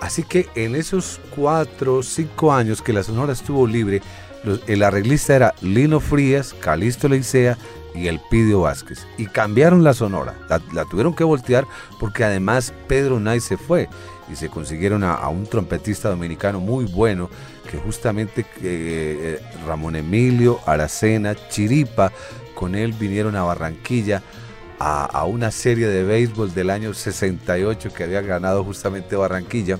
Así 0.00 0.22
que 0.22 0.48
en 0.54 0.74
esos 0.76 1.20
cuatro 1.34 2.02
cinco 2.02 2.52
años 2.52 2.82
que 2.82 2.92
la 2.92 3.02
Sonora 3.02 3.32
estuvo 3.32 3.66
libre, 3.66 4.02
el 4.66 4.82
arreglista 4.82 5.34
era 5.34 5.54
Lino 5.62 6.00
Frías, 6.00 6.54
Calixto 6.54 7.08
Leicea 7.08 7.56
y 7.94 8.06
Elpidio 8.08 8.60
Vázquez. 8.60 9.06
Y 9.16 9.26
cambiaron 9.26 9.82
la 9.82 9.94
Sonora. 9.94 10.34
La, 10.72 10.84
tuvieron 10.84 11.14
que 11.14 11.24
voltear 11.24 11.66
porque 11.98 12.24
además 12.24 12.72
Pedro 12.86 13.18
Nay 13.18 13.40
se 13.40 13.56
fue 13.56 13.88
y 14.30 14.36
se 14.36 14.48
consiguieron 14.50 15.02
a, 15.02 15.14
a 15.14 15.28
un 15.30 15.46
trompetista 15.46 16.10
dominicano 16.10 16.60
muy 16.60 16.84
bueno 16.84 17.30
que 17.70 17.78
justamente 17.78 18.42
eh, 18.42 18.46
eh, 18.62 19.40
Ramón 19.66 19.96
Emilio, 19.96 20.60
Aracena, 20.66 21.34
Chiripa, 21.48 22.12
con 22.54 22.74
él 22.74 22.92
vinieron 22.92 23.34
a 23.34 23.42
Barranquilla 23.44 24.22
a, 24.78 25.24
una 25.24 25.50
serie 25.50 25.86
de 25.88 26.04
béisbol 26.04 26.54
del 26.54 26.70
año 26.70 26.94
68 26.94 27.90
que 27.94 28.04
había 28.04 28.20
ganado 28.22 28.64
justamente 28.64 29.16
Barranquilla. 29.16 29.78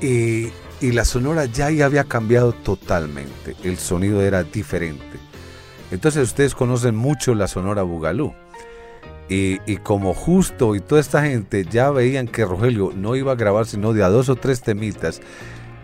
Y, 0.00 0.48
y 0.80 0.92
la 0.92 1.04
sonora 1.04 1.46
ya 1.46 1.66
había 1.66 2.04
cambiado 2.04 2.52
totalmente, 2.52 3.56
el 3.64 3.78
sonido 3.78 4.22
era 4.22 4.42
diferente. 4.42 5.18
Entonces 5.90 6.24
ustedes 6.24 6.54
conocen 6.54 6.96
mucho 6.96 7.34
la 7.34 7.48
sonora 7.48 7.82
Bugalú. 7.82 8.34
Y, 9.28 9.58
y 9.64 9.78
como 9.78 10.12
justo 10.12 10.74
y 10.74 10.80
toda 10.80 11.00
esta 11.00 11.22
gente 11.22 11.64
ya 11.64 11.90
veían 11.90 12.28
que 12.28 12.44
Rogelio 12.44 12.92
no 12.94 13.16
iba 13.16 13.32
a 13.32 13.36
grabar 13.36 13.64
sino 13.64 13.94
de 13.94 14.04
a 14.04 14.08
dos 14.10 14.28
o 14.28 14.36
tres 14.36 14.60
temitas, 14.60 15.22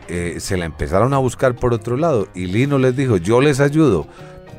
eh, 0.09 0.41
se 0.41 0.57
la 0.57 0.65
empezaron 0.65 1.15
a 1.15 1.19
buscar 1.19 1.55
por 1.55 1.73
otro 1.73 1.97
lado. 1.97 2.29
Y 2.35 2.47
Lino 2.47 2.79
les 2.79 2.97
dijo, 2.97 3.17
yo 3.17 3.41
les 3.41 3.61
ayudo, 3.61 4.09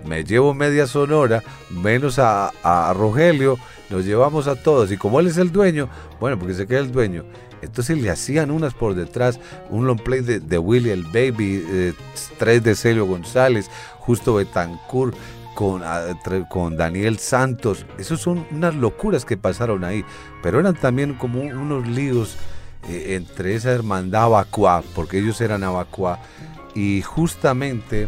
me 0.06 0.24
llevo 0.24 0.54
media 0.54 0.88
sonora, 0.88 1.44
menos 1.70 2.20
a, 2.20 2.94
Rogelio, 2.96 3.58
nos 3.90 4.06
llevamos 4.06 4.48
a 4.48 4.56
todos. 4.56 4.92
Y 4.92 4.98
como 4.98 5.20
él 5.20 5.28
es 5.28 5.38
el 5.38 5.52
dueño, 5.52 5.90
bueno, 6.20 6.38
porque 6.38 6.54
se 6.54 6.68
queda 6.68 6.80
el 6.80 6.92
dueño. 6.92 7.26
Entonces 7.62 8.02
le 8.02 8.10
hacían 8.10 8.50
unas 8.50 8.74
por 8.74 8.96
detrás, 8.96 9.40
un 9.70 9.86
long 9.86 10.00
play 10.00 10.22
de, 10.22 10.40
de 10.40 10.58
Willy 10.58 10.90
el 10.90 11.04
Baby, 11.04 11.64
eh, 11.70 11.94
tres 12.40 12.64
de 12.64 12.76
Celio 12.76 13.06
González, 13.06 13.70
Justo 14.00 14.34
Betancourt, 14.36 15.16
con, 15.54 15.84
con 16.50 16.78
Daniel 16.78 17.20
Santos. 17.20 17.86
Esos 17.98 18.22
son 18.22 18.46
unas 18.52 18.76
locuras 18.76 19.26
que 19.26 19.38
pasaron 19.38 19.84
ahí, 19.84 20.04
pero 20.42 20.60
eran 20.60 20.76
también 20.76 21.14
como 21.16 21.42
unos 21.42 21.88
líos 21.88 22.38
eh, 22.90 23.16
entre 23.16 23.56
esa 23.56 23.72
hermandad 23.72 24.24
Abacuá, 24.24 24.84
porque 24.96 25.20
ellos 25.20 25.40
eran 25.42 25.64
Abacuá, 25.64 26.20
y 26.74 27.02
justamente, 27.02 28.08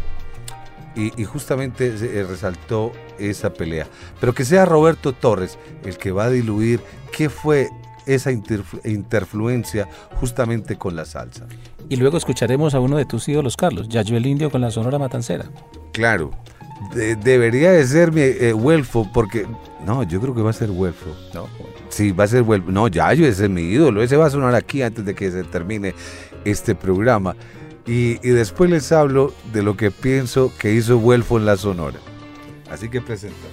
y, 0.96 1.20
y 1.20 1.24
justamente 1.24 1.96
se, 1.98 2.18
eh, 2.18 2.24
resaltó 2.24 2.92
esa 3.18 3.52
pelea. 3.52 3.86
Pero 4.20 4.34
que 4.34 4.44
sea 4.44 4.64
Roberto 4.64 5.12
Torres 5.12 5.58
el 5.84 5.96
que 5.98 6.12
va 6.12 6.24
a 6.24 6.30
diluir 6.30 6.80
qué 7.12 7.28
fue 7.30 7.68
esa 8.06 8.30
interflu- 8.32 8.80
interfluencia 8.84 9.88
justamente 10.20 10.76
con 10.76 10.94
la 10.96 11.04
salsa. 11.04 11.46
Y 11.88 11.96
luego 11.96 12.16
escucharemos 12.16 12.74
a 12.74 12.80
uno 12.80 12.96
de 12.96 13.04
tus 13.06 13.28
ídolos, 13.28 13.56
Carlos, 13.56 13.88
Yayo 13.88 14.16
el 14.16 14.26
Indio 14.26 14.50
con 14.50 14.60
la 14.60 14.70
Sonora 14.70 14.98
Matancera. 14.98 15.46
Claro, 15.92 16.30
de- 16.94 17.16
debería 17.16 17.72
de 17.72 17.86
ser 17.86 18.12
mi 18.12 18.20
eh, 18.22 18.54
porque 19.12 19.46
no, 19.86 20.02
yo 20.02 20.20
creo 20.20 20.34
que 20.34 20.42
va 20.42 20.50
a 20.50 20.54
ser 20.54 20.70
Huelfo. 20.70 21.10
No, 21.34 21.46
Sí, 21.90 22.10
va 22.10 22.24
a 22.24 22.26
ser 22.26 22.42
Huelfo. 22.42 22.70
No, 22.72 22.88
Yayo, 22.88 23.26
ese 23.26 23.44
es 23.44 23.50
mi 23.50 23.62
ídolo. 23.62 24.02
Ese 24.02 24.16
va 24.16 24.26
a 24.26 24.30
sonar 24.30 24.54
aquí 24.54 24.82
antes 24.82 25.04
de 25.04 25.14
que 25.14 25.30
se 25.30 25.44
termine 25.44 25.94
este 26.44 26.74
programa. 26.74 27.36
Y, 27.86 28.26
y 28.26 28.30
después 28.30 28.70
les 28.70 28.92
hablo 28.92 29.34
de 29.52 29.62
lo 29.62 29.76
que 29.76 29.90
pienso 29.90 30.52
que 30.58 30.72
hizo 30.72 30.98
Huelfo 30.98 31.38
en 31.38 31.46
la 31.46 31.56
Sonora. 31.56 31.98
Así 32.70 32.88
que 32.88 33.00
presenta. 33.00 33.46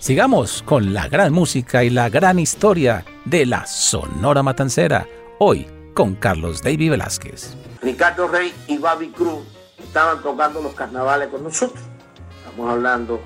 Sigamos 0.00 0.62
con 0.62 0.92
la 0.92 1.08
gran 1.08 1.32
música 1.32 1.82
y 1.82 1.90
la 1.90 2.10
gran 2.10 2.38
historia 2.38 3.04
de 3.24 3.46
la 3.46 3.66
Sonora 3.66 4.42
Matancera, 4.42 5.06
hoy 5.38 5.66
con 5.94 6.14
Carlos 6.14 6.60
David 6.60 6.90
Velázquez. 6.90 7.56
Ricardo 7.80 8.28
Rey 8.28 8.52
y 8.66 8.76
Babi 8.78 9.08
Cruz 9.08 9.46
estaban 9.78 10.22
tocando 10.22 10.60
los 10.60 10.74
carnavales 10.74 11.28
con 11.28 11.44
nosotros. 11.44 11.82
Estamos 12.44 12.70
hablando 12.70 13.20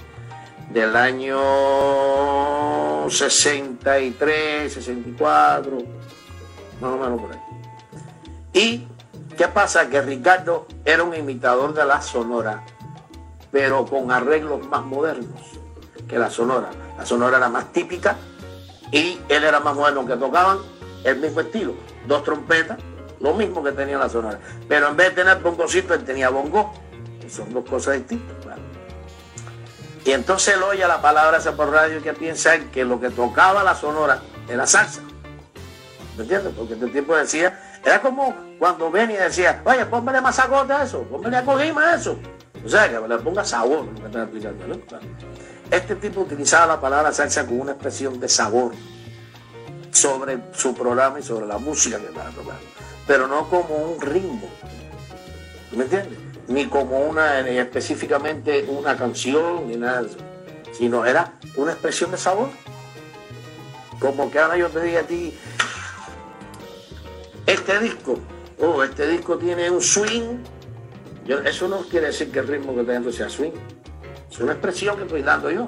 del 0.72 0.94
año 0.94 1.38
63, 3.11 4.72
64, 4.72 5.78
más 6.80 6.92
o 6.92 6.96
menos 6.96 7.20
por 7.20 7.32
ahí. 7.32 7.40
¿Y 8.52 8.86
qué 9.39 9.47
pasa? 9.49 9.89
Que 9.89 10.03
Ricardo 10.03 10.66
era 10.84 11.05
un 11.05 11.14
imitador 11.14 11.72
de 11.72 11.84
la 11.86 12.03
sonora, 12.03 12.64
pero 13.53 13.86
con 13.86 14.11
arreglos 14.11 14.66
más 14.66 14.84
modernos 14.84 15.41
que 16.09 16.18
la 16.18 16.28
sonora. 16.28 16.70
La 16.99 17.07
sonora 17.07 17.39
era 17.39 17.49
más 17.49 17.72
típica 17.72 18.16
y 18.91 19.18
él 19.28 19.45
era 19.45 19.61
más 19.61 19.76
moderno 19.76 20.05
que 20.05 20.16
tocaban 20.16 20.59
el 21.05 21.18
mismo 21.18 21.41
estilo. 21.41 21.74
Dos 22.07 22.24
trompetas, 22.24 22.78
lo 23.20 23.32
mismo 23.34 23.62
que 23.62 23.70
tenía 23.70 23.97
la 23.97 24.09
sonora. 24.09 24.41
Pero 24.68 24.89
en 24.89 24.97
vez 24.97 25.11
de 25.11 25.22
tener 25.22 25.39
bongocito, 25.39 25.95
él 25.95 26.05
tenía 26.05 26.30
bongo. 26.30 26.74
Son 27.30 27.53
dos 27.55 27.64
cosas 27.64 27.95
distintas. 27.95 28.36
Y 30.05 30.12
entonces 30.12 30.55
él 30.55 30.62
oye 30.62 30.86
la 30.89 31.03
palabra 31.03 31.36
esa 31.36 31.55
por 31.55 31.70
radio 31.70 32.03
que 32.03 32.14
piensa 32.14 32.59
que 32.72 32.84
lo 32.84 32.99
que 32.99 33.11
tocaba 33.11 33.62
la 33.62 33.74
sonora 33.74 34.22
era 34.49 34.66
salsa. 34.66 35.03
¿Me 36.16 36.22
entiendes? 36.22 36.55
Porque 36.57 36.74
este 36.74 36.86
tipo 36.86 37.14
decía, 37.14 37.68
era 37.85 38.01
como 38.01 38.35
cuando 38.59 38.91
venía 38.91 39.20
y 39.20 39.22
decía, 39.24 39.62
oye, 39.64 39.87
póngale 39.87 40.20
más 40.20 40.39
a 40.39 40.83
eso, 40.83 41.03
póngale 41.05 41.37
a 41.37 41.45
cojima 41.45 41.95
eso. 41.95 42.18
O 42.64 42.68
sea, 42.68 42.89
que 42.91 43.09
le 43.09 43.18
ponga 43.18 43.45
sabor, 43.45 43.87
lo 43.87 44.81
que. 44.81 44.97
Este 45.70 45.97
tipo 45.97 46.22
utilizaba 46.22 46.66
la 46.66 46.81
palabra 46.81 47.12
salsa 47.12 47.47
con 47.47 47.61
una 47.61 47.72
expresión 47.72 48.18
de 48.18 48.29
sabor 48.29 48.72
sobre 49.91 50.39
su 50.53 50.74
programa 50.74 51.20
y 51.20 51.22
sobre 51.22 51.47
la 51.47 51.59
música 51.59 51.99
que 51.99 52.07
estaba 52.07 52.31
tocando, 52.31 52.62
pero 53.07 53.26
no 53.26 53.49
como 53.49 53.76
un 53.76 54.01
ritmo, 54.01 54.49
¿me 55.72 55.85
entiendes? 55.85 56.18
Ni 56.49 56.66
como 56.66 57.01
una, 57.01 57.41
específicamente 57.41 58.64
una 58.68 58.97
canción, 58.97 59.68
ni 59.68 59.76
nada 59.76 60.03
de 60.03 60.09
eso, 60.09 60.18
sino 60.72 61.05
era 61.05 61.35
una 61.57 61.72
expresión 61.72 62.11
de 62.11 62.16
sabor. 62.16 62.49
Como 64.01 64.31
que 64.31 64.39
ahora 64.39 64.57
yo 64.57 64.68
te 64.68 64.81
diga 64.81 65.01
a 65.01 65.03
ti, 65.05 65.37
este 67.53 67.78
disco, 67.80 68.18
oh, 68.61 68.82
este 68.82 69.07
disco 69.09 69.36
tiene 69.38 69.70
un 69.70 69.80
swing, 69.80 70.38
yo- 71.26 71.40
eso 71.40 71.68
no 71.68 71.78
quiere 71.82 72.09
decir 72.09 72.30
que 72.30 72.38
el 72.40 72.46
ritmo 72.49 72.74
que 72.74 72.80
está 72.82 72.92
dando 72.92 73.12
sea 73.12 73.28
swing, 73.28 73.53
es 74.30 74.38
una 74.40 74.53
expresión 74.53 74.96
que 74.96 75.03
estoy 75.05 75.22
dando 75.22 75.51
yo. 75.51 75.66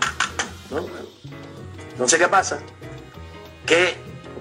¿no? 0.70 0.87
Entonces, 1.93 2.18
¿qué 2.18 2.28
pasa? 2.28 2.59
Que 3.66 3.95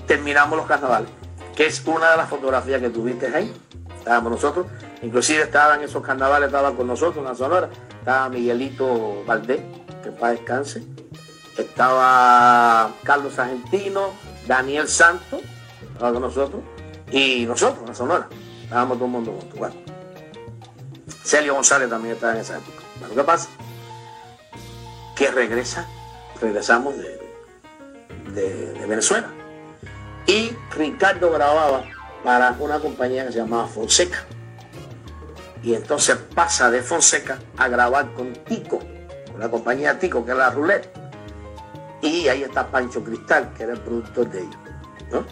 terminamos 0.06 0.58
los 0.58 0.68
carnavales, 0.68 1.10
que 1.56 1.66
es 1.68 1.82
una 1.86 2.12
de 2.12 2.18
las 2.18 2.30
fotografías 2.30 2.80
que 2.82 2.90
tuviste 2.90 3.28
ahí. 3.36 3.54
Estábamos 3.98 4.32
nosotros, 4.34 4.68
inclusive 5.02 5.44
estaban 5.44 5.82
esos 5.82 6.04
carnavales, 6.04 6.48
estaban 6.48 6.76
con 6.76 6.88
nosotros 6.88 7.18
en 7.18 7.26
la 7.26 7.36
sonora, 7.36 7.70
estaba 8.00 8.30
Miguelito 8.30 9.24
Valdés, 9.26 9.60
que 10.04 10.12
para 10.12 10.34
descanse, 10.34 10.84
estaba 11.58 12.92
Carlos 13.04 13.38
Argentino, 13.40 14.14
Daniel 14.48 14.88
Santos, 14.88 15.42
con 16.00 16.22
nosotros, 16.22 16.62
y 17.12 17.46
nosotros, 17.46 17.88
la 17.88 17.96
Sonora. 17.96 18.28
Estábamos 18.64 18.98
todo 18.98 19.06
el 19.06 19.12
mundo 19.12 19.32
juntos. 19.34 19.58
Bueno, 19.60 19.76
Celio 21.24 21.56
González 21.56 21.90
también 21.90 22.16
estaba 22.16 22.34
en 22.34 22.40
esa 22.40 22.58
época. 22.58 22.84
Bueno, 23.00 23.16
¿qué 23.16 23.24
pasa? 23.24 23.50
Que 25.16 25.32
regresa, 25.32 25.86
regresamos 26.42 26.96
de, 26.98 27.20
de- 28.34 28.86
Venezuela. 28.88 29.28
Y 30.26 30.52
Ricardo 30.76 31.32
grababa 31.32 31.84
para 32.24 32.56
una 32.60 32.80
compañía 32.80 33.26
que 33.26 33.32
se 33.34 33.40
llamaba 33.40 33.68
Fonseca. 33.68 34.26
Y 35.64 35.74
entonces 35.74 36.16
pasa 36.34 36.72
de 36.72 36.82
Fonseca 36.82 37.38
a 37.58 37.68
grabar 37.68 38.14
con 38.14 38.34
Tico, 38.34 38.80
con 39.32 39.40
la 39.40 39.50
compañía 39.50 40.00
Tico, 40.00 40.24
que 40.26 40.32
es 40.32 40.38
la 40.38 40.50
Roulette. 40.52 40.90
Y 42.02 42.28
ahí 42.30 42.44
está 42.44 42.66
Pancho 42.68 43.04
Cristal, 43.04 43.54
que 43.56 43.64
era 43.64 43.74
el 43.74 43.82
productor 43.82 44.30
de 44.30 44.40
ellos. 44.40 44.58
¿no? 45.12 45.26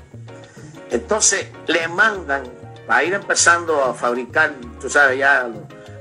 Entonces 0.90 1.48
le 1.68 1.88
mandan, 1.88 2.44
para 2.86 3.04
ir 3.04 3.14
empezando 3.14 3.84
a 3.84 3.94
fabricar, 3.94 4.54
tú 4.80 4.90
sabes, 4.90 5.20
ya 5.20 5.50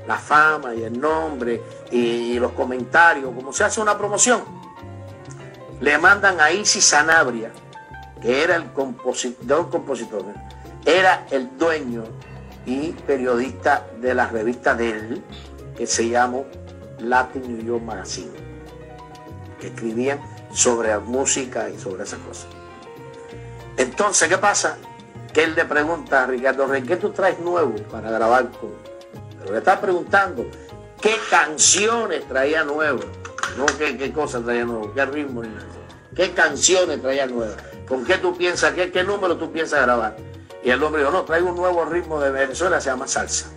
la 0.07 0.17
fama 0.17 0.73
y 0.73 0.83
el 0.83 0.99
nombre 0.99 1.61
y, 1.91 1.97
y 1.97 2.39
los 2.39 2.53
comentarios, 2.53 3.33
como 3.35 3.51
se 3.51 3.65
hace 3.65 3.81
una 3.81 3.97
promoción, 3.97 4.41
le 5.81 5.97
mandan 5.97 6.39
a 6.39 6.51
Isis 6.51 6.85
Sanabria, 6.85 7.51
que 8.21 8.43
era 8.43 8.55
el 8.55 8.71
compositor, 8.71 9.69
compositor, 9.69 10.25
era 10.85 11.27
el 11.31 11.57
dueño 11.57 12.05
y 12.65 12.91
periodista 12.91 13.85
de 14.01 14.13
la 14.13 14.27
revista 14.27 14.73
de 14.73 14.89
él, 14.89 15.23
que 15.77 15.85
se 15.85 16.09
llamó 16.09 16.45
Latin 16.99 17.41
New 17.43 17.65
York 17.65 17.83
Magazine, 17.83 18.31
que 19.59 19.67
escribían 19.67 20.19
sobre 20.51 20.97
música 20.97 21.69
y 21.69 21.77
sobre 21.77 22.03
esas 22.03 22.19
cosas. 22.19 22.56
Entonces, 23.77 24.27
¿qué 24.27 24.37
pasa? 24.37 24.77
Que 25.33 25.43
él 25.43 25.53
le 25.55 25.65
pregunta 25.65 26.23
a 26.23 26.27
Ricardo 26.27 26.65
Rey, 26.65 26.81
¿qué 26.81 26.97
tú 26.97 27.11
traes 27.11 27.39
nuevo 27.39 27.75
para 27.91 28.09
grabar 28.09 28.49
con? 28.49 28.71
Pero 29.39 29.51
le 29.51 29.59
está 29.59 29.79
preguntando, 29.79 30.45
¿qué 30.99 31.15
canciones 31.29 32.27
traía 32.27 32.63
nuevo? 32.63 32.99
No 33.55 33.65
qué, 33.77 33.97
qué 33.97 34.11
cosas 34.11 34.43
traía 34.43 34.65
nuevo, 34.65 34.93
qué 34.93 35.05
ritmo. 35.05 35.43
¿Qué 36.15 36.31
canciones 36.31 36.99
traía 36.99 37.27
nuevas? 37.27 37.57
¿Con 37.87 38.03
qué 38.03 38.17
tú 38.17 38.35
piensas, 38.35 38.73
qué, 38.73 38.91
qué 38.91 39.03
número 39.03 39.37
tú 39.37 39.51
piensas 39.51 39.83
grabar? 39.83 40.17
Y 40.63 40.71
el 40.71 40.81
hombre 40.81 41.01
dijo, 41.01 41.13
no, 41.13 41.23
traigo 41.23 41.49
un 41.49 41.55
nuevo 41.55 41.85
ritmo 41.85 42.19
de 42.19 42.31
Venezuela, 42.31 42.81
se 42.81 42.89
llama 42.89 43.07
salsa. 43.07 43.47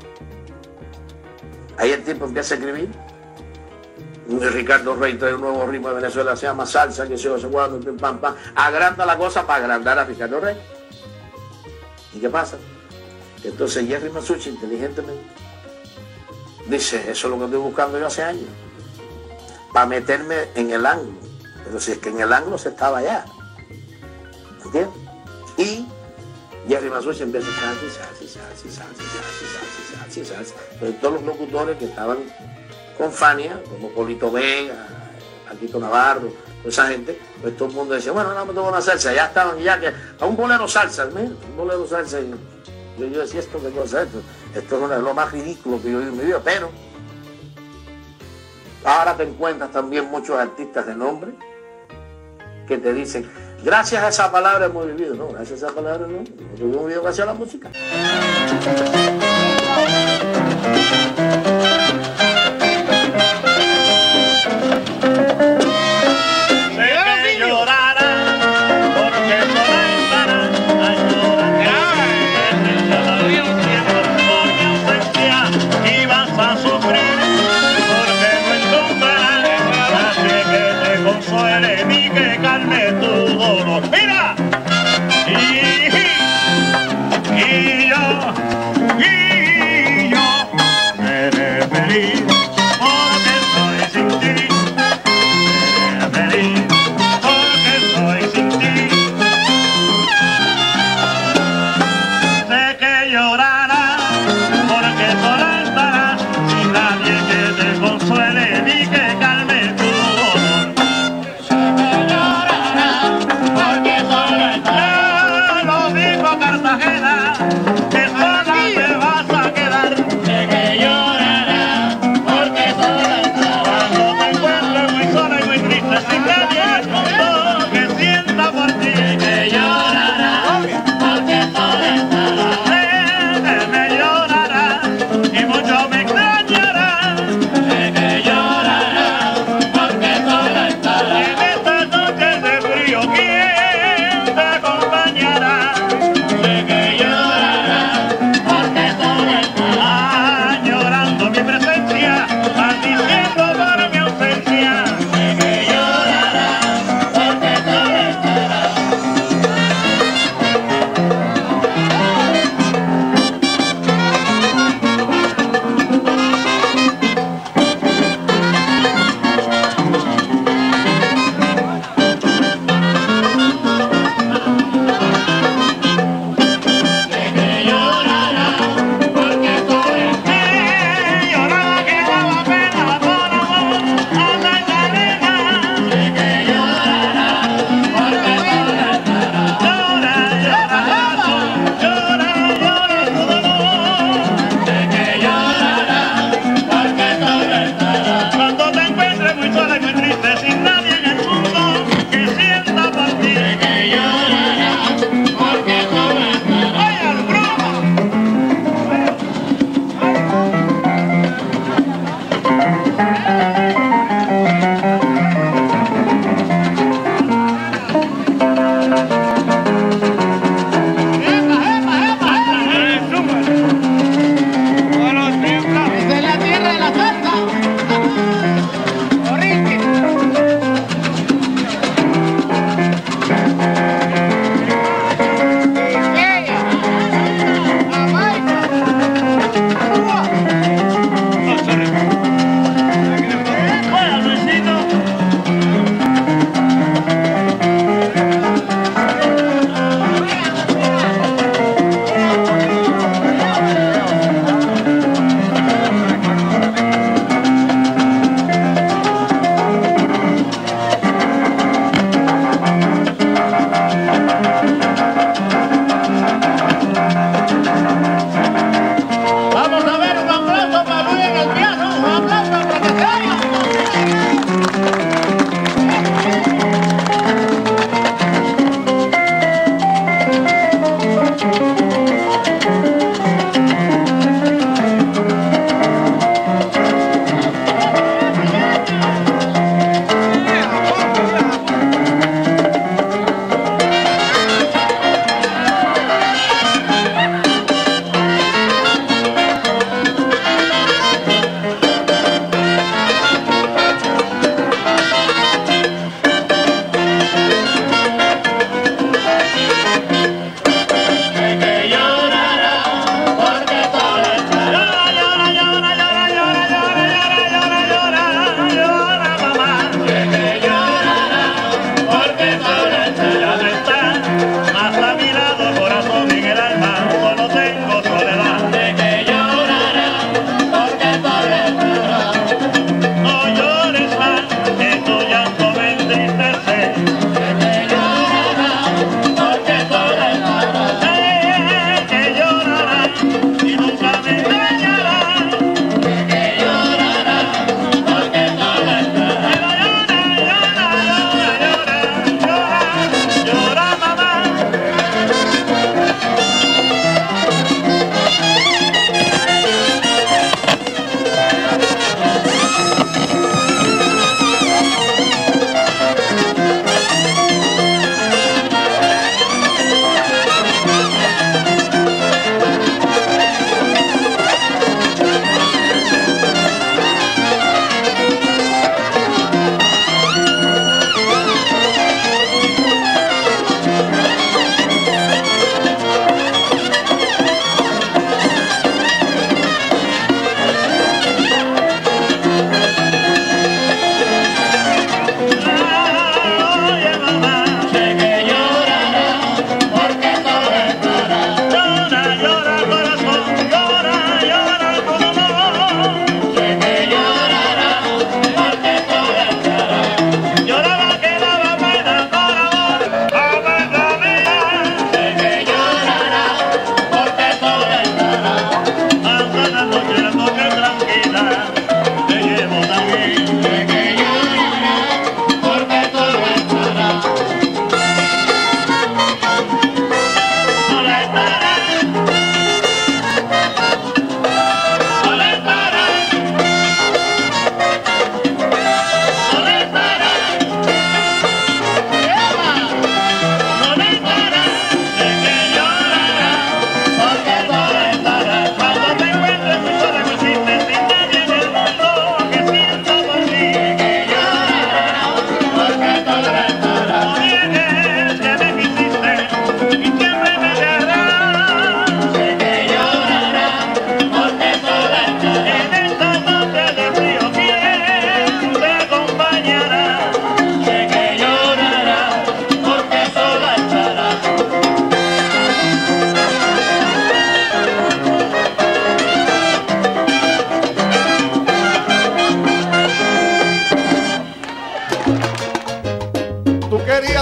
Ahí 1.79 1.93
el 1.93 2.05
tipo 2.05 2.27
empieza 2.27 2.55
a 2.55 2.59
escribir. 2.59 2.91
Ricardo 4.39 4.95
Rey 4.95 5.15
trae 5.15 5.35
un 5.35 5.41
nuevo 5.41 5.67
ritmo 5.67 5.89
de 5.89 5.95
Venezuela, 5.95 6.37
se 6.37 6.47
llama 6.47 6.65
salsa, 6.65 7.09
que 7.09 7.17
se 7.17 7.25
yo, 7.25 7.39
se 7.39 7.49
cuando, 7.49 7.81
pim, 7.81 7.97
pam, 7.97 8.19
pam. 8.19 8.35
Agranda 8.55 9.05
la 9.05 9.19
cosa 9.19 9.47
para 9.47 9.65
agrandar 9.65 9.99
a 9.99 10.05
Ricardo 10.05 10.41
Rey. 10.41 10.57
¿Y 12.15 12.21
qué 12.21 12.31
pasa? 12.31 12.57
Entonces 13.43 13.89
Jerry 13.89 14.11
Masucci, 14.11 14.51
inteligentemente, 14.51 15.25
dice, 16.67 17.11
eso 17.11 17.27
es 17.27 17.31
lo 17.31 17.39
que 17.39 17.45
estoy 17.47 17.61
buscando 17.61 17.99
yo 17.99 18.07
hace 18.07 18.23
años. 18.23 18.49
Para 19.73 19.87
meterme 19.87 20.49
en 20.55 20.71
el 20.71 20.87
ángulo. 20.87 21.19
Pero 21.65 21.81
si 21.81 21.93
es 21.93 21.99
que 21.99 22.11
en 22.11 22.21
el 22.21 22.33
ángulo 22.33 22.59
se 22.59 22.69
estaba 22.69 22.99
allá. 22.99 23.25
¿Entiendes? 24.65 24.95
Y 25.57 25.87
Jerry 26.69 26.91
Masucci 26.91 27.23
empieza 27.23 27.49
a 27.49 27.75
salsa, 27.75 28.05
salsa, 28.05 28.29
salsa, 28.29 28.71
salsa, 28.71 29.05
salsa, 29.11 29.45
salsa, 29.59 30.15
salsa, 30.15 30.35
salsa. 30.35 30.55
Pero 30.79 30.93
todos 30.95 31.15
los 31.15 31.23
locutores 31.25 31.79
que 31.79 31.87
estaban 31.87 32.19
con 33.01 33.11
Fania, 33.11 33.63
como 33.67 33.89
Polito 33.89 34.31
Vega, 34.31 34.75
Paquito 35.49 35.81
Navarro, 35.81 36.29
toda 36.59 36.69
esa 36.69 36.87
gente, 36.89 37.19
pues 37.41 37.57
todo 37.57 37.71
el 37.71 37.75
mundo 37.75 37.95
decía, 37.95 38.13
bueno, 38.13 38.35
no 38.35 38.45
me 38.45 38.53
tomo 38.53 38.69
una 38.69 38.83
salsa, 38.83 39.15
ya 39.15 39.25
estaban, 39.25 39.59
ya 39.59 39.81
que, 39.81 39.91
a 40.21 40.27
un 40.27 40.37
bolero 40.37 40.69
salsa, 40.69 41.07
mira, 41.07 41.31
un 41.31 41.57
bolero 41.57 41.87
salsa. 41.89 42.19
Yo, 42.99 43.07
decía, 43.09 43.41
esto 43.41 43.59
qué 43.59 43.71
cosa 43.71 44.03
es 44.03 44.09
esto, 44.09 44.21
esto 44.55 44.95
es 44.95 45.01
lo 45.03 45.15
más 45.15 45.33
ridículo 45.33 45.81
que 45.81 45.91
yo 45.91 46.01
he 46.01 46.03
en 46.03 46.19
mi 46.19 46.25
vida, 46.27 46.43
pero 46.45 46.71
ahora 48.85 49.17
te 49.17 49.23
encuentras 49.23 49.73
también 49.73 50.11
muchos 50.11 50.39
artistas 50.39 50.87
de 50.87 50.95
nombre 50.95 51.33
que 52.69 52.77
te 52.77 52.93
dicen, 52.93 53.27
gracias 53.65 54.03
a 54.03 54.09
esa 54.09 54.31
palabra 54.31 54.67
hemos 54.67 54.87
vivido, 54.87 55.15
no, 55.15 55.29
gracias 55.29 55.63
a 55.63 55.69
esa 55.69 55.75
palabra 55.75 56.07
no, 56.07 56.23
yo 56.55 56.67
hemos 56.67 56.83
vivido 56.83 57.03
gracias 57.03 57.27
a 57.27 57.33
la 57.33 57.39
música. 57.39 57.71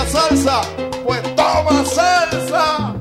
Salsa, 0.08 0.62
pues 1.04 1.22
toma 1.36 1.84
salsa. 1.84 2.94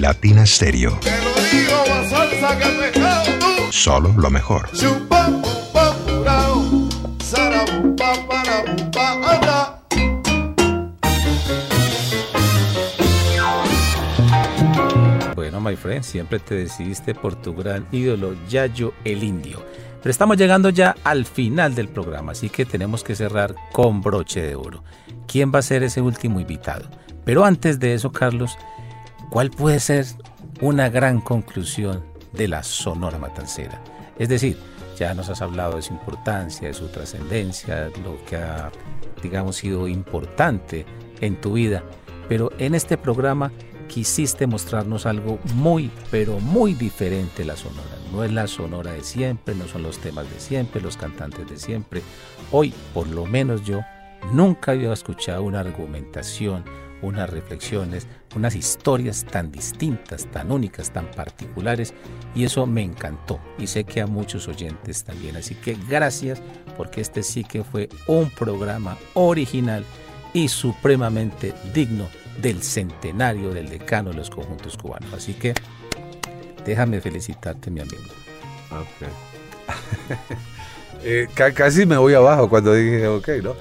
Latina 0.00 0.46
Stereo. 0.46 0.98
Te 1.00 1.10
lo 1.10 1.34
digo, 1.50 1.76
más 1.88 2.10
salsa 2.10 2.58
que 2.58 2.64
el 2.64 2.76
pescado 2.76 3.30
tú. 3.38 3.72
Solo 3.72 4.12
lo 4.16 4.30
mejor. 4.30 4.70
Chupa, 4.72 5.26
pupa, 5.26 5.94
purao. 6.06 6.62
Sarabupa, 7.22 8.12
parabupa, 8.28 9.12
anda. 9.12 9.82
Bueno, 15.34 15.60
my 15.60 15.76
friend, 15.76 16.02
siempre 16.02 16.38
te 16.38 16.54
decidiste 16.54 17.14
por 17.14 17.34
tu 17.34 17.54
gran 17.54 17.86
ídolo, 17.92 18.34
Yayo 18.48 18.94
el 19.04 19.22
Indio. 19.22 19.62
Pero 20.02 20.10
estamos 20.10 20.36
llegando 20.36 20.70
ya 20.70 20.94
al 21.02 21.24
final 21.24 21.74
del 21.74 21.88
programa, 21.88 22.32
así 22.32 22.48
que 22.48 22.64
tenemos 22.64 23.02
que 23.02 23.16
cerrar 23.16 23.56
con 23.72 24.02
broche 24.02 24.40
de 24.40 24.54
oro. 24.54 24.84
¿Quién 25.26 25.52
va 25.54 25.58
a 25.58 25.62
ser 25.62 25.82
ese 25.82 26.00
último 26.00 26.40
invitado? 26.40 26.88
Pero 27.24 27.44
antes 27.44 27.78
de 27.80 27.94
eso, 27.94 28.12
Carlos, 28.12 28.56
¿cuál 29.30 29.50
puede 29.50 29.80
ser 29.80 30.06
una 30.60 30.88
gran 30.88 31.20
conclusión 31.20 32.04
de 32.32 32.48
la 32.48 32.62
Sonora 32.62 33.18
Matancera? 33.18 33.82
Es 34.18 34.28
decir, 34.28 34.56
ya 34.96 35.12
nos 35.14 35.28
has 35.28 35.42
hablado 35.42 35.76
de 35.76 35.82
su 35.82 35.92
importancia, 35.92 36.68
de 36.68 36.74
su 36.74 36.88
trascendencia, 36.88 37.90
lo 38.02 38.24
que 38.24 38.36
ha, 38.36 38.70
digamos, 39.22 39.56
sido 39.56 39.88
importante 39.88 40.86
en 41.20 41.40
tu 41.40 41.54
vida. 41.54 41.82
Pero 42.28 42.50
en 42.58 42.74
este 42.74 42.96
programa 42.96 43.52
quisiste 43.88 44.46
mostrarnos 44.46 45.06
algo 45.06 45.38
muy, 45.54 45.90
pero 46.10 46.40
muy 46.40 46.74
diferente 46.74 47.44
la 47.44 47.56
Sonora. 47.56 47.96
No 48.12 48.24
es 48.24 48.32
la 48.32 48.46
Sonora 48.46 48.92
de 48.92 49.02
siempre, 49.02 49.54
no 49.54 49.66
son 49.68 49.82
los 49.82 49.98
temas 49.98 50.30
de 50.30 50.40
siempre, 50.40 50.80
los 50.80 50.96
cantantes 50.96 51.48
de 51.48 51.58
siempre. 51.58 52.02
Hoy, 52.50 52.72
por 52.94 53.06
lo 53.08 53.26
menos 53.26 53.64
yo, 53.64 53.80
nunca 54.32 54.72
había 54.72 54.92
escuchado 54.92 55.42
una 55.42 55.60
argumentación, 55.60 56.64
unas 57.02 57.28
reflexiones, 57.28 58.06
unas 58.34 58.54
historias 58.56 59.24
tan 59.24 59.52
distintas, 59.52 60.26
tan 60.26 60.50
únicas, 60.50 60.90
tan 60.90 61.06
particulares 61.10 61.92
y 62.34 62.44
eso 62.44 62.66
me 62.66 62.82
encantó 62.82 63.38
y 63.58 63.66
sé 63.66 63.84
que 63.84 64.00
a 64.00 64.06
muchos 64.06 64.48
oyentes 64.48 65.04
también. 65.04 65.36
Así 65.36 65.54
que 65.54 65.76
gracias 65.88 66.40
porque 66.76 67.00
este 67.00 67.22
sí 67.22 67.44
que 67.44 67.64
fue 67.64 67.88
un 68.06 68.30
programa 68.30 68.96
original 69.14 69.84
y 70.32 70.48
supremamente 70.48 71.54
digno 71.74 72.08
del 72.40 72.62
centenario 72.62 73.50
del 73.52 73.68
decano 73.68 74.10
de 74.10 74.16
los 74.16 74.30
conjuntos 74.30 74.76
cubanos. 74.76 75.12
Así 75.14 75.34
que 75.34 75.54
déjame 76.64 77.00
felicitarte, 77.00 77.70
mi 77.70 77.80
amigo. 77.80 78.02
Eh, 81.08 81.28
ca- 81.34 81.52
casi 81.52 81.86
me 81.86 81.96
voy 81.98 82.14
abajo 82.14 82.48
cuando 82.48 82.72
dije, 82.74 83.06
ok, 83.06 83.28
¿no? 83.42 83.54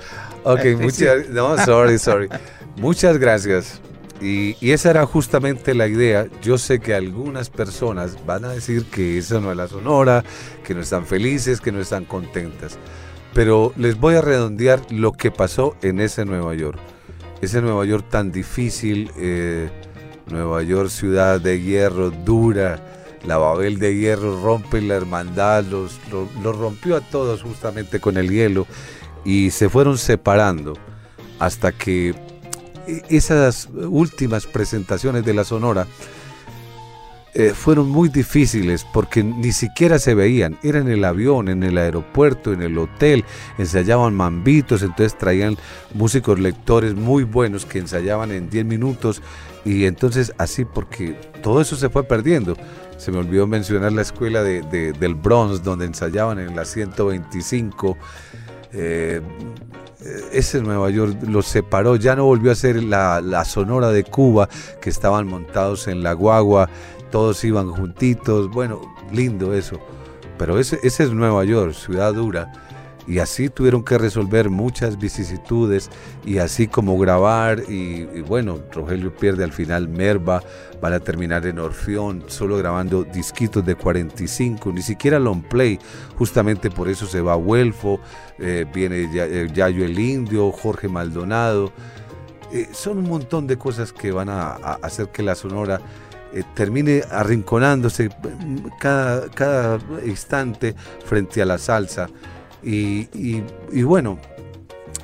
Ok, 0.46 0.60
muchas, 0.80 1.30
no, 1.30 1.58
sorry, 1.66 1.98
sorry. 2.00 2.30
Muchas 2.78 3.18
gracias. 3.18 3.82
Y, 4.22 4.56
y 4.62 4.72
esa 4.72 4.92
era 4.92 5.06
justamente 5.06 5.74
la 5.76 5.88
idea. 5.88 6.28
Yo 6.42 6.58
sé 6.58 6.80
que 6.80 6.94
algunas 6.94 7.50
personas 7.50 8.18
van 8.26 8.46
a 8.46 8.50
decir 8.50 8.86
que 8.86 9.18
eso 9.18 9.42
no 9.42 9.52
es 9.52 9.58
la 9.58 9.68
sonora, 9.68 10.24
que 10.64 10.74
no 10.74 10.82
están 10.82 11.06
felices, 11.06 11.60
que 11.60 11.72
no 11.72 11.82
están 11.82 12.06
contentas. 12.06 12.78
Pero 13.34 13.74
les 13.76 14.00
voy 14.00 14.16
a 14.16 14.22
redondear 14.22 14.80
lo 14.90 15.12
que 15.12 15.32
pasó 15.32 15.76
en 15.82 16.00
ese 16.00 16.24
Nueva 16.24 16.54
York. 16.56 16.80
Ese 17.42 17.62
Nueva 17.62 17.84
York 17.86 18.06
tan 18.10 18.32
difícil, 18.32 19.12
eh, 19.18 19.70
Nueva 20.28 20.64
York 20.64 20.90
ciudad 20.90 21.42
de 21.42 21.60
hierro, 21.62 22.10
dura, 22.12 22.80
la 23.26 23.38
Babel 23.38 23.78
de 23.80 23.96
hierro 23.96 24.42
rompe 24.42 24.82
la 24.82 24.96
hermandad, 24.96 25.66
los, 25.66 26.00
lo- 26.12 26.30
los 26.42 26.56
rompió 26.58 26.96
a 26.96 27.02
todos 27.02 27.42
justamente 27.42 28.00
con 28.00 28.16
el 28.18 28.30
hielo 28.30 28.66
y 29.26 29.50
se 29.52 29.68
fueron 29.70 29.98
separando 29.98 30.74
hasta 31.40 31.72
que 31.74 32.16
e- 32.88 33.04
esas 33.10 33.68
últimas 33.74 34.46
presentaciones 34.46 35.26
de 35.26 35.34
la 35.34 35.44
Sonora 35.44 35.88
eh, 37.38 37.52
fueron 37.54 37.90
muy 37.90 38.08
difíciles 38.08 38.86
porque 38.94 39.22
ni 39.22 39.52
siquiera 39.52 40.00
se 40.00 40.14
veían. 40.16 40.58
Era 40.64 40.80
en 40.80 40.88
el 40.88 41.04
avión, 41.04 41.50
en 41.50 41.64
el 41.64 41.78
aeropuerto, 41.78 42.54
en 42.54 42.62
el 42.62 42.78
hotel, 42.78 43.26
ensayaban 43.58 44.16
mambitos, 44.16 44.82
entonces 44.84 45.18
traían 45.18 45.58
músicos 45.94 46.40
lectores 46.40 46.96
muy 46.96 47.24
buenos 47.26 47.66
que 47.66 47.80
ensayaban 47.80 48.32
en 48.32 48.50
10 48.50 48.64
minutos 48.66 49.22
y 49.66 49.84
entonces 49.84 50.32
así 50.38 50.64
porque 50.64 51.20
todo 51.44 51.60
eso 51.60 51.76
se 51.76 51.90
fue 51.90 52.04
perdiendo. 52.06 52.56
Se 52.98 53.12
me 53.12 53.18
olvidó 53.18 53.46
mencionar 53.48 53.92
la 53.92 54.04
escuela 54.04 54.42
de- 54.42 54.62
de- 54.62 54.94
del 54.94 55.16
Bronx 55.16 55.62
donde 55.62 55.84
ensayaban 55.88 56.40
en 56.40 56.56
la 56.56 56.64
125. 56.64 57.98
Eh, 58.78 59.22
ese 60.32 60.62
Nueva 60.62 60.90
York 60.90 61.18
los 61.28 61.48
separó, 61.48 61.96
ya 61.96 62.16
no 62.16 62.26
volvió 62.26 62.52
a 62.52 62.56
ser 62.56 62.84
la, 62.84 63.22
la 63.22 63.46
Sonora 63.46 63.90
de 63.90 64.04
Cuba, 64.04 64.50
que 64.82 64.90
estaban 64.90 65.28
montados 65.28 65.88
en 65.88 66.04
la 66.04 66.14
guagua, 66.14 66.70
todos 67.12 67.44
iban 67.44 67.72
juntitos, 67.72 68.52
bueno, 68.52 68.82
lindo 69.12 69.54
eso. 69.54 69.80
Pero 70.38 70.60
ese, 70.60 70.80
ese 70.84 71.06
es 71.06 71.12
Nueva 71.12 71.44
York, 71.46 71.74
ciudad 71.74 72.14
dura, 72.14 72.52
y 73.08 73.20
así 73.20 73.50
tuvieron 73.50 73.84
que 73.84 73.98
resolver 73.98 74.50
muchas 74.50 74.98
vicisitudes, 74.98 75.90
y 76.26 76.40
así 76.40 76.68
como 76.68 76.98
grabar, 76.98 77.64
y, 77.70 78.06
bueno, 78.22 78.60
Rogelio 78.72 79.16
pierde 79.16 79.44
al 79.44 79.52
final 79.52 79.88
Merva, 79.88 80.42
van 80.82 80.94
a 80.94 81.00
terminar 81.00 81.46
en 81.46 81.60
Orfeón, 81.60 82.24
solo 82.28 82.58
grabando 82.58 83.04
disquitos 83.04 83.66
de 83.66 83.76
45, 83.76 84.72
ni 84.72 84.82
siquiera 84.82 85.20
long 85.20 85.44
play, 85.44 85.80
justamente 86.18 86.72
por 86.72 86.90
eso 86.90 87.06
se 87.06 87.22
va 87.22 87.36
Huelfo, 87.36 88.00
eh, 88.40 88.66
viene 88.74 89.10
eh, 89.14 89.48
Yayo 89.54 89.86
el 89.86 90.00
Indio, 90.00 90.52
Jorge 90.52 90.88
Maldonado. 90.88 91.72
Eh, 92.52 92.70
son 92.72 93.00
un 93.00 93.10
montón 93.10 93.48
de 93.48 93.58
cosas 93.58 93.92
que 93.92 94.12
van 94.12 94.30
a, 94.30 94.52
a 94.52 94.74
hacer 94.82 95.10
que 95.10 95.24
la 95.24 95.36
Sonora 95.36 95.82
termine 96.54 97.02
arrinconándose 97.10 98.10
mm, 98.10 98.78
cada, 98.80 99.30
cada 99.30 99.80
instante 100.06 100.76
frente 101.06 101.42
a 101.42 101.46
la 101.46 101.58
salsa. 101.58 102.10
Y, 102.66 103.08
y- 103.72 103.84
bueno, 103.84 104.18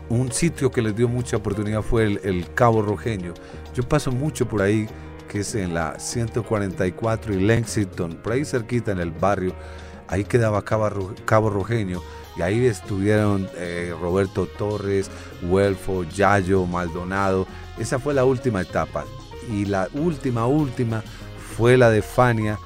un 0.09 0.31
sitio 0.31 0.71
que 0.71 0.81
les 0.81 0.95
dio 0.95 1.07
mucha 1.07 1.37
oportunidad 1.37 1.83
fue 1.83 2.19
el, 2.23 2.45
Cabo 2.55 2.81
Rojeño. 2.81 3.33
Yo 3.75 3.83
paso 3.83 4.11
mucho 4.11 4.47
por 4.47 4.61
ahí, 4.63 4.87
que 5.29 5.41
es 5.41 5.53
en 5.55 5.73
la 5.73 5.97
144 5.99 7.33
y 7.33 7.39
Lexington, 7.39 8.15
por 8.23 8.33
ahí 8.33 8.43
cerquita 8.43 8.91
en 8.91 8.99
el 8.99 9.11
barrio. 9.11 9.53
Ahí 10.07 10.25
quedaba 10.25 10.63
Cabo 10.63 11.49
Rojeño 11.49 12.01
y 12.35 12.41
ahí 12.41 12.65
estuvieron 12.65 13.47
eh, 13.55 13.93
Roberto 14.01 14.45
Torres, 14.47 15.09
Huelfo, 15.43 16.03
Yayo, 16.03 16.65
Maldonado. 16.65 17.47
Esa 17.79 17.99
fue 17.99 18.13
la 18.13 18.25
última 18.25 18.61
etapa. 18.61 19.05
Y 19.49 19.65
la 19.65 19.87
última, 19.93 20.47
última 20.47 21.03
fue 21.55 21.77
la 21.77 21.89
de 21.89 22.01
Fania, 22.01 22.59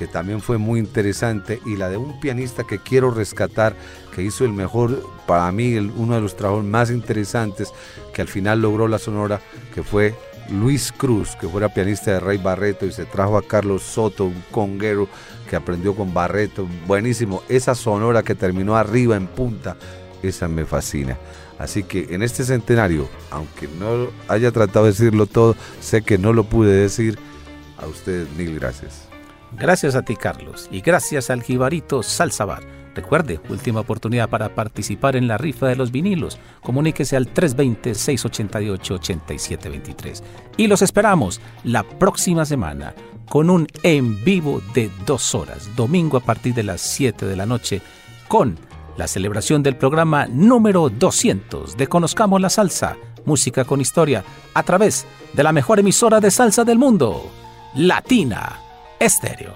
que 0.00 0.06
también 0.06 0.40
fue 0.40 0.56
muy 0.56 0.80
interesante, 0.80 1.60
y 1.66 1.76
la 1.76 1.90
de 1.90 1.98
un 1.98 2.18
pianista 2.20 2.64
que 2.64 2.78
quiero 2.78 3.10
rescatar, 3.10 3.76
que 4.16 4.22
hizo 4.22 4.46
el 4.46 4.52
mejor, 4.54 5.06
para 5.26 5.52
mí, 5.52 5.76
uno 5.76 6.14
de 6.14 6.22
los 6.22 6.36
trabajos 6.36 6.64
más 6.64 6.90
interesantes, 6.90 7.70
que 8.14 8.22
al 8.22 8.28
final 8.28 8.62
logró 8.62 8.88
la 8.88 8.98
sonora, 8.98 9.42
que 9.74 9.82
fue 9.82 10.14
Luis 10.48 10.90
Cruz, 10.90 11.36
que 11.38 11.46
fuera 11.46 11.74
pianista 11.74 12.12
de 12.12 12.20
Rey 12.20 12.38
Barreto 12.38 12.86
y 12.86 12.92
se 12.92 13.04
trajo 13.04 13.36
a 13.36 13.42
Carlos 13.42 13.82
Soto, 13.82 14.24
un 14.24 14.42
conguero 14.50 15.06
que 15.50 15.56
aprendió 15.56 15.94
con 15.94 16.14
Barreto, 16.14 16.66
buenísimo, 16.86 17.42
esa 17.50 17.74
sonora 17.74 18.22
que 18.22 18.34
terminó 18.34 18.76
arriba 18.76 19.16
en 19.16 19.26
punta, 19.26 19.76
esa 20.22 20.48
me 20.48 20.64
fascina. 20.64 21.18
Así 21.58 21.82
que 21.82 22.06
en 22.08 22.22
este 22.22 22.42
centenario, 22.42 23.06
aunque 23.30 23.68
no 23.78 24.08
haya 24.28 24.50
tratado 24.50 24.86
de 24.86 24.92
decirlo 24.92 25.26
todo, 25.26 25.56
sé 25.82 26.00
que 26.00 26.16
no 26.16 26.32
lo 26.32 26.44
pude 26.44 26.72
decir, 26.72 27.18
a 27.76 27.86
ustedes 27.86 28.30
mil 28.38 28.58
gracias. 28.58 29.09
Gracias 29.58 29.96
a 29.96 30.02
ti, 30.02 30.16
Carlos, 30.16 30.68
y 30.70 30.80
gracias 30.80 31.30
al 31.30 31.42
Jibarito 31.42 32.02
Salsa 32.02 32.44
Bar. 32.44 32.62
Recuerde, 32.94 33.40
última 33.48 33.80
oportunidad 33.80 34.28
para 34.28 34.54
participar 34.54 35.16
en 35.16 35.26
la 35.28 35.38
rifa 35.38 35.68
de 35.68 35.76
los 35.76 35.90
vinilos. 35.92 36.38
Comuníquese 36.62 37.16
al 37.16 37.32
320-688-8723. 37.32 40.22
Y 40.56 40.66
los 40.66 40.82
esperamos 40.82 41.40
la 41.64 41.84
próxima 41.84 42.44
semana 42.44 42.92
con 43.28 43.48
un 43.48 43.68
en 43.84 44.22
vivo 44.24 44.60
de 44.74 44.90
dos 45.06 45.36
horas, 45.36 45.70
domingo 45.76 46.16
a 46.16 46.20
partir 46.20 46.52
de 46.54 46.64
las 46.64 46.80
7 46.80 47.26
de 47.26 47.36
la 47.36 47.46
noche, 47.46 47.80
con 48.26 48.58
la 48.96 49.06
celebración 49.06 49.62
del 49.62 49.76
programa 49.76 50.26
número 50.26 50.88
200 50.88 51.76
de 51.76 51.86
Conozcamos 51.86 52.40
la 52.40 52.50
Salsa, 52.50 52.96
música 53.24 53.64
con 53.64 53.80
historia, 53.80 54.24
a 54.52 54.64
través 54.64 55.06
de 55.32 55.44
la 55.44 55.52
mejor 55.52 55.78
emisora 55.78 56.18
de 56.20 56.32
salsa 56.32 56.64
del 56.64 56.78
mundo, 56.78 57.30
Latina 57.76 58.58
Estéreo. 59.00 59.54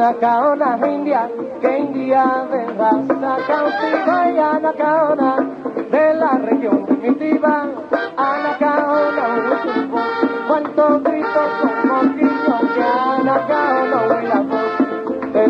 Anacaona 0.00 0.78
India, 0.88 1.28
que 1.60 1.78
India 1.78 2.24
de 2.50 2.64
raza 2.72 3.36
cautiva 3.46 4.30
y 4.30 4.38
Anacaona 4.38 5.36
de 5.90 6.14
la 6.14 6.38
región 6.38 6.86
primitiva. 6.86 7.68
Anacaona 8.16 9.24
Huizupo, 9.44 9.98
cuánto 10.48 11.00
grito 11.00 11.40
como 11.60 12.00
guillo 12.14 12.58
que 12.74 12.82
Anacaona 12.82 14.06
huela 14.08 14.40
voz 14.40 15.32
de 15.34 15.48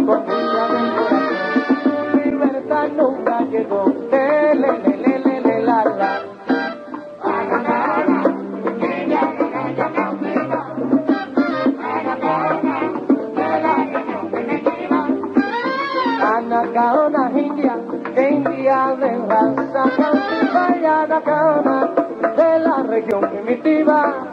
primitiva. 23.06 24.28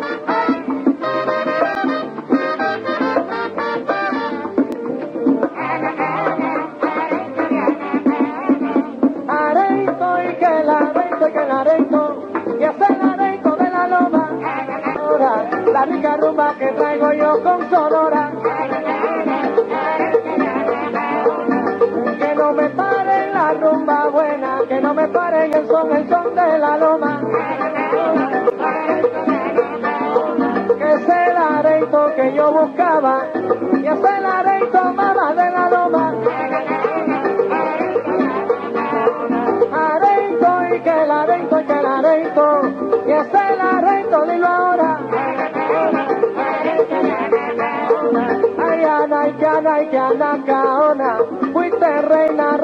Areito 9.27 10.23
y 10.23 10.35
que 10.35 10.63
la 10.63 10.77
areito 10.79 11.27
y 11.27 11.31
que 11.31 11.45
la 11.45 11.59
areito, 11.61 12.29
y 12.59 12.63
es 12.63 12.89
el 12.89 13.09
areito 13.09 13.55
de 13.55 13.69
la 13.69 13.87
loma. 13.87 14.31
La 15.71 15.85
rica 15.85 16.17
rumba 16.17 16.55
que 16.57 16.67
traigo 16.67 17.13
yo 17.13 17.43
con 17.43 17.69
Sonora. 17.69 18.31
Que 22.19 22.35
no 22.35 22.51
me 22.53 22.69
paren 22.69 23.33
la 23.33 23.53
rumba 23.53 24.07
buena, 24.09 24.59
que 24.67 24.81
no 24.81 24.93
me 24.93 25.07
paren 25.09 25.53
el 25.53 25.67
son, 25.67 25.95
el 25.95 26.09
son 26.09 26.35
de 26.35 26.57
la 26.59 26.77
loma. 26.77 26.86
Que 31.85 32.33
yo 32.33 32.51
buscaba, 32.51 33.27
y 33.73 33.85
es 33.85 33.99
el 33.99 34.25
areito 34.25 34.83
mamá 34.93 35.33
de 35.33 35.51
la 35.51 35.69
loma. 35.69 36.13
Areito 39.71 40.75
y 40.75 40.79
que 40.81 41.03
el 41.03 41.11
areito 41.11 41.59
y 41.59 41.65
que 41.65 41.73
el 41.73 41.85
areito, 41.85 42.61
y 43.05 43.11
es 43.11 43.27
el 43.33 43.61
areito, 43.61 44.25
dilo 44.25 44.47
ahora. 44.47 44.99
Ay, 48.57 48.83
Ana, 48.83 49.27
y 49.27 49.45
Ana, 49.45 49.83
y 49.83 49.95
Ana, 49.95 50.43
Caona, 50.45 51.17
fuiste 51.53 52.01
reina, 52.01 52.57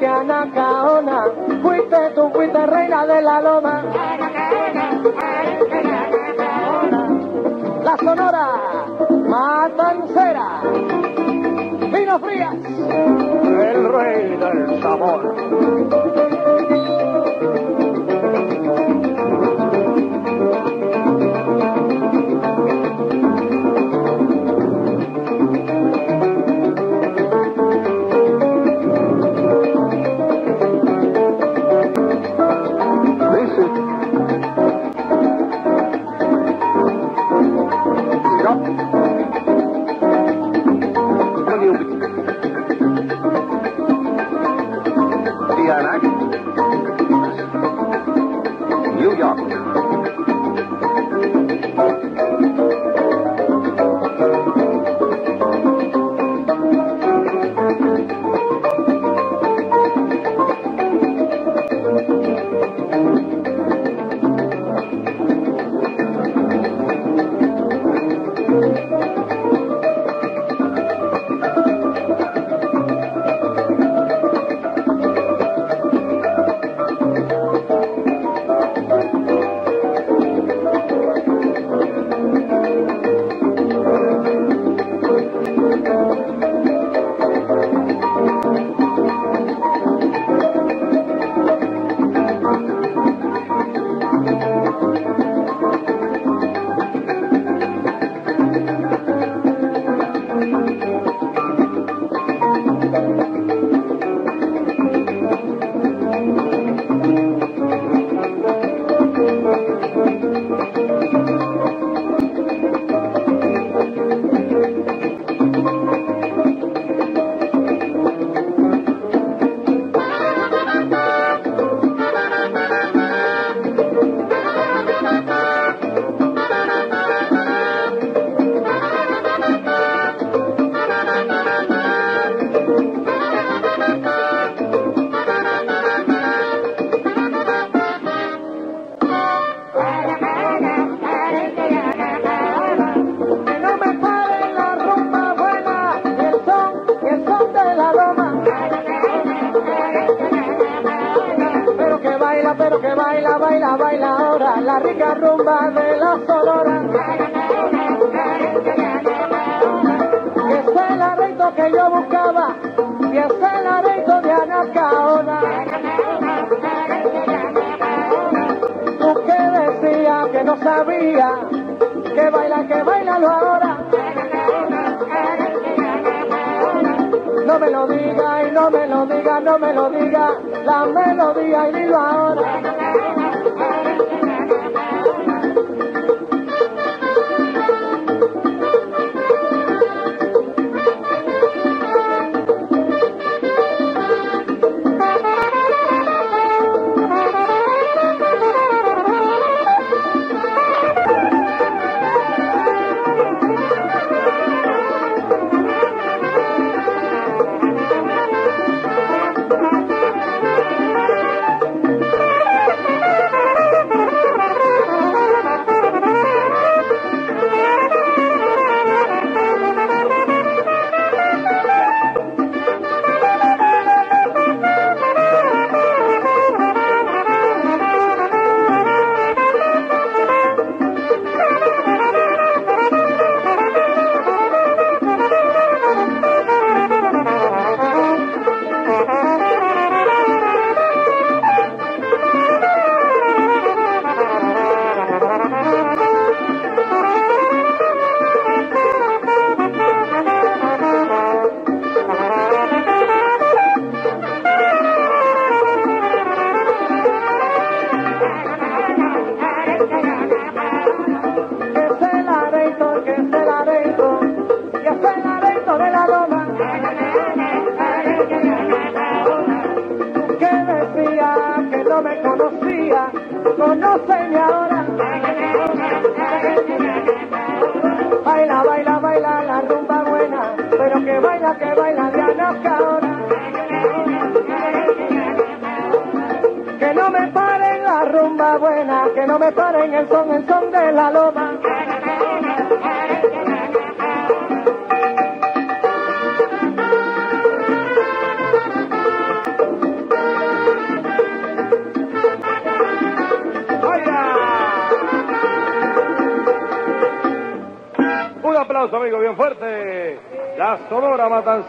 y 0.00 0.02
que 0.02 0.06
Ana, 0.06 0.46
y 0.46 0.50
que 0.50 0.54
Ana 0.54 0.54
Caona, 0.54 1.24
fuiste 1.62 2.10
tú, 2.14 2.30
fuiste 2.32 2.66
reina 2.66 3.06
de 3.06 3.22
la 3.22 3.42
loma. 3.42 3.84
La 7.84 7.96
sonora, 7.96 8.48
matancera, 9.28 10.62
vino 11.92 12.18
frías, 12.18 12.54
el 13.44 13.92
rey 13.92 14.36
del 14.36 14.82
sabor. 14.82 16.29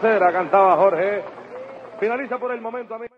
Cantaba 0.02 0.76
Jorge. 0.76 1.22
Finaliza 2.00 2.36
por 2.36 2.52
el 2.52 2.60
momento, 2.60 2.94
amigo. 2.96 3.14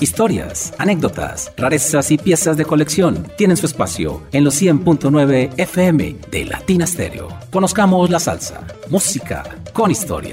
Historias, 0.00 0.74
anécdotas, 0.78 1.52
rarezas 1.56 2.10
y 2.12 2.18
piezas 2.18 2.56
de 2.56 2.64
colección 2.64 3.26
tienen 3.36 3.56
su 3.56 3.66
espacio 3.66 4.22
en 4.32 4.44
los 4.44 4.62
100.9 4.62 5.52
FM 5.58 6.16
de 6.30 6.44
Latina 6.46 6.86
Stereo. 6.86 7.28
Conozcamos 7.50 8.08
la 8.08 8.20
salsa, 8.20 8.66
música 8.88 9.44
con 9.74 9.90
historia. 9.90 10.32